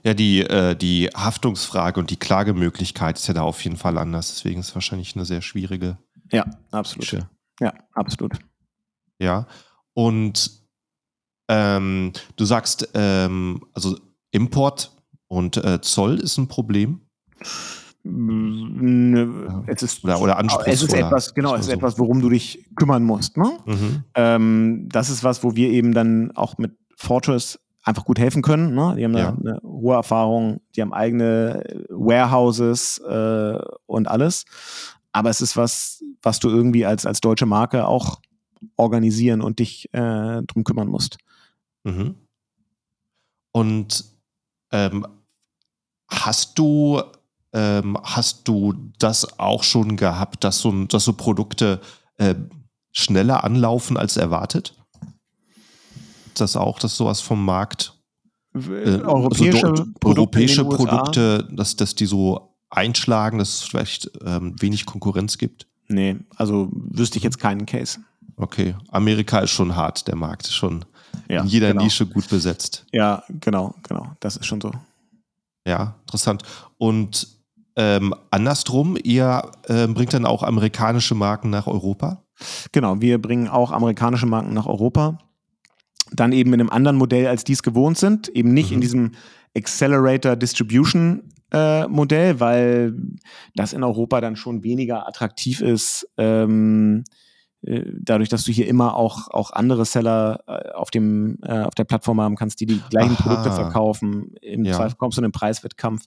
Ja, 0.02 0.14
die, 0.14 0.40
äh, 0.40 0.74
die 0.74 1.10
Haftungsfrage 1.14 2.00
und 2.00 2.10
die 2.10 2.16
Klagemöglichkeit 2.16 3.18
ist 3.18 3.28
ja 3.28 3.34
da 3.34 3.42
auf 3.42 3.62
jeden 3.62 3.76
Fall 3.76 3.98
anders. 3.98 4.34
Deswegen 4.34 4.58
ist 4.58 4.70
es 4.70 4.74
wahrscheinlich 4.74 5.14
eine 5.14 5.24
sehr 5.24 5.40
schwierige. 5.40 5.96
Ja, 6.32 6.44
absolut. 6.72 7.02
Geschichte. 7.02 7.30
Ja, 7.60 7.72
absolut. 7.92 8.32
Ja, 9.20 9.46
und 9.94 10.57
ähm, 11.48 12.12
du 12.36 12.44
sagst, 12.44 12.88
ähm, 12.94 13.62
also 13.74 13.98
Import 14.30 14.92
und 15.28 15.56
äh, 15.56 15.80
Zoll 15.80 16.18
ist 16.20 16.38
ein 16.38 16.48
Problem. 16.48 17.00
Es 19.66 19.82
ist, 19.82 20.04
oder, 20.04 20.20
oder 20.20 20.42
es 20.66 20.82
ist 20.82 20.94
etwas, 20.94 21.34
genau, 21.34 21.54
es 21.54 21.66
ist 21.66 21.72
etwas, 21.72 21.98
worum 21.98 22.20
du 22.20 22.30
dich 22.30 22.64
kümmern 22.76 23.04
musst. 23.04 23.36
Ne? 23.36 23.58
Mhm. 23.66 24.04
Ähm, 24.14 24.88
das 24.90 25.10
ist 25.10 25.24
was, 25.24 25.42
wo 25.44 25.56
wir 25.56 25.68
eben 25.70 25.92
dann 25.92 26.30
auch 26.32 26.56
mit 26.58 26.76
Fortress 26.96 27.58
einfach 27.84 28.04
gut 28.04 28.18
helfen 28.18 28.42
können. 28.42 28.74
Ne? 28.74 28.94
Die 28.96 29.04
haben 29.04 29.16
ja. 29.16 29.28
eine, 29.28 29.38
eine, 29.38 29.60
hohe 29.62 29.94
Erfahrung, 29.94 30.60
die 30.76 30.82
haben 30.82 30.92
eigene 30.92 31.62
Warehouses 31.88 32.98
äh, 32.98 33.58
und 33.86 34.08
alles. 34.08 34.44
Aber 35.12 35.30
es 35.30 35.40
ist 35.40 35.56
was, 35.56 36.02
was 36.22 36.38
du 36.38 36.48
irgendwie 36.48 36.86
als, 36.86 37.04
als 37.04 37.20
deutsche 37.20 37.46
Marke 37.46 37.86
auch 37.86 38.20
organisieren 38.76 39.40
und 39.40 39.58
dich 39.58 39.92
äh, 39.92 40.42
drum 40.42 40.64
kümmern 40.64 40.88
musst. 40.88 41.18
Mhm. 41.84 42.14
Und 43.52 44.04
ähm, 44.72 45.06
hast 46.08 46.58
du 46.58 47.02
ähm, 47.52 47.96
hast 48.02 48.46
du 48.46 48.74
das 48.98 49.38
auch 49.38 49.62
schon 49.62 49.96
gehabt, 49.96 50.44
dass 50.44 50.58
so, 50.58 50.84
dass 50.84 51.04
so 51.04 51.14
Produkte 51.14 51.80
äh, 52.16 52.34
schneller 52.92 53.44
anlaufen 53.44 53.96
als 53.96 54.16
erwartet? 54.16 54.74
Das 56.34 56.56
auch, 56.56 56.78
dass 56.78 56.96
sowas 56.96 57.20
vom 57.20 57.44
Markt 57.44 57.94
äh, 58.54 59.00
europäische, 59.00 59.66
also 59.66 59.84
Produkte, 59.98 60.06
europäische 60.06 60.64
Produkte, 60.64 61.48
dass, 61.50 61.76
dass 61.76 61.94
die 61.94 62.06
so 62.06 62.54
einschlagen, 62.70 63.38
dass 63.38 63.48
es 63.48 63.62
vielleicht 63.62 64.10
ähm, 64.24 64.54
wenig 64.60 64.86
Konkurrenz 64.86 65.38
gibt? 65.38 65.66
Nee, 65.88 66.16
also 66.36 66.68
wüsste 66.70 67.16
ich 67.18 67.24
jetzt 67.24 67.38
keinen 67.38 67.66
Case. 67.66 68.00
Okay, 68.36 68.76
Amerika 68.88 69.40
ist 69.40 69.50
schon 69.50 69.74
hart, 69.74 70.06
der 70.06 70.16
Markt 70.16 70.46
ist 70.46 70.54
schon 70.54 70.84
ja, 71.28 71.42
in 71.42 71.46
jeder 71.46 71.68
genau. 71.68 71.82
Nische 71.84 72.06
gut 72.06 72.28
besetzt. 72.28 72.86
Ja, 72.92 73.22
genau, 73.28 73.74
genau. 73.82 74.12
Das 74.20 74.36
ist 74.36 74.46
schon 74.46 74.60
so. 74.60 74.72
Ja, 75.66 75.96
interessant. 76.02 76.42
Und 76.78 77.28
ähm, 77.76 78.14
andersrum, 78.30 78.96
ihr 79.02 79.50
äh, 79.68 79.86
bringt 79.86 80.12
dann 80.12 80.26
auch 80.26 80.42
amerikanische 80.42 81.14
Marken 81.14 81.50
nach 81.50 81.66
Europa? 81.66 82.22
Genau, 82.72 83.00
wir 83.00 83.20
bringen 83.20 83.48
auch 83.48 83.70
amerikanische 83.70 84.26
Marken 84.26 84.52
nach 84.52 84.66
Europa. 84.66 85.18
Dann 86.10 86.32
eben 86.32 86.52
in 86.54 86.60
einem 86.60 86.70
anderen 86.70 86.96
Modell, 86.96 87.26
als 87.26 87.44
die 87.44 87.52
es 87.52 87.62
gewohnt 87.62 87.98
sind. 87.98 88.28
Eben 88.28 88.52
nicht 88.52 88.70
mhm. 88.70 88.74
in 88.74 88.80
diesem 88.80 89.12
Accelerator 89.56 90.36
Distribution 90.36 91.32
äh, 91.52 91.86
Modell, 91.86 92.40
weil 92.40 92.94
das 93.54 93.72
in 93.72 93.84
Europa 93.84 94.20
dann 94.20 94.36
schon 94.36 94.62
weniger 94.62 95.06
attraktiv 95.06 95.60
ist. 95.60 96.08
Ähm, 96.16 97.04
äh, 97.06 97.27
dadurch, 97.62 98.28
dass 98.28 98.44
du 98.44 98.52
hier 98.52 98.68
immer 98.68 98.94
auch, 98.94 99.28
auch 99.30 99.50
andere 99.50 99.84
Seller 99.84 100.40
äh, 100.46 100.70
auf, 100.70 100.90
dem, 100.90 101.38
äh, 101.42 101.62
auf 101.62 101.74
der 101.74 101.84
Plattform 101.84 102.20
haben 102.20 102.36
kannst, 102.36 102.60
die 102.60 102.66
die 102.66 102.80
gleichen 102.90 103.16
Aha. 103.16 103.22
Produkte 103.22 103.52
verkaufen. 103.52 104.34
Im 104.40 104.64
ja. 104.64 104.76
Zweifel 104.76 104.96
kommst 104.96 105.18
du 105.18 105.20
in 105.20 105.24
einen 105.24 105.32
Preiswettkampf. 105.32 106.04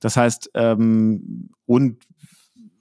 Das 0.00 0.16
heißt, 0.16 0.50
ähm, 0.54 1.50
und 1.66 1.98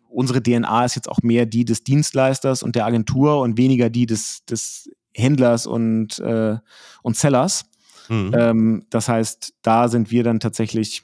unsere 0.08 0.44
DNA 0.44 0.86
ist 0.86 0.96
jetzt 0.96 1.10
auch 1.10 1.22
mehr 1.24 1.46
die 1.46 1.66
des 1.66 1.84
Dienstleisters 1.84 2.62
und 2.64 2.76
der 2.76 2.86
Agentur 2.86 3.40
und 3.42 3.58
weniger 3.58 3.90
die 3.90 4.06
des, 4.06 4.46
des 4.46 4.90
Händlers 5.16 5.66
und, 5.66 6.20
äh, 6.20 6.58
und 7.02 7.18
Sellers. 7.18 7.66
Mhm. 8.08 8.32
Ähm, 8.36 8.86
das 8.92 9.10
heißt, 9.10 9.56
da 9.64 9.88
sind 9.88 10.12
wir 10.12 10.24
dann 10.24 10.40
tatsächlich 10.40 11.04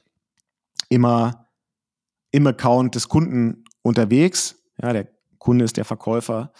immer 0.89 1.47
im 2.31 2.45
Account 2.45 2.93
des 2.93 3.09
Kunden 3.09 3.63
unterwegs. 3.81 4.55
Ja, 4.81 4.93
der 4.93 5.07
Kunde 5.39 5.65
ist 5.65 5.77
der 5.77 5.85
Verkäufer 5.85 6.51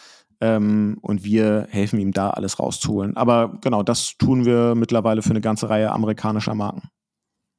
ähm, 0.41 0.97
und 1.01 1.23
wir 1.23 1.67
helfen 1.69 1.99
ihm 1.99 2.11
da 2.11 2.29
alles 2.29 2.59
rauszuholen. 2.59 3.17
Aber 3.17 3.57
genau, 3.61 3.83
das 3.83 4.17
tun 4.17 4.45
wir 4.45 4.75
mittlerweile 4.75 5.21
für 5.21 5.31
eine 5.31 5.41
ganze 5.41 5.69
Reihe 5.69 5.91
amerikanischer 5.91 6.55
Marken. 6.55 6.89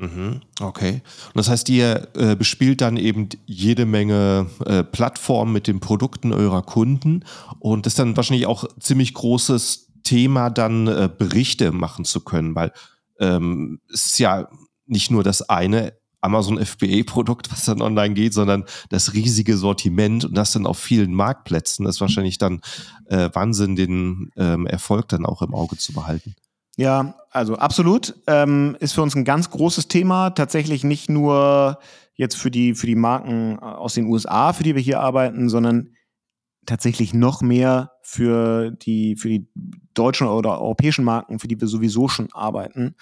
Mhm, 0.01 0.43
okay. 0.61 1.03
Und 1.29 1.37
das 1.37 1.49
heißt, 1.49 1.69
ihr 1.71 2.09
äh, 2.15 2.37
bespielt 2.37 2.81
dann 2.81 2.97
eben 2.97 3.31
jede 3.47 3.85
Menge 3.85 4.47
äh, 4.65 4.85
Plattformen 4.85 5.53
mit 5.53 5.67
den 5.67 5.81
Produkten 5.81 6.33
eurer 6.33 6.63
Kunden 6.63 7.25
und 7.59 7.85
das 7.85 7.95
ist 7.95 7.99
dann 7.99 8.17
wahrscheinlich 8.17 8.47
auch 8.47 8.65
ziemlich 8.79 9.13
großes 9.15 9.89
Thema, 10.05 10.51
dann 10.51 10.87
äh, 10.87 11.11
Berichte 11.17 11.73
machen 11.73 12.05
zu 12.05 12.21
können, 12.21 12.55
weil 12.55 12.73
ähm, 13.19 13.81
es 13.93 14.07
ist 14.07 14.19
ja 14.21 14.49
nicht 14.87 15.11
nur 15.11 15.25
das 15.25 15.49
eine 15.49 15.98
Amazon 16.21 16.65
FBA-Produkt, 16.65 17.51
was 17.53 17.65
dann 17.65 17.83
online 17.83 18.15
geht, 18.15 18.35
sondern 18.35 18.65
das 18.91 19.15
riesige 19.15 19.57
Sortiment 19.57 20.25
und 20.25 20.37
das 20.37 20.53
dann 20.53 20.67
auf 20.67 20.79
vielen 20.79 21.15
Marktplätzen. 21.15 21.85
Das 21.85 21.97
ist 21.97 22.01
wahrscheinlich 22.01 22.39
dann 22.39 22.61
äh, 23.07 23.31
Wahnsinn, 23.33 23.77
den 23.77 24.31
ähm, 24.37 24.67
Erfolg 24.67 25.09
dann 25.09 25.25
auch 25.25 25.43
im 25.43 25.55
Auge 25.55 25.77
zu 25.77 25.93
behalten. 25.93 26.35
Ja, 26.77 27.15
also 27.31 27.57
absolut. 27.57 28.15
Ähm, 28.27 28.77
ist 28.81 28.93
für 28.93 29.03
uns 29.03 29.17
ein 29.17 29.25
ganz 29.25 29.51
großes 29.51 29.89
Thema. 29.89 30.31
Tatsächlich 30.31 30.85
nicht 30.85 31.09
nur 31.09 31.79
jetzt 32.15 32.37
für 32.37 32.51
die, 32.51 32.75
für 32.75 32.87
die 32.87 32.95
Marken 32.95 33.59
aus 33.59 33.95
den 33.95 34.07
USA, 34.07 34.53
für 34.53 34.65
die 34.65 34.75
wir 34.75 34.83
hier 34.83 35.01
arbeiten, 35.01 35.49
sondern 35.49 35.91
tatsächlich 36.67 37.15
noch 37.15 37.41
mehr 37.41 37.93
für 38.03 38.71
die, 38.71 39.17
für 39.17 39.29
die 39.29 39.49
deutschen 39.95 40.29
oder 40.29 40.61
europäischen 40.61 41.05
Marken, 41.05 41.39
für 41.39 41.49
die 41.49 41.61
wir 41.61 41.67
sowieso 41.67 42.09
schon 42.09 42.29
arbeiten, 42.33 42.95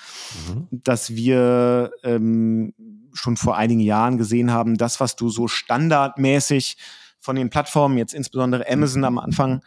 mhm. 0.48 0.68
dass 0.70 1.14
wir 1.14 1.90
ähm, 2.02 2.72
schon 3.16 3.36
vor 3.36 3.56
einigen 3.56 3.80
Jahren 3.80 4.18
gesehen 4.18 4.52
haben, 4.52 4.76
das, 4.76 5.00
was 5.00 5.16
du 5.16 5.28
so 5.28 5.48
standardmäßig 5.48 6.76
von 7.18 7.36
den 7.36 7.50
Plattformen, 7.50 7.98
jetzt 7.98 8.14
insbesondere 8.14 8.70
Amazon 8.70 9.04
am 9.04 9.18
Anfang, 9.18 9.62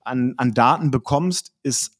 an, 0.00 0.34
an 0.36 0.54
Daten 0.54 0.90
bekommst, 0.90 1.52
ist 1.62 1.98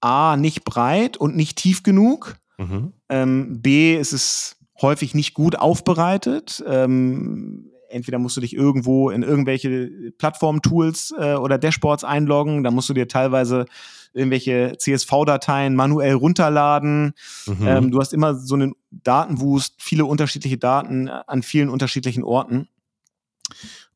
A, 0.00 0.36
nicht 0.36 0.64
breit 0.64 1.16
und 1.16 1.36
nicht 1.36 1.56
tief 1.58 1.82
genug. 1.82 2.36
Mhm. 2.58 2.92
Ähm, 3.08 3.62
B, 3.62 3.96
ist 3.96 4.12
es 4.12 4.56
häufig 4.80 5.14
nicht 5.14 5.34
gut 5.34 5.56
aufbereitet. 5.56 6.62
Ähm, 6.66 7.70
entweder 7.88 8.18
musst 8.18 8.36
du 8.36 8.40
dich 8.40 8.54
irgendwo 8.54 9.10
in 9.10 9.22
irgendwelche 9.22 10.12
Plattform-Tools 10.18 11.14
äh, 11.18 11.34
oder 11.34 11.58
Dashboards 11.58 12.04
einloggen, 12.04 12.62
da 12.62 12.70
musst 12.70 12.88
du 12.88 12.94
dir 12.94 13.08
teilweise 13.08 13.66
irgendwelche 14.12 14.76
CSV-Dateien 14.78 15.74
manuell 15.74 16.14
runterladen. 16.14 17.14
Mhm. 17.46 17.66
Ähm, 17.66 17.90
du 17.90 18.00
hast 18.00 18.12
immer 18.12 18.34
so 18.34 18.54
einen 18.54 18.74
Datenwust, 18.90 19.74
viele 19.78 20.04
unterschiedliche 20.04 20.58
Daten 20.58 21.08
an 21.08 21.42
vielen 21.42 21.68
unterschiedlichen 21.68 22.24
Orten. 22.24 22.68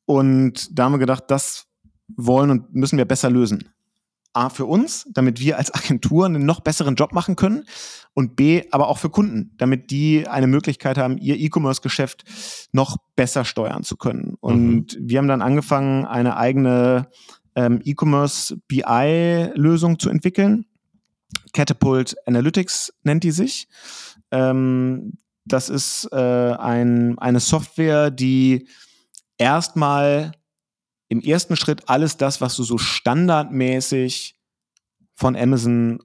Und 0.05 0.69
da 0.77 0.85
haben 0.85 0.93
wir 0.93 0.99
gedacht, 0.99 1.25
das 1.29 1.67
wollen 2.17 2.51
und 2.51 2.75
müssen 2.75 2.99
wir 2.99 3.05
besser 3.05 3.31
lösen. 3.31 3.72
A 4.33 4.49
für 4.49 4.67
uns, 4.67 5.07
damit 5.13 5.41
wir 5.41 5.59
als 5.59 5.73
Agentur 5.75 6.27
einen 6.27 6.47
noch 6.47 6.61
besseren 6.61 6.95
Job 6.95 7.13
machen 7.13 7.37
können 7.37 7.65
und 8.15 8.37
B 8.37 8.65
aber 8.71 8.89
auch 8.89 8.99
für 8.99 9.11
Kunden, 9.11 9.55
damit 9.59 9.91
die 9.91 10.27
eine 10.27 10.47
Möglichkeit 10.47 10.99
haben, 10.99 11.19
ihr 11.19 11.39
E-Commerce-Geschäft 11.39 12.25
noch 12.73 12.97
besser 13.17 13.45
steuern 13.45 13.83
zu 13.83 13.97
können. 13.97 14.35
Und 14.41 14.99
mhm. 14.99 15.09
wir 15.09 15.19
haben 15.19 15.29
dann 15.29 15.43
angefangen, 15.43 16.05
eine 16.05 16.37
eigene 16.37 17.09
ähm, 17.55 17.81
E-Commerce 17.85 18.59
BI-Lösung 18.69 19.99
zu 19.99 20.11
entwickeln. 20.11 20.67
Catapult 21.53 22.17
Analytics 22.27 22.93
nennt 23.03 23.25
die 23.25 23.31
sich. 23.31 23.69
Ähm, 24.31 25.19
das 25.45 25.69
ist 25.69 26.09
äh, 26.13 26.17
ein, 26.17 27.19
eine 27.19 27.41
Software, 27.41 28.11
die 28.11 28.69
erstmal 29.39 30.33
im 31.13 31.21
ersten 31.21 31.57
Schritt 31.57 31.91
alles 31.91 32.17
das, 32.17 32.41
was 32.41 32.57
du 32.57 32.63
so 32.63 32.79
standardmäßig 32.79 34.35
von 35.15 35.37
Amazon 35.37 36.03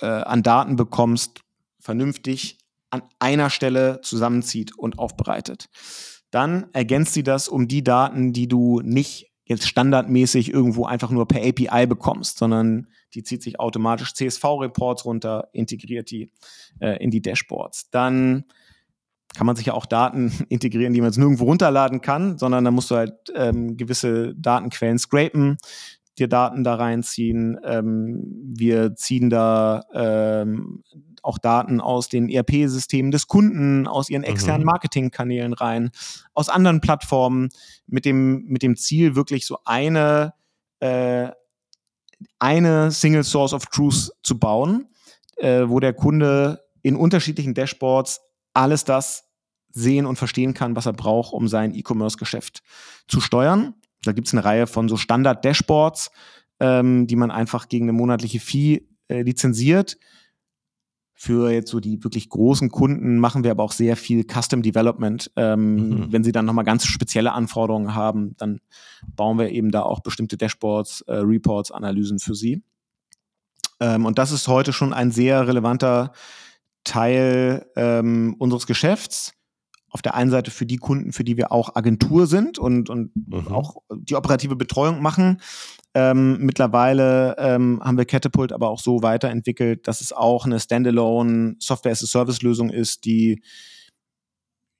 äh, 0.00 0.06
an 0.06 0.42
Daten 0.42 0.76
bekommst, 0.76 1.42
vernünftig 1.78 2.56
an 2.88 3.02
einer 3.18 3.50
Stelle 3.50 4.00
zusammenzieht 4.00 4.78
und 4.78 4.98
aufbereitet. 4.98 5.68
Dann 6.30 6.68
ergänzt 6.72 7.12
sie 7.12 7.22
das 7.22 7.50
um 7.50 7.68
die 7.68 7.84
Daten, 7.84 8.32
die 8.32 8.48
du 8.48 8.80
nicht 8.80 9.30
jetzt 9.44 9.68
standardmäßig 9.68 10.54
irgendwo 10.54 10.86
einfach 10.86 11.10
nur 11.10 11.28
per 11.28 11.46
API 11.46 11.86
bekommst, 11.86 12.38
sondern 12.38 12.86
die 13.12 13.24
zieht 13.24 13.42
sich 13.42 13.60
automatisch 13.60 14.14
CSV-Reports 14.14 15.04
runter, 15.04 15.50
integriert 15.52 16.10
die 16.10 16.32
äh, 16.80 16.96
in 17.04 17.10
die 17.10 17.20
Dashboards. 17.20 17.90
Dann 17.90 18.46
kann 19.38 19.46
man 19.46 19.54
sich 19.54 19.66
ja 19.66 19.74
auch 19.74 19.86
Daten 19.86 20.32
integrieren, 20.48 20.92
die 20.92 21.00
man 21.00 21.10
jetzt 21.10 21.16
nirgendwo 21.16 21.44
runterladen 21.44 22.00
kann, 22.00 22.38
sondern 22.38 22.64
da 22.64 22.72
musst 22.72 22.90
du 22.90 22.96
halt 22.96 23.14
ähm, 23.36 23.76
gewisse 23.76 24.34
Datenquellen 24.34 24.98
scrapen, 24.98 25.58
dir 26.18 26.26
Daten 26.26 26.64
da 26.64 26.74
reinziehen. 26.74 27.56
Ähm, 27.62 28.20
wir 28.56 28.96
ziehen 28.96 29.30
da 29.30 29.84
ähm, 29.94 30.82
auch 31.22 31.38
Daten 31.38 31.80
aus 31.80 32.08
den 32.08 32.28
ERP-Systemen 32.28 33.12
des 33.12 33.28
Kunden, 33.28 33.86
aus 33.86 34.10
ihren 34.10 34.24
externen 34.24 34.62
mhm. 34.62 34.66
Marketingkanälen 34.66 35.52
rein, 35.52 35.90
aus 36.34 36.48
anderen 36.48 36.80
Plattformen, 36.80 37.50
mit 37.86 38.04
dem, 38.04 38.44
mit 38.46 38.64
dem 38.64 38.74
Ziel, 38.76 39.14
wirklich 39.14 39.46
so 39.46 39.58
eine, 39.64 40.34
äh, 40.80 41.28
eine 42.40 42.90
Single 42.90 43.22
Source 43.22 43.52
of 43.52 43.66
Truth 43.66 44.10
zu 44.24 44.36
bauen, 44.36 44.88
äh, 45.36 45.62
wo 45.68 45.78
der 45.78 45.92
Kunde 45.92 46.60
in 46.82 46.96
unterschiedlichen 46.96 47.54
Dashboards 47.54 48.20
alles 48.52 48.82
das 48.82 49.27
sehen 49.78 50.06
und 50.06 50.16
verstehen 50.16 50.54
kann, 50.54 50.76
was 50.76 50.86
er 50.86 50.92
braucht, 50.92 51.32
um 51.32 51.48
sein 51.48 51.74
E-Commerce-Geschäft 51.74 52.62
zu 53.06 53.20
steuern. 53.20 53.74
Da 54.02 54.12
gibt 54.12 54.28
es 54.28 54.34
eine 54.34 54.44
Reihe 54.44 54.66
von 54.66 54.88
so 54.88 54.96
Standard-Dashboards, 54.96 56.10
ähm, 56.60 57.06
die 57.06 57.16
man 57.16 57.30
einfach 57.30 57.68
gegen 57.68 57.86
eine 57.86 57.92
monatliche 57.92 58.40
Fee 58.40 58.86
äh, 59.08 59.22
lizenziert. 59.22 59.98
Für 61.14 61.50
jetzt 61.50 61.70
so 61.70 61.80
die 61.80 62.04
wirklich 62.04 62.28
großen 62.28 62.70
Kunden 62.70 63.18
machen 63.18 63.42
wir 63.42 63.50
aber 63.50 63.64
auch 63.64 63.72
sehr 63.72 63.96
viel 63.96 64.24
Custom 64.24 64.62
Development. 64.62 65.32
Ähm, 65.34 65.74
mhm. 65.74 66.12
Wenn 66.12 66.22
sie 66.22 66.30
dann 66.30 66.44
nochmal 66.44 66.64
ganz 66.64 66.86
spezielle 66.86 67.32
Anforderungen 67.32 67.94
haben, 67.94 68.36
dann 68.36 68.60
bauen 69.16 69.38
wir 69.38 69.50
eben 69.50 69.72
da 69.72 69.82
auch 69.82 70.00
bestimmte 70.00 70.36
Dashboards, 70.36 71.00
äh, 71.02 71.14
Reports, 71.16 71.72
Analysen 71.72 72.20
für 72.20 72.36
sie. 72.36 72.62
Ähm, 73.80 74.06
und 74.06 74.18
das 74.18 74.30
ist 74.30 74.46
heute 74.46 74.72
schon 74.72 74.92
ein 74.92 75.10
sehr 75.10 75.46
relevanter 75.48 76.12
Teil 76.84 77.66
ähm, 77.74 78.36
unseres 78.38 78.66
Geschäfts 78.66 79.37
auf 79.90 80.02
der 80.02 80.14
einen 80.14 80.30
Seite 80.30 80.50
für 80.50 80.66
die 80.66 80.76
Kunden, 80.76 81.12
für 81.12 81.24
die 81.24 81.36
wir 81.36 81.52
auch 81.52 81.74
Agentur 81.74 82.26
sind 82.26 82.58
und, 82.58 82.90
und 82.90 83.10
mhm. 83.14 83.48
auch 83.48 83.76
die 83.94 84.16
operative 84.16 84.56
Betreuung 84.56 85.00
machen. 85.00 85.40
Ähm, 85.94 86.38
mittlerweile 86.40 87.36
ähm, 87.38 87.80
haben 87.82 87.96
wir 87.96 88.04
Catapult 88.04 88.52
aber 88.52 88.68
auch 88.68 88.80
so 88.80 89.02
weiterentwickelt, 89.02 89.88
dass 89.88 90.00
es 90.00 90.12
auch 90.12 90.44
eine 90.44 90.60
Standalone 90.60 91.56
Software-as-a-Service-Lösung 91.58 92.70
ist, 92.70 93.04
die 93.04 93.42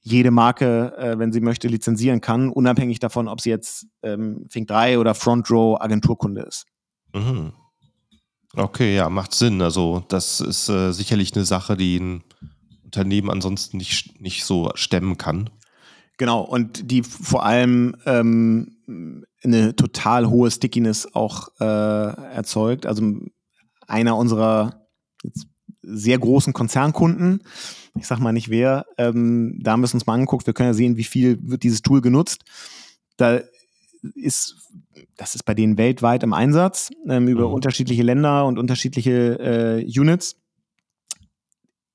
jede 0.02 0.30
Marke, 0.30 0.94
äh, 0.96 1.18
wenn 1.18 1.32
sie 1.32 1.40
möchte, 1.40 1.68
lizenzieren 1.68 2.20
kann, 2.20 2.50
unabhängig 2.50 2.98
davon, 2.98 3.28
ob 3.28 3.40
sie 3.40 3.50
jetzt 3.50 3.86
ähm, 4.02 4.46
Think 4.50 4.68
3 4.68 4.98
oder 4.98 5.14
Front 5.14 5.50
Row 5.50 5.80
Agenturkunde 5.80 6.42
ist. 6.42 6.66
Mhm. 7.14 7.52
Okay, 8.54 8.94
ja, 8.94 9.10
macht 9.10 9.34
Sinn. 9.34 9.60
Also 9.60 10.04
das 10.08 10.40
ist 10.40 10.68
äh, 10.68 10.92
sicherlich 10.92 11.34
eine 11.34 11.44
Sache, 11.44 11.76
die 11.76 11.98
ein 11.98 12.24
Unternehmen 12.88 13.30
ansonsten 13.30 13.76
nicht, 13.76 14.18
nicht 14.20 14.44
so 14.44 14.70
stemmen 14.74 15.18
kann. 15.18 15.50
Genau, 16.16 16.40
und 16.40 16.90
die 16.90 17.02
vor 17.02 17.44
allem 17.44 17.94
ähm, 18.06 18.76
eine 19.44 19.76
total 19.76 20.28
hohe 20.28 20.50
Stickiness 20.50 21.14
auch 21.14 21.48
äh, 21.60 21.64
erzeugt. 21.64 22.86
Also 22.86 23.20
einer 23.86 24.16
unserer 24.16 24.86
sehr 25.82 26.18
großen 26.18 26.52
Konzernkunden, 26.52 27.42
ich 27.98 28.06
sag 28.06 28.20
mal 28.20 28.32
nicht 28.32 28.48
wer, 28.48 28.86
ähm, 28.96 29.58
da 29.62 29.72
haben 29.72 29.80
wir 29.80 29.86
es 29.86 29.94
uns 29.94 30.06
mal 30.06 30.14
angeguckt, 30.14 30.46
wir 30.46 30.54
können 30.54 30.70
ja 30.70 30.74
sehen, 30.74 30.96
wie 30.96 31.04
viel 31.04 31.38
wird 31.42 31.62
dieses 31.62 31.82
Tool 31.82 32.00
genutzt. 32.00 32.42
Da 33.16 33.40
ist, 34.14 34.56
das 35.16 35.34
ist 35.34 35.44
bei 35.44 35.54
denen 35.54 35.78
weltweit 35.78 36.22
im 36.22 36.32
Einsatz, 36.32 36.90
ähm, 37.08 37.28
über 37.28 37.48
mhm. 37.48 37.54
unterschiedliche 37.54 38.02
Länder 38.02 38.46
und 38.46 38.58
unterschiedliche 38.58 39.38
äh, 39.84 40.00
Units. 40.00 40.36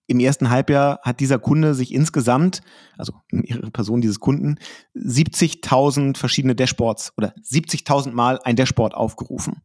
Im 0.07 0.19
ersten 0.19 0.49
Halbjahr 0.49 0.99
hat 1.01 1.19
dieser 1.19 1.39
Kunde 1.39 1.73
sich 1.73 1.93
insgesamt, 1.93 2.61
also 2.97 3.13
ihre 3.31 3.71
Person 3.71 4.01
dieses 4.01 4.19
Kunden, 4.19 4.57
70.000 4.95 6.17
verschiedene 6.17 6.55
Dashboards 6.55 7.13
oder 7.17 7.33
70.000 7.41 8.11
Mal 8.11 8.39
ein 8.43 8.55
Dashboard 8.55 8.93
aufgerufen. 8.93 9.61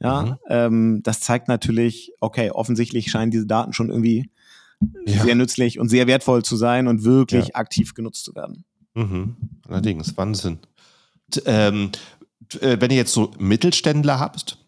Ja, 0.00 0.22
mhm. 0.22 0.36
ähm, 0.48 1.00
das 1.02 1.20
zeigt 1.20 1.48
natürlich, 1.48 2.12
okay, 2.20 2.50
offensichtlich 2.50 3.10
scheinen 3.10 3.30
diese 3.30 3.46
Daten 3.46 3.72
schon 3.72 3.88
irgendwie 3.88 4.30
ja. 5.06 5.22
sehr 5.22 5.34
nützlich 5.34 5.78
und 5.78 5.88
sehr 5.88 6.06
wertvoll 6.06 6.44
zu 6.44 6.56
sein 6.56 6.88
und 6.88 7.04
wirklich 7.04 7.48
ja. 7.48 7.54
aktiv 7.54 7.94
genutzt 7.94 8.24
zu 8.24 8.34
werden. 8.34 8.64
Mhm. 8.94 9.36
Allerdings, 9.68 10.16
Wahnsinn. 10.16 10.58
Ähm, 11.44 11.90
äh, 12.60 12.76
wenn 12.80 12.90
ihr 12.90 12.96
jetzt 12.96 13.12
so 13.12 13.30
Mittelständler 13.38 14.18
habt, 14.18 14.58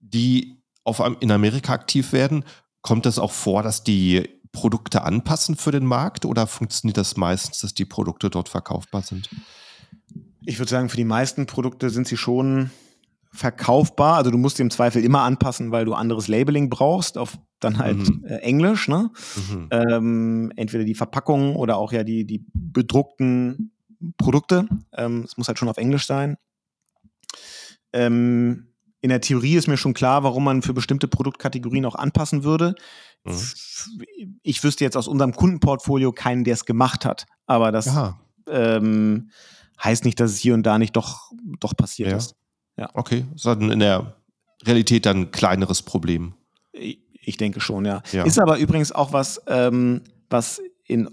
die 0.00 0.56
auf, 0.84 1.02
in 1.20 1.30
Amerika 1.30 1.72
aktiv 1.72 2.12
werden, 2.12 2.44
kommt 2.82 3.06
es 3.06 3.18
auch 3.18 3.32
vor, 3.32 3.62
dass 3.62 3.82
die 3.82 4.28
Produkte 4.56 5.02
anpassen 5.02 5.54
für 5.54 5.70
den 5.70 5.84
Markt 5.84 6.24
oder 6.24 6.46
funktioniert 6.46 6.96
das 6.96 7.18
meistens, 7.18 7.58
dass 7.58 7.74
die 7.74 7.84
Produkte 7.84 8.30
dort 8.30 8.48
verkaufbar 8.48 9.02
sind? 9.02 9.28
Ich 10.46 10.58
würde 10.58 10.70
sagen, 10.70 10.88
für 10.88 10.96
die 10.96 11.04
meisten 11.04 11.44
Produkte 11.44 11.90
sind 11.90 12.08
sie 12.08 12.16
schon 12.16 12.70
verkaufbar. 13.30 14.16
Also 14.16 14.30
du 14.30 14.38
musst 14.38 14.58
im 14.58 14.70
Zweifel 14.70 15.04
immer 15.04 15.20
anpassen, 15.20 15.72
weil 15.72 15.84
du 15.84 15.92
anderes 15.92 16.26
Labeling 16.26 16.70
brauchst, 16.70 17.18
auf 17.18 17.36
dann 17.60 17.76
halt 17.76 17.98
mhm. 17.98 18.24
äh, 18.24 18.36
Englisch. 18.36 18.88
Ne? 18.88 19.10
Mhm. 19.36 19.68
Ähm, 19.70 20.52
entweder 20.56 20.84
die 20.84 20.94
Verpackung 20.94 21.54
oder 21.56 21.76
auch 21.76 21.92
ja 21.92 22.02
die, 22.02 22.24
die 22.24 22.46
bedruckten 22.54 23.72
Produkte. 24.16 24.66
Ähm, 24.94 25.24
es 25.24 25.36
muss 25.36 25.48
halt 25.48 25.58
schon 25.58 25.68
auf 25.68 25.76
Englisch 25.76 26.06
sein. 26.06 26.38
Ähm, 27.92 28.68
in 29.02 29.10
der 29.10 29.20
Theorie 29.20 29.56
ist 29.56 29.68
mir 29.68 29.76
schon 29.76 29.94
klar, 29.94 30.22
warum 30.22 30.44
man 30.44 30.62
für 30.62 30.72
bestimmte 30.72 31.08
Produktkategorien 31.08 31.84
auch 31.84 31.94
anpassen 31.94 32.42
würde. 32.42 32.74
Mhm. 33.26 34.38
Ich 34.42 34.62
wüsste 34.62 34.84
jetzt 34.84 34.96
aus 34.96 35.08
unserem 35.08 35.32
Kundenportfolio 35.32 36.12
keinen, 36.12 36.44
der 36.44 36.54
es 36.54 36.64
gemacht 36.64 37.04
hat. 37.04 37.26
Aber 37.46 37.72
das 37.72 37.90
ähm, 38.48 39.30
heißt 39.82 40.04
nicht, 40.04 40.20
dass 40.20 40.32
es 40.32 40.38
hier 40.38 40.54
und 40.54 40.64
da 40.64 40.78
nicht 40.78 40.96
doch, 40.96 41.30
doch 41.60 41.76
passiert 41.76 42.10
ja. 42.10 42.16
ist. 42.16 42.34
Ja. 42.76 42.90
Okay, 42.94 43.24
das 43.32 43.44
ist 43.44 43.62
in 43.62 43.78
der 43.78 44.16
Realität 44.64 45.06
dann 45.06 45.22
ein 45.22 45.30
kleineres 45.30 45.82
Problem. 45.82 46.34
Ich 46.72 47.36
denke 47.36 47.60
schon, 47.60 47.84
ja. 47.84 48.02
ja. 48.12 48.24
Ist 48.24 48.38
aber 48.38 48.58
übrigens 48.58 48.92
auch 48.92 49.12
was, 49.12 49.40
ähm, 49.46 50.02
was 50.28 50.60
in 50.84 51.08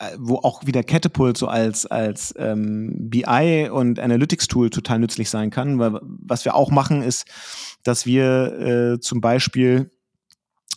äh, 0.00 0.16
wo 0.18 0.36
auch 0.36 0.66
wieder 0.66 0.82
Catapult 0.82 1.36
so 1.36 1.46
als, 1.46 1.86
als 1.86 2.34
ähm, 2.38 3.10
BI 3.10 3.68
und 3.70 4.00
Analytics-Tool 4.00 4.70
total 4.70 4.98
nützlich 4.98 5.28
sein 5.28 5.50
kann. 5.50 5.78
Weil 5.78 6.00
was 6.02 6.44
wir 6.44 6.54
auch 6.54 6.70
machen, 6.70 7.02
ist, 7.02 7.26
dass 7.82 8.06
wir 8.06 8.94
äh, 8.96 9.00
zum 9.00 9.20
Beispiel 9.20 9.90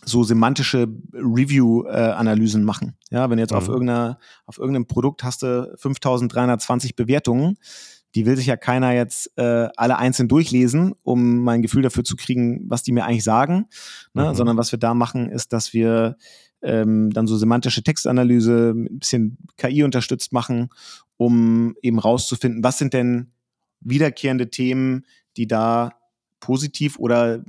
so 0.06 0.24
semantische 0.24 0.88
Review-Analysen 1.12 2.62
äh, 2.62 2.64
machen. 2.64 2.96
Ja, 3.10 3.30
wenn 3.30 3.38
jetzt 3.38 3.52
mhm. 3.52 3.58
auf, 3.58 3.68
irgendeiner, 3.68 4.18
auf 4.46 4.58
irgendeinem 4.58 4.86
Produkt 4.86 5.24
hast 5.24 5.42
du 5.42 5.72
5320 5.76 6.96
Bewertungen, 6.96 7.56
die 8.14 8.26
will 8.26 8.36
sich 8.36 8.46
ja 8.46 8.56
keiner 8.56 8.92
jetzt 8.92 9.36
äh, 9.36 9.68
alle 9.76 9.98
einzeln 9.98 10.28
durchlesen, 10.28 10.94
um 11.02 11.42
mein 11.42 11.62
Gefühl 11.62 11.82
dafür 11.82 12.04
zu 12.04 12.16
kriegen, 12.16 12.64
was 12.68 12.82
die 12.82 12.92
mir 12.92 13.04
eigentlich 13.04 13.24
sagen, 13.24 13.66
ne? 14.12 14.30
Mhm. 14.30 14.34
sondern 14.34 14.56
was 14.56 14.70
wir 14.72 14.78
da 14.78 14.94
machen, 14.94 15.30
ist, 15.30 15.52
dass 15.52 15.72
wir 15.72 16.16
ähm, 16.62 17.10
dann 17.10 17.26
so 17.26 17.36
semantische 17.36 17.82
Textanalyse, 17.82 18.72
ein 18.74 18.98
bisschen 18.98 19.38
KI 19.56 19.82
unterstützt 19.82 20.32
machen, 20.32 20.70
um 21.16 21.74
eben 21.82 21.98
rauszufinden, 21.98 22.62
was 22.62 22.78
sind 22.78 22.94
denn 22.94 23.32
wiederkehrende 23.80 24.48
Themen, 24.48 25.04
die 25.36 25.46
da 25.46 25.92
positiv 26.40 26.98
oder 26.98 27.44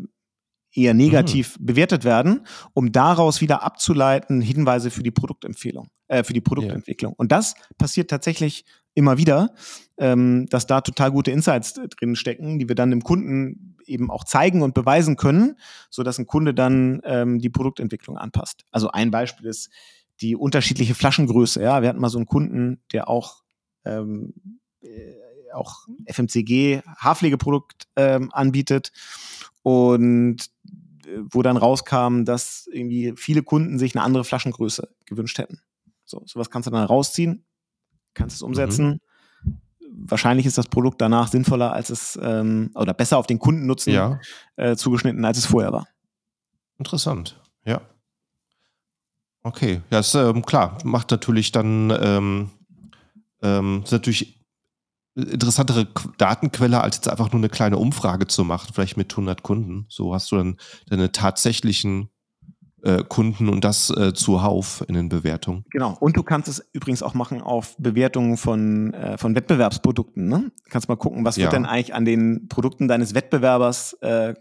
eher 0.76 0.94
negativ 0.94 1.58
mhm. 1.60 1.66
bewertet 1.66 2.04
werden, 2.04 2.46
um 2.74 2.92
daraus 2.92 3.42
wieder 3.42 3.64
abzuleiten 3.64 4.42
Hinweise 4.42 4.92
für 4.92 5.04
die 5.04 5.12
Produktempfehlung, 5.12 5.90
äh, 6.08 6.24
für 6.24 6.34
die 6.34 6.42
Produktentwicklung. 6.42 7.14
Ja. 7.14 7.16
Und 7.18 7.32
das 7.32 7.56
passiert 7.78 8.10
tatsächlich 8.10 8.66
immer 8.94 9.18
wieder, 9.18 9.54
ähm, 9.98 10.48
dass 10.50 10.68
da 10.68 10.82
total 10.82 11.12
gute 11.12 11.32
Insights 11.32 11.74
drin 11.74 12.16
stecken, 12.16 12.60
die 12.60 12.68
wir 12.68 12.76
dann 12.76 12.92
dem 12.92 13.04
Kunden 13.04 13.78
eben 13.86 14.10
auch 14.10 14.24
zeigen 14.24 14.62
und 14.62 14.74
beweisen 14.74 15.16
können, 15.16 15.58
so 15.90 16.04
dass 16.04 16.18
ein 16.18 16.28
Kunde 16.28 16.54
dann 16.54 17.02
ähm, 17.04 17.40
die 17.40 17.50
Produktentwicklung 17.50 18.18
anpasst. 18.18 18.66
Also 18.72 18.90
ein 18.90 19.12
Beispiel 19.12 19.48
ist 19.48 19.70
die 20.22 20.36
unterschiedliche 20.36 20.96
Flaschengröße. 20.96 21.62
Ja, 21.62 21.82
wir 21.82 21.90
hatten 21.90 22.00
mal 22.00 22.10
so 22.10 22.18
einen 22.18 22.26
Kunden, 22.26 22.82
der 22.92 23.10
auch 23.10 23.44
ähm, 23.84 24.60
äh, 24.82 25.14
auch 25.54 25.88
FMCG 26.06 26.82
Haarpflegeprodukt 26.98 27.88
ähm, 27.96 28.30
anbietet 28.34 28.92
und 29.64 30.50
wo 31.30 31.42
dann 31.42 31.58
rauskam, 31.58 32.24
dass 32.24 32.68
irgendwie 32.72 33.14
viele 33.16 33.44
Kunden 33.44 33.80
sich 33.80 33.96
eine 33.96 34.04
andere 34.04 34.24
Flaschengröße 34.24 34.90
gewünscht 35.06 35.38
hätten. 35.38 35.62
So, 36.06 36.22
sowas 36.26 36.50
kannst 36.50 36.68
du 36.68 36.72
dann 36.72 36.86
rausziehen, 36.86 37.46
kannst 38.14 38.36
es 38.36 38.42
umsetzen. 38.42 39.02
Mhm. 39.44 39.60
Wahrscheinlich 40.08 40.46
ist 40.46 40.58
das 40.58 40.68
Produkt 40.68 41.02
danach 41.02 41.28
sinnvoller, 41.28 41.74
als 41.74 41.90
es 41.90 42.20
ähm, 42.22 42.72
oder 42.76 42.94
besser 42.94 43.18
auf 43.18 43.28
den 43.28 43.40
Kundennutzen 43.40 43.94
ja. 43.94 44.20
äh, 44.56 44.76
zugeschnitten, 44.76 45.24
als 45.24 45.38
es 45.38 45.46
vorher 45.46 45.72
war. 45.72 45.88
Interessant, 46.78 47.40
ja. 47.66 47.82
Okay, 49.44 49.82
ja, 49.92 50.00
ist 50.00 50.16
ähm, 50.16 50.46
klar, 50.46 50.78
macht 50.84 51.12
natürlich 51.12 51.52
dann 51.52 51.94
ähm, 52.02 52.50
ähm, 53.42 53.82
ist 53.84 53.92
natürlich 53.92 54.35
interessantere 55.16 55.88
Datenquelle, 56.18 56.82
als 56.82 56.98
jetzt 56.98 57.08
einfach 57.08 57.32
nur 57.32 57.40
eine 57.40 57.50
kleine 57.50 57.78
Umfrage 57.78 58.28
zu 58.28 58.44
machen, 58.44 58.72
vielleicht 58.74 58.98
mit 58.98 59.12
100 59.14 59.44
Kunden. 59.44 59.86
So 59.88 60.14
hast 60.14 60.32
du 60.32 60.38
dann 60.38 60.58
deine 60.90 61.12
tatsächlichen 61.12 62.10
äh, 62.84 63.04
Kunden 63.04 63.50
und 63.50 63.64
das 63.64 63.90
äh, 63.90 64.14
zuhauf 64.14 64.84
in 64.88 64.94
den 64.94 65.10
Bewertungen. 65.10 65.66
Genau. 65.72 65.98
Und 66.00 66.18
du 66.18 66.24
kannst 66.24 66.48
es 66.48 66.64
übrigens 66.74 67.02
auch 67.02 67.14
machen 67.14 67.42
auf 67.42 67.76
Bewertungen 67.78 68.38
von, 68.38 68.94
äh, 68.94 69.18
von 69.18 69.36
Wettbewerbsprodukten. 69.36 70.28
Ne? 70.28 70.52
Du 70.64 70.70
kannst 70.70 70.88
mal 70.88 70.96
gucken, 70.96 71.26
was 71.26 71.38
ja. 71.38 71.44
wird 71.44 71.54
denn 71.54 71.66
eigentlich 71.66 71.96
an 71.96 72.06
den 72.06 72.48
Produkten 72.48 72.88
deines 72.88 73.16
Wettbewerbers 73.16 73.94
äh, 74.02 74.30
äh, 74.30 74.36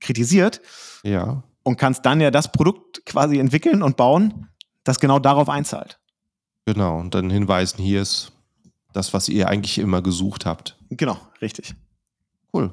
kritisiert. 0.00 0.60
Ja. 1.04 1.42
Und 1.62 1.78
kannst 1.78 2.04
dann 2.04 2.20
ja 2.20 2.30
das 2.30 2.52
Produkt 2.52 3.06
quasi 3.06 3.38
entwickeln 3.38 3.82
und 3.82 3.96
bauen, 3.96 4.48
das 4.84 5.00
genau 5.00 5.18
darauf 5.18 5.48
einzahlt. 5.48 5.98
Genau. 6.66 6.98
Und 6.98 7.14
dann 7.14 7.30
hinweisen, 7.30 7.78
hier 7.82 8.02
ist 8.02 8.32
das, 8.96 9.12
was 9.12 9.28
ihr 9.28 9.48
eigentlich 9.48 9.78
immer 9.78 10.02
gesucht 10.02 10.46
habt. 10.46 10.78
Genau, 10.90 11.18
richtig. 11.40 11.74
Cool. 12.52 12.72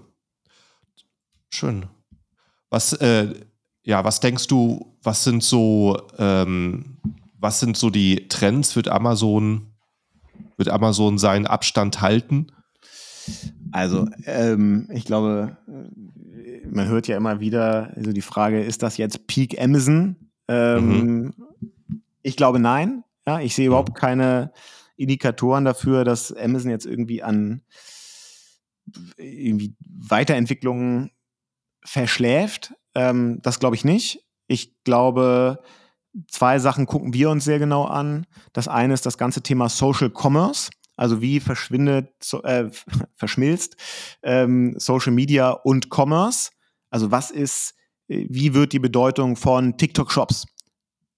Schön. 1.49 1.85
Was, 2.69 2.93
äh, 2.93 3.33
ja, 3.83 4.03
was 4.03 4.19
denkst 4.19 4.47
du, 4.47 4.95
was 5.03 5.23
sind 5.23 5.43
so, 5.43 6.07
ähm, 6.17 6.97
was 7.37 7.59
sind 7.59 7.77
so 7.77 7.89
die 7.89 8.27
Trends? 8.29 8.75
Wird 8.75 8.87
Amazon, 8.87 9.73
wird 10.57 10.69
Amazon 10.69 11.17
seinen 11.17 11.45
Abstand 11.45 12.01
halten? 12.01 12.47
Also, 13.71 14.07
ähm, 14.25 14.87
ich 14.91 15.05
glaube, 15.05 15.57
man 16.69 16.87
hört 16.87 17.07
ja 17.07 17.17
immer 17.17 17.39
wieder 17.39 17.91
also 17.95 18.13
die 18.13 18.21
Frage, 18.21 18.61
ist 18.63 18.81
das 18.81 18.97
jetzt 18.97 19.27
Peak 19.27 19.61
Amazon? 19.61 20.15
Ähm, 20.47 20.87
mhm. 20.87 21.33
Ich 22.21 22.37
glaube 22.37 22.59
nein. 22.59 23.03
Ja, 23.27 23.39
ich 23.39 23.55
sehe 23.55 23.67
überhaupt 23.67 23.89
mhm. 23.89 23.93
keine 23.93 24.51
Indikatoren 24.95 25.65
dafür, 25.65 26.03
dass 26.03 26.31
Amazon 26.31 26.71
jetzt 26.71 26.85
irgendwie 26.85 27.23
an 27.23 27.63
irgendwie 29.17 29.75
Weiterentwicklungen 29.79 31.11
verschläft. 31.85 32.73
Ähm, 32.95 33.39
das 33.41 33.59
glaube 33.59 33.75
ich 33.75 33.85
nicht. 33.85 34.19
Ich 34.47 34.83
glaube, 34.83 35.63
zwei 36.27 36.59
Sachen 36.59 36.85
gucken 36.85 37.13
wir 37.13 37.29
uns 37.29 37.45
sehr 37.45 37.59
genau 37.59 37.85
an. 37.85 38.25
Das 38.51 38.67
eine 38.67 38.93
ist 38.93 39.05
das 39.05 39.17
ganze 39.17 39.41
Thema 39.41 39.69
Social 39.69 40.11
Commerce. 40.13 40.69
Also 40.95 41.21
wie 41.21 41.39
verschwindet, 41.39 42.09
äh, 42.43 42.65
verschmilzt 43.15 43.75
ähm, 44.21 44.75
Social 44.77 45.13
Media 45.13 45.51
und 45.51 45.89
Commerce? 45.89 46.51
Also 46.89 47.11
was 47.11 47.31
ist, 47.31 47.73
äh, 48.07 48.27
wie 48.29 48.53
wird 48.53 48.73
die 48.73 48.79
Bedeutung 48.79 49.35
von 49.35 49.77
TikTok-Shops? 49.77 50.45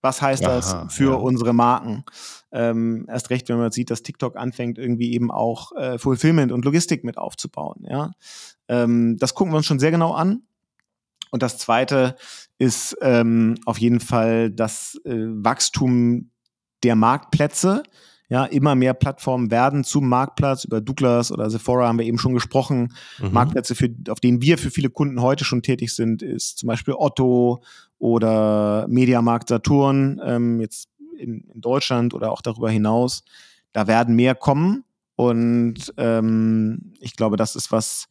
Was 0.05 0.21
heißt 0.21 0.45
Aha, 0.45 0.55
das 0.55 0.93
für 0.93 1.13
ja. 1.13 1.15
unsere 1.15 1.51
Marken? 1.51 2.03
Ähm, 2.51 3.07
erst 3.07 3.31
recht, 3.31 3.49
wenn 3.49 3.57
man 3.57 3.71
sieht, 3.71 3.89
dass 3.89 4.03
TikTok 4.03 4.37
anfängt, 4.37 4.77
irgendwie 4.77 5.13
eben 5.13 5.31
auch 5.31 5.71
äh, 5.71 5.97
Fulfillment 5.97 6.51
und 6.51 6.63
Logistik 6.63 7.03
mit 7.03 7.17
aufzubauen. 7.17 7.83
Ja? 7.89 8.11
Ähm, 8.67 9.17
das 9.17 9.33
gucken 9.33 9.51
wir 9.51 9.57
uns 9.57 9.65
schon 9.65 9.79
sehr 9.79 9.89
genau 9.89 10.13
an. 10.13 10.43
Und 11.31 11.41
das 11.41 11.57
Zweite 11.57 12.17
ist 12.59 12.95
ähm, 13.01 13.55
auf 13.65 13.79
jeden 13.79 13.99
Fall 13.99 14.51
das 14.51 14.95
äh, 15.05 15.15
Wachstum 15.15 16.29
der 16.83 16.95
Marktplätze. 16.95 17.81
Ja, 18.29 18.45
immer 18.45 18.75
mehr 18.75 18.93
Plattformen 18.93 19.49
werden 19.49 19.83
zum 19.83 20.07
Marktplatz. 20.07 20.65
Über 20.65 20.81
Douglas 20.81 21.31
oder 21.31 21.49
Sephora 21.49 21.87
haben 21.87 21.97
wir 21.97 22.05
eben 22.05 22.19
schon 22.19 22.35
gesprochen. 22.35 22.93
Mhm. 23.17 23.31
Marktplätze, 23.31 23.73
für, 23.73 23.89
auf 24.09 24.19
denen 24.19 24.43
wir 24.43 24.59
für 24.59 24.69
viele 24.69 24.91
Kunden 24.91 25.19
heute 25.19 25.45
schon 25.45 25.63
tätig 25.63 25.95
sind, 25.95 26.21
ist 26.21 26.59
zum 26.59 26.67
Beispiel 26.67 26.93
Otto 26.95 27.63
oder 27.99 28.87
Mediamarkt 28.87 29.49
Saturn, 29.49 30.21
ähm, 30.23 30.59
jetzt 30.59 30.89
in, 31.17 31.41
in, 31.53 31.61
Deutschland 31.61 32.13
oder 32.13 32.31
auch 32.31 32.41
darüber 32.41 32.69
hinaus. 32.69 33.23
Da 33.71 33.87
werden 33.87 34.15
mehr 34.15 34.35
kommen. 34.35 34.83
Und 35.15 35.93
ähm, 35.97 36.93
ich 36.99 37.15
glaube, 37.15 37.37
das 37.37 37.55
ist 37.55 37.71
was, 37.71 38.07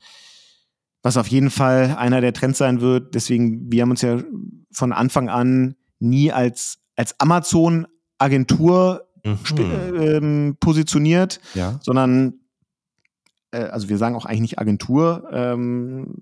was 1.02 1.16
auf 1.16 1.26
jeden 1.28 1.50
Fall 1.50 1.96
einer 1.98 2.20
der 2.20 2.32
Trends 2.32 2.58
sein 2.58 2.80
wird. 2.80 3.14
Deswegen, 3.14 3.70
wir 3.70 3.82
haben 3.82 3.90
uns 3.90 4.02
ja 4.02 4.22
von 4.72 4.92
Anfang 4.92 5.28
an 5.28 5.76
nie 5.98 6.32
als, 6.32 6.78
als 6.96 7.20
Amazon-Agentur 7.20 9.06
mhm. 9.22 9.38
äh, 10.00 10.54
positioniert, 10.54 11.40
ja. 11.54 11.78
sondern 11.82 12.40
äh, 13.54 13.64
also 13.64 13.88
wir 13.88 13.98
sagen 13.98 14.16
auch 14.16 14.26
eigentlich 14.26 14.40
nicht 14.40 14.58
Agentur, 14.58 15.28
ähm, 15.32 16.14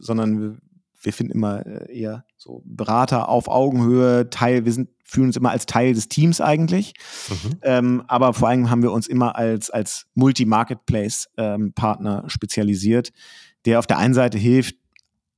sondern 0.00 0.60
wir, 1.02 1.12
finden 1.12 1.32
immer 1.32 1.64
äh, 1.66 1.92
eher 1.92 2.24
so 2.36 2.62
Berater 2.64 3.28
auf 3.28 3.48
Augenhöhe, 3.48 4.30
Teil, 4.30 4.64
wir 4.64 4.72
sind, 4.72 4.88
fühlen 5.04 5.28
uns 5.28 5.36
immer 5.36 5.50
als 5.50 5.66
Teil 5.66 5.94
des 5.94 6.08
Teams 6.08 6.40
eigentlich. 6.40 6.94
Mhm. 7.28 7.58
Ähm, 7.62 8.02
aber 8.08 8.34
vor 8.34 8.48
allem 8.48 8.70
haben 8.70 8.82
wir 8.82 8.92
uns 8.92 9.06
immer 9.06 9.36
als, 9.36 9.70
als 9.70 10.06
Multi-Marketplace-Partner 10.14 12.22
ähm, 12.24 12.28
spezialisiert, 12.28 13.12
der 13.64 13.78
auf 13.78 13.86
der 13.86 13.98
einen 13.98 14.14
Seite 14.14 14.38
hilft, 14.38 14.76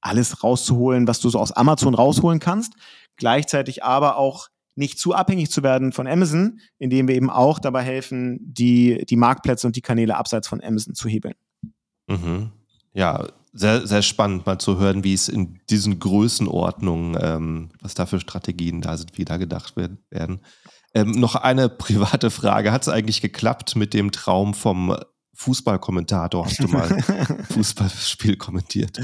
alles 0.01 0.43
rauszuholen, 0.43 1.09
was 1.09 1.21
du 1.21 1.29
so 1.29 1.39
aus 1.39 1.53
Amazon 1.53 1.95
rausholen 1.95 2.39
kannst, 2.39 2.75
gleichzeitig 3.17 3.85
aber 3.85 4.17
auch 4.17 4.49
nicht 4.79 4.99
zu 4.99 5.13
abhängig 5.13 5.51
zu 5.51 5.65
werden 5.65 5.93
von 5.93 6.07
Amazon, 6.07 6.61
indem 6.79 7.09
wir 7.09 7.17
eben 7.17 7.31
auch 7.31 7.59
dabei 7.59 7.83
helfen, 7.83 8.39
die, 8.41 9.05
die 9.09 9.17
Marktplätze 9.17 9.67
und 9.67 9.75
die 9.75 9.83
Kanäle 9.83 10.17
abseits 10.17 10.47
von 10.47 10.63
Amazon 10.63 10.95
zu 10.95 11.09
hebeln. 11.09 11.35
Mhm. 12.07 12.53
Ja, 12.95 13.27
sehr, 13.53 13.87
sehr 13.87 14.03
spannend 14.03 14.47
mal 14.47 14.59
zu 14.59 14.79
hören, 14.79 15.05
wie 15.05 15.15
es 15.15 15.29
in 15.29 15.61
diesen 15.71 15.99
Größenordnungen, 15.99 17.19
ähm, 17.21 17.69
was 17.81 17.95
da 17.95 18.07
für 18.07 18.21
Strategien 18.21 18.81
da 18.81 18.97
sind, 18.97 19.17
wie 19.19 19.25
da 19.25 19.37
gedacht 19.37 19.77
werden. 19.77 20.41
Ähm, 20.95 21.13
noch 21.13 21.35
eine 21.35 21.69
private 21.69 22.31
Frage. 22.31 22.73
Hat 22.73 22.83
es 22.83 22.89
eigentlich 22.89 23.21
geklappt 23.21 23.77
mit 23.77 23.95
dem 23.95 24.13
Traum 24.13 24.55
vom 24.55 24.97
Fußballkommentator? 25.35 26.47
Hast 26.47 26.61
du 26.61 26.69
mal 26.69 26.89
Fußballspiel 27.51 28.37
kommentiert? 28.37 29.01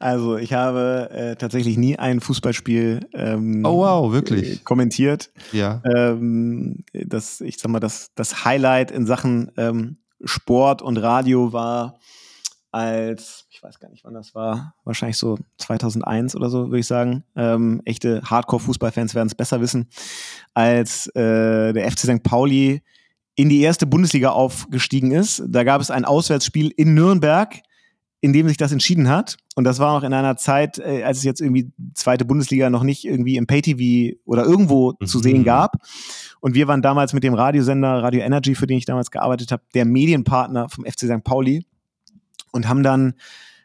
Also 0.00 0.38
ich 0.38 0.54
habe 0.54 1.10
äh, 1.10 1.36
tatsächlich 1.36 1.76
nie 1.76 1.98
ein 1.98 2.20
Fußballspiel 2.20 3.06
ähm, 3.12 3.64
oh, 3.66 3.78
wow, 3.78 4.12
wirklich? 4.12 4.52
Äh, 4.52 4.56
kommentiert. 4.64 5.30
Ja. 5.52 5.82
Ähm, 5.84 6.84
das, 6.92 7.42
ich 7.42 7.58
sag 7.58 7.70
mal, 7.70 7.80
das, 7.80 8.10
das 8.14 8.44
Highlight 8.44 8.90
in 8.90 9.06
Sachen 9.06 9.52
ähm, 9.58 9.98
Sport 10.24 10.80
und 10.80 10.96
Radio 10.96 11.52
war 11.52 11.98
als, 12.72 13.46
ich 13.60 13.64
weiß 13.64 13.78
gar 13.78 13.90
nicht, 13.90 14.04
wann 14.04 14.14
das 14.14 14.34
war, 14.34 14.74
wahrscheinlich 14.84 15.18
so 15.18 15.38
2001 15.58 16.34
oder 16.34 16.48
so, 16.48 16.68
würde 16.68 16.78
ich 16.78 16.86
sagen. 16.86 17.24
Ähm, 17.36 17.82
echte 17.84 18.22
Hardcore-Fußballfans 18.22 19.14
werden 19.14 19.26
es 19.26 19.34
besser 19.34 19.60
wissen, 19.60 19.86
als 20.54 21.08
äh, 21.08 21.74
der 21.74 21.90
FC 21.90 21.98
St. 21.98 22.22
Pauli 22.22 22.80
in 23.34 23.50
die 23.50 23.60
erste 23.60 23.86
Bundesliga 23.86 24.30
aufgestiegen 24.30 25.10
ist. 25.10 25.42
Da 25.46 25.64
gab 25.64 25.82
es 25.82 25.90
ein 25.90 26.06
Auswärtsspiel 26.06 26.72
in 26.74 26.94
Nürnberg 26.94 27.60
in 28.22 28.34
dem 28.34 28.48
sich 28.48 28.58
das 28.58 28.70
entschieden 28.70 29.08
hat. 29.08 29.38
Und 29.54 29.64
das 29.64 29.78
war 29.78 29.94
noch 29.94 30.06
in 30.06 30.12
einer 30.12 30.36
Zeit, 30.36 30.78
äh, 30.78 31.02
als 31.04 31.18
es 31.18 31.24
jetzt 31.24 31.40
irgendwie 31.40 31.72
zweite 31.94 32.26
Bundesliga 32.26 32.68
noch 32.68 32.82
nicht 32.82 33.06
irgendwie 33.06 33.36
im 33.36 33.46
Pay-TV 33.46 34.18
oder 34.26 34.44
irgendwo 34.44 34.92
mhm. 35.00 35.06
zu 35.06 35.20
sehen 35.20 35.42
gab. 35.42 35.76
Und 36.40 36.54
wir 36.54 36.68
waren 36.68 36.82
damals 36.82 37.14
mit 37.14 37.24
dem 37.24 37.32
Radiosender 37.32 38.02
Radio 38.02 38.20
Energy, 38.20 38.54
für 38.54 38.66
den 38.66 38.76
ich 38.76 38.84
damals 38.84 39.10
gearbeitet 39.10 39.52
habe, 39.52 39.62
der 39.74 39.86
Medienpartner 39.86 40.68
vom 40.68 40.84
FC 40.84 41.00
St. 41.00 41.24
Pauli 41.24 41.64
und 42.52 42.68
haben 42.68 42.82
dann 42.82 43.14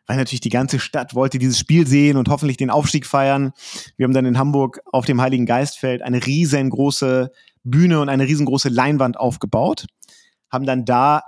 weil 0.08 0.18
natürlich 0.18 0.42
die 0.42 0.50
ganze 0.50 0.80
Stadt 0.80 1.16
wollte 1.16 1.40
dieses 1.40 1.58
Spiel 1.58 1.88
sehen 1.88 2.18
und 2.18 2.30
hoffentlich 2.30 2.58
den 2.58 2.70
Aufstieg 2.70 3.06
feiern. 3.06 3.54
Wir 3.98 4.06
haben 4.06 4.14
dann 4.14 4.26
in 4.26 4.38
Hamburg 4.38 4.82
auf 4.92 5.06
dem 5.06 5.22
Heiligen 5.22 5.46
Geistfeld 5.46 6.02
eine 6.02 6.26
riesengroße 6.26 7.32
Bühne 7.64 8.00
und 8.00 8.10
eine 8.10 8.26
riesengroße 8.26 8.70
Leinwand 8.70 9.18
aufgebaut, 9.20 9.88
haben 10.50 10.66
dann 10.66 10.86
da 10.86 11.24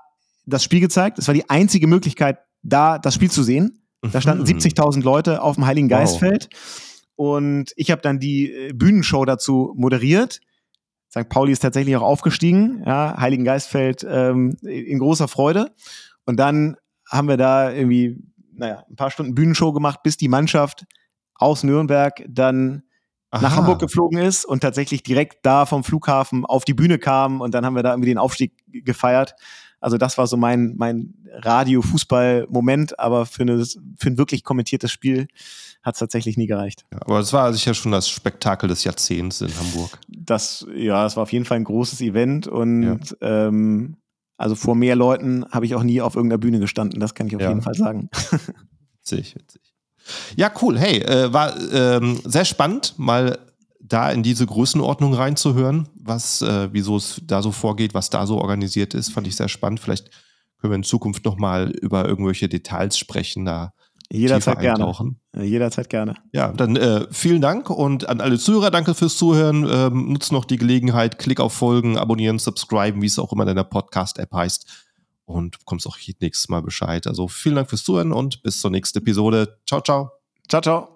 das 0.45 0.63
Spiel 0.63 0.79
gezeigt. 0.79 1.17
Es 1.19 1.27
war 1.27 1.33
die 1.33 1.49
einzige 1.49 1.87
Möglichkeit, 1.87 2.39
da 2.61 2.99
das 2.99 3.15
Spiel 3.15 3.31
zu 3.31 3.43
sehen. 3.43 3.81
Da 4.11 4.21
standen 4.21 4.45
70.000 4.45 4.97
mhm. 4.97 5.01
Leute 5.01 5.41
auf 5.41 5.55
dem 5.55 5.65
Heiligen 5.65 5.89
Geistfeld. 5.89 6.49
Wow. 6.51 6.83
Und 7.15 7.73
ich 7.75 7.89
habe 7.89 8.01
dann 8.01 8.19
die 8.19 8.51
äh, 8.51 8.73
Bühnenshow 8.73 9.25
dazu 9.25 9.73
moderiert. 9.75 10.39
St. 11.09 11.29
Pauli 11.29 11.51
ist 11.51 11.59
tatsächlich 11.59 11.95
auch 11.95 12.03
aufgestiegen, 12.03 12.83
ja, 12.85 13.15
Heiligen 13.17 13.43
Geistfeld 13.43 14.05
ähm, 14.07 14.55
in 14.61 14.99
großer 14.99 15.27
Freude. 15.27 15.71
Und 16.25 16.37
dann 16.37 16.77
haben 17.09 17.27
wir 17.27 17.37
da 17.37 17.71
irgendwie, 17.71 18.21
naja, 18.57 18.83
ein 18.89 18.95
paar 18.95 19.11
Stunden 19.11 19.35
Bühnenshow 19.35 19.71
gemacht, 19.71 20.01
bis 20.03 20.17
die 20.17 20.27
Mannschaft 20.27 20.85
aus 21.35 21.63
Nürnberg 21.63 22.23
dann 22.27 22.83
Aha. 23.29 23.41
nach 23.41 23.55
Hamburg 23.55 23.79
geflogen 23.79 24.19
ist 24.19 24.45
und 24.45 24.61
tatsächlich 24.61 25.03
direkt 25.03 25.45
da 25.45 25.65
vom 25.65 25.83
Flughafen 25.83 26.45
auf 26.45 26.65
die 26.65 26.73
Bühne 26.73 26.97
kam 26.97 27.41
und 27.41 27.53
dann 27.53 27.65
haben 27.65 27.75
wir 27.75 27.83
da 27.83 27.91
irgendwie 27.91 28.09
den 28.09 28.17
Aufstieg 28.17 28.53
gefeiert. 28.67 29.35
Also 29.79 29.97
das 29.97 30.17
war 30.17 30.25
so 30.25 30.37
mein, 30.37 30.75
mein 30.77 31.13
Radio-Fußball-Moment, 31.31 32.99
aber 32.99 33.25
für, 33.27 33.43
eine, 33.43 33.63
für 33.63 34.09
ein 34.09 34.17
wirklich 34.17 34.43
kommentiertes 34.43 34.91
Spiel 34.91 35.27
hat 35.83 35.95
es 35.95 35.99
tatsächlich 35.99 36.35
nie 36.35 36.47
gereicht. 36.47 36.85
Ja, 36.91 36.99
aber 37.01 37.19
es 37.19 37.31
war 37.31 37.53
sicher 37.53 37.73
schon 37.75 37.91
das 37.91 38.09
Spektakel 38.09 38.67
des 38.67 38.83
Jahrzehnts 38.83 39.41
in 39.41 39.55
Hamburg. 39.55 39.99
Das, 40.07 40.65
ja, 40.75 41.05
es 41.05 41.15
war 41.15 41.23
auf 41.23 41.31
jeden 41.31 41.45
Fall 41.45 41.57
ein 41.57 41.63
großes 41.63 42.01
Event 42.01 42.47
und 42.47 43.15
ja. 43.21 43.47
ähm, 43.47 43.97
also 44.37 44.55
vor 44.55 44.75
mehr 44.75 44.95
Leuten 44.95 45.45
habe 45.51 45.65
ich 45.65 45.75
auch 45.75 45.83
nie 45.83 46.01
auf 46.01 46.15
irgendeiner 46.15 46.39
Bühne 46.39 46.59
gestanden, 46.59 46.99
das 46.99 47.15
kann 47.15 47.27
ich 47.27 47.35
auf 47.35 47.41
ja. 47.41 47.49
jeden 47.49 47.61
Fall 47.61 47.73
sagen. 47.73 48.09
witzig, 48.99 49.35
witzig. 49.35 49.61
Ja, 50.35 50.51
cool. 50.61 50.79
Hey, 50.79 50.99
äh, 51.01 51.33
war 51.33 51.59
ähm, 51.73 52.19
sehr 52.23 52.45
spannend, 52.45 52.93
mal 52.97 53.39
da 53.79 54.11
in 54.11 54.23
diese 54.23 54.45
Größenordnung 54.45 55.13
reinzuhören, 55.13 55.89
was, 55.95 56.41
äh, 56.41 56.69
wieso 56.71 56.97
es 56.97 57.21
da 57.25 57.41
so 57.41 57.51
vorgeht, 57.51 57.93
was 57.93 58.09
da 58.09 58.25
so 58.25 58.39
organisiert 58.39 58.93
ist, 58.93 59.09
fand 59.09 59.27
ich 59.27 59.35
sehr 59.35 59.47
spannend. 59.47 59.79
Vielleicht 59.79 60.09
können 60.59 60.71
wir 60.71 60.77
in 60.77 60.83
Zukunft 60.83 61.25
nochmal 61.25 61.71
über 61.71 62.07
irgendwelche 62.07 62.49
Details 62.49 62.97
sprechen, 62.97 63.45
da 63.45 63.73
Jederzeit 64.11 64.59
gerne. 64.59 64.93
Jederzeit 65.35 65.89
gerne. 65.89 66.15
Ja, 66.31 66.51
dann 66.53 66.75
äh, 66.75 67.05
vielen 67.11 67.41
Dank 67.41 67.69
und 67.69 68.07
an 68.07 68.21
alle 68.21 68.37
Zuhörer, 68.39 68.71
danke 68.71 68.93
fürs 68.93 69.17
Zuhören. 69.17 69.67
Ähm, 69.69 70.13
nutzt 70.13 70.31
noch 70.31 70.45
die 70.45 70.57
Gelegenheit, 70.57 71.19
klick 71.19 71.39
auf 71.39 71.53
Folgen, 71.53 71.97
abonnieren, 71.97 72.39
subscriben, 72.39 73.01
wie 73.01 73.07
es 73.07 73.19
auch 73.19 73.33
immer 73.33 73.43
in 73.43 73.47
deiner 73.47 73.63
Podcast-App 73.65 74.33
heißt. 74.33 74.85
Und 75.25 75.59
bekommst 75.59 75.85
auch 75.87 75.97
nächstes 76.21 76.47
Mal 76.47 76.61
Bescheid. 76.61 77.05
Also 77.05 77.27
vielen 77.27 77.55
Dank 77.55 77.69
fürs 77.69 77.83
Zuhören 77.83 78.13
und 78.13 78.41
bis 78.43 78.61
zur 78.61 78.71
nächsten 78.71 78.99
Episode. 78.99 79.59
Ciao, 79.65 79.81
ciao. 79.81 80.11
Ciao, 80.47 80.61
ciao. 80.61 80.87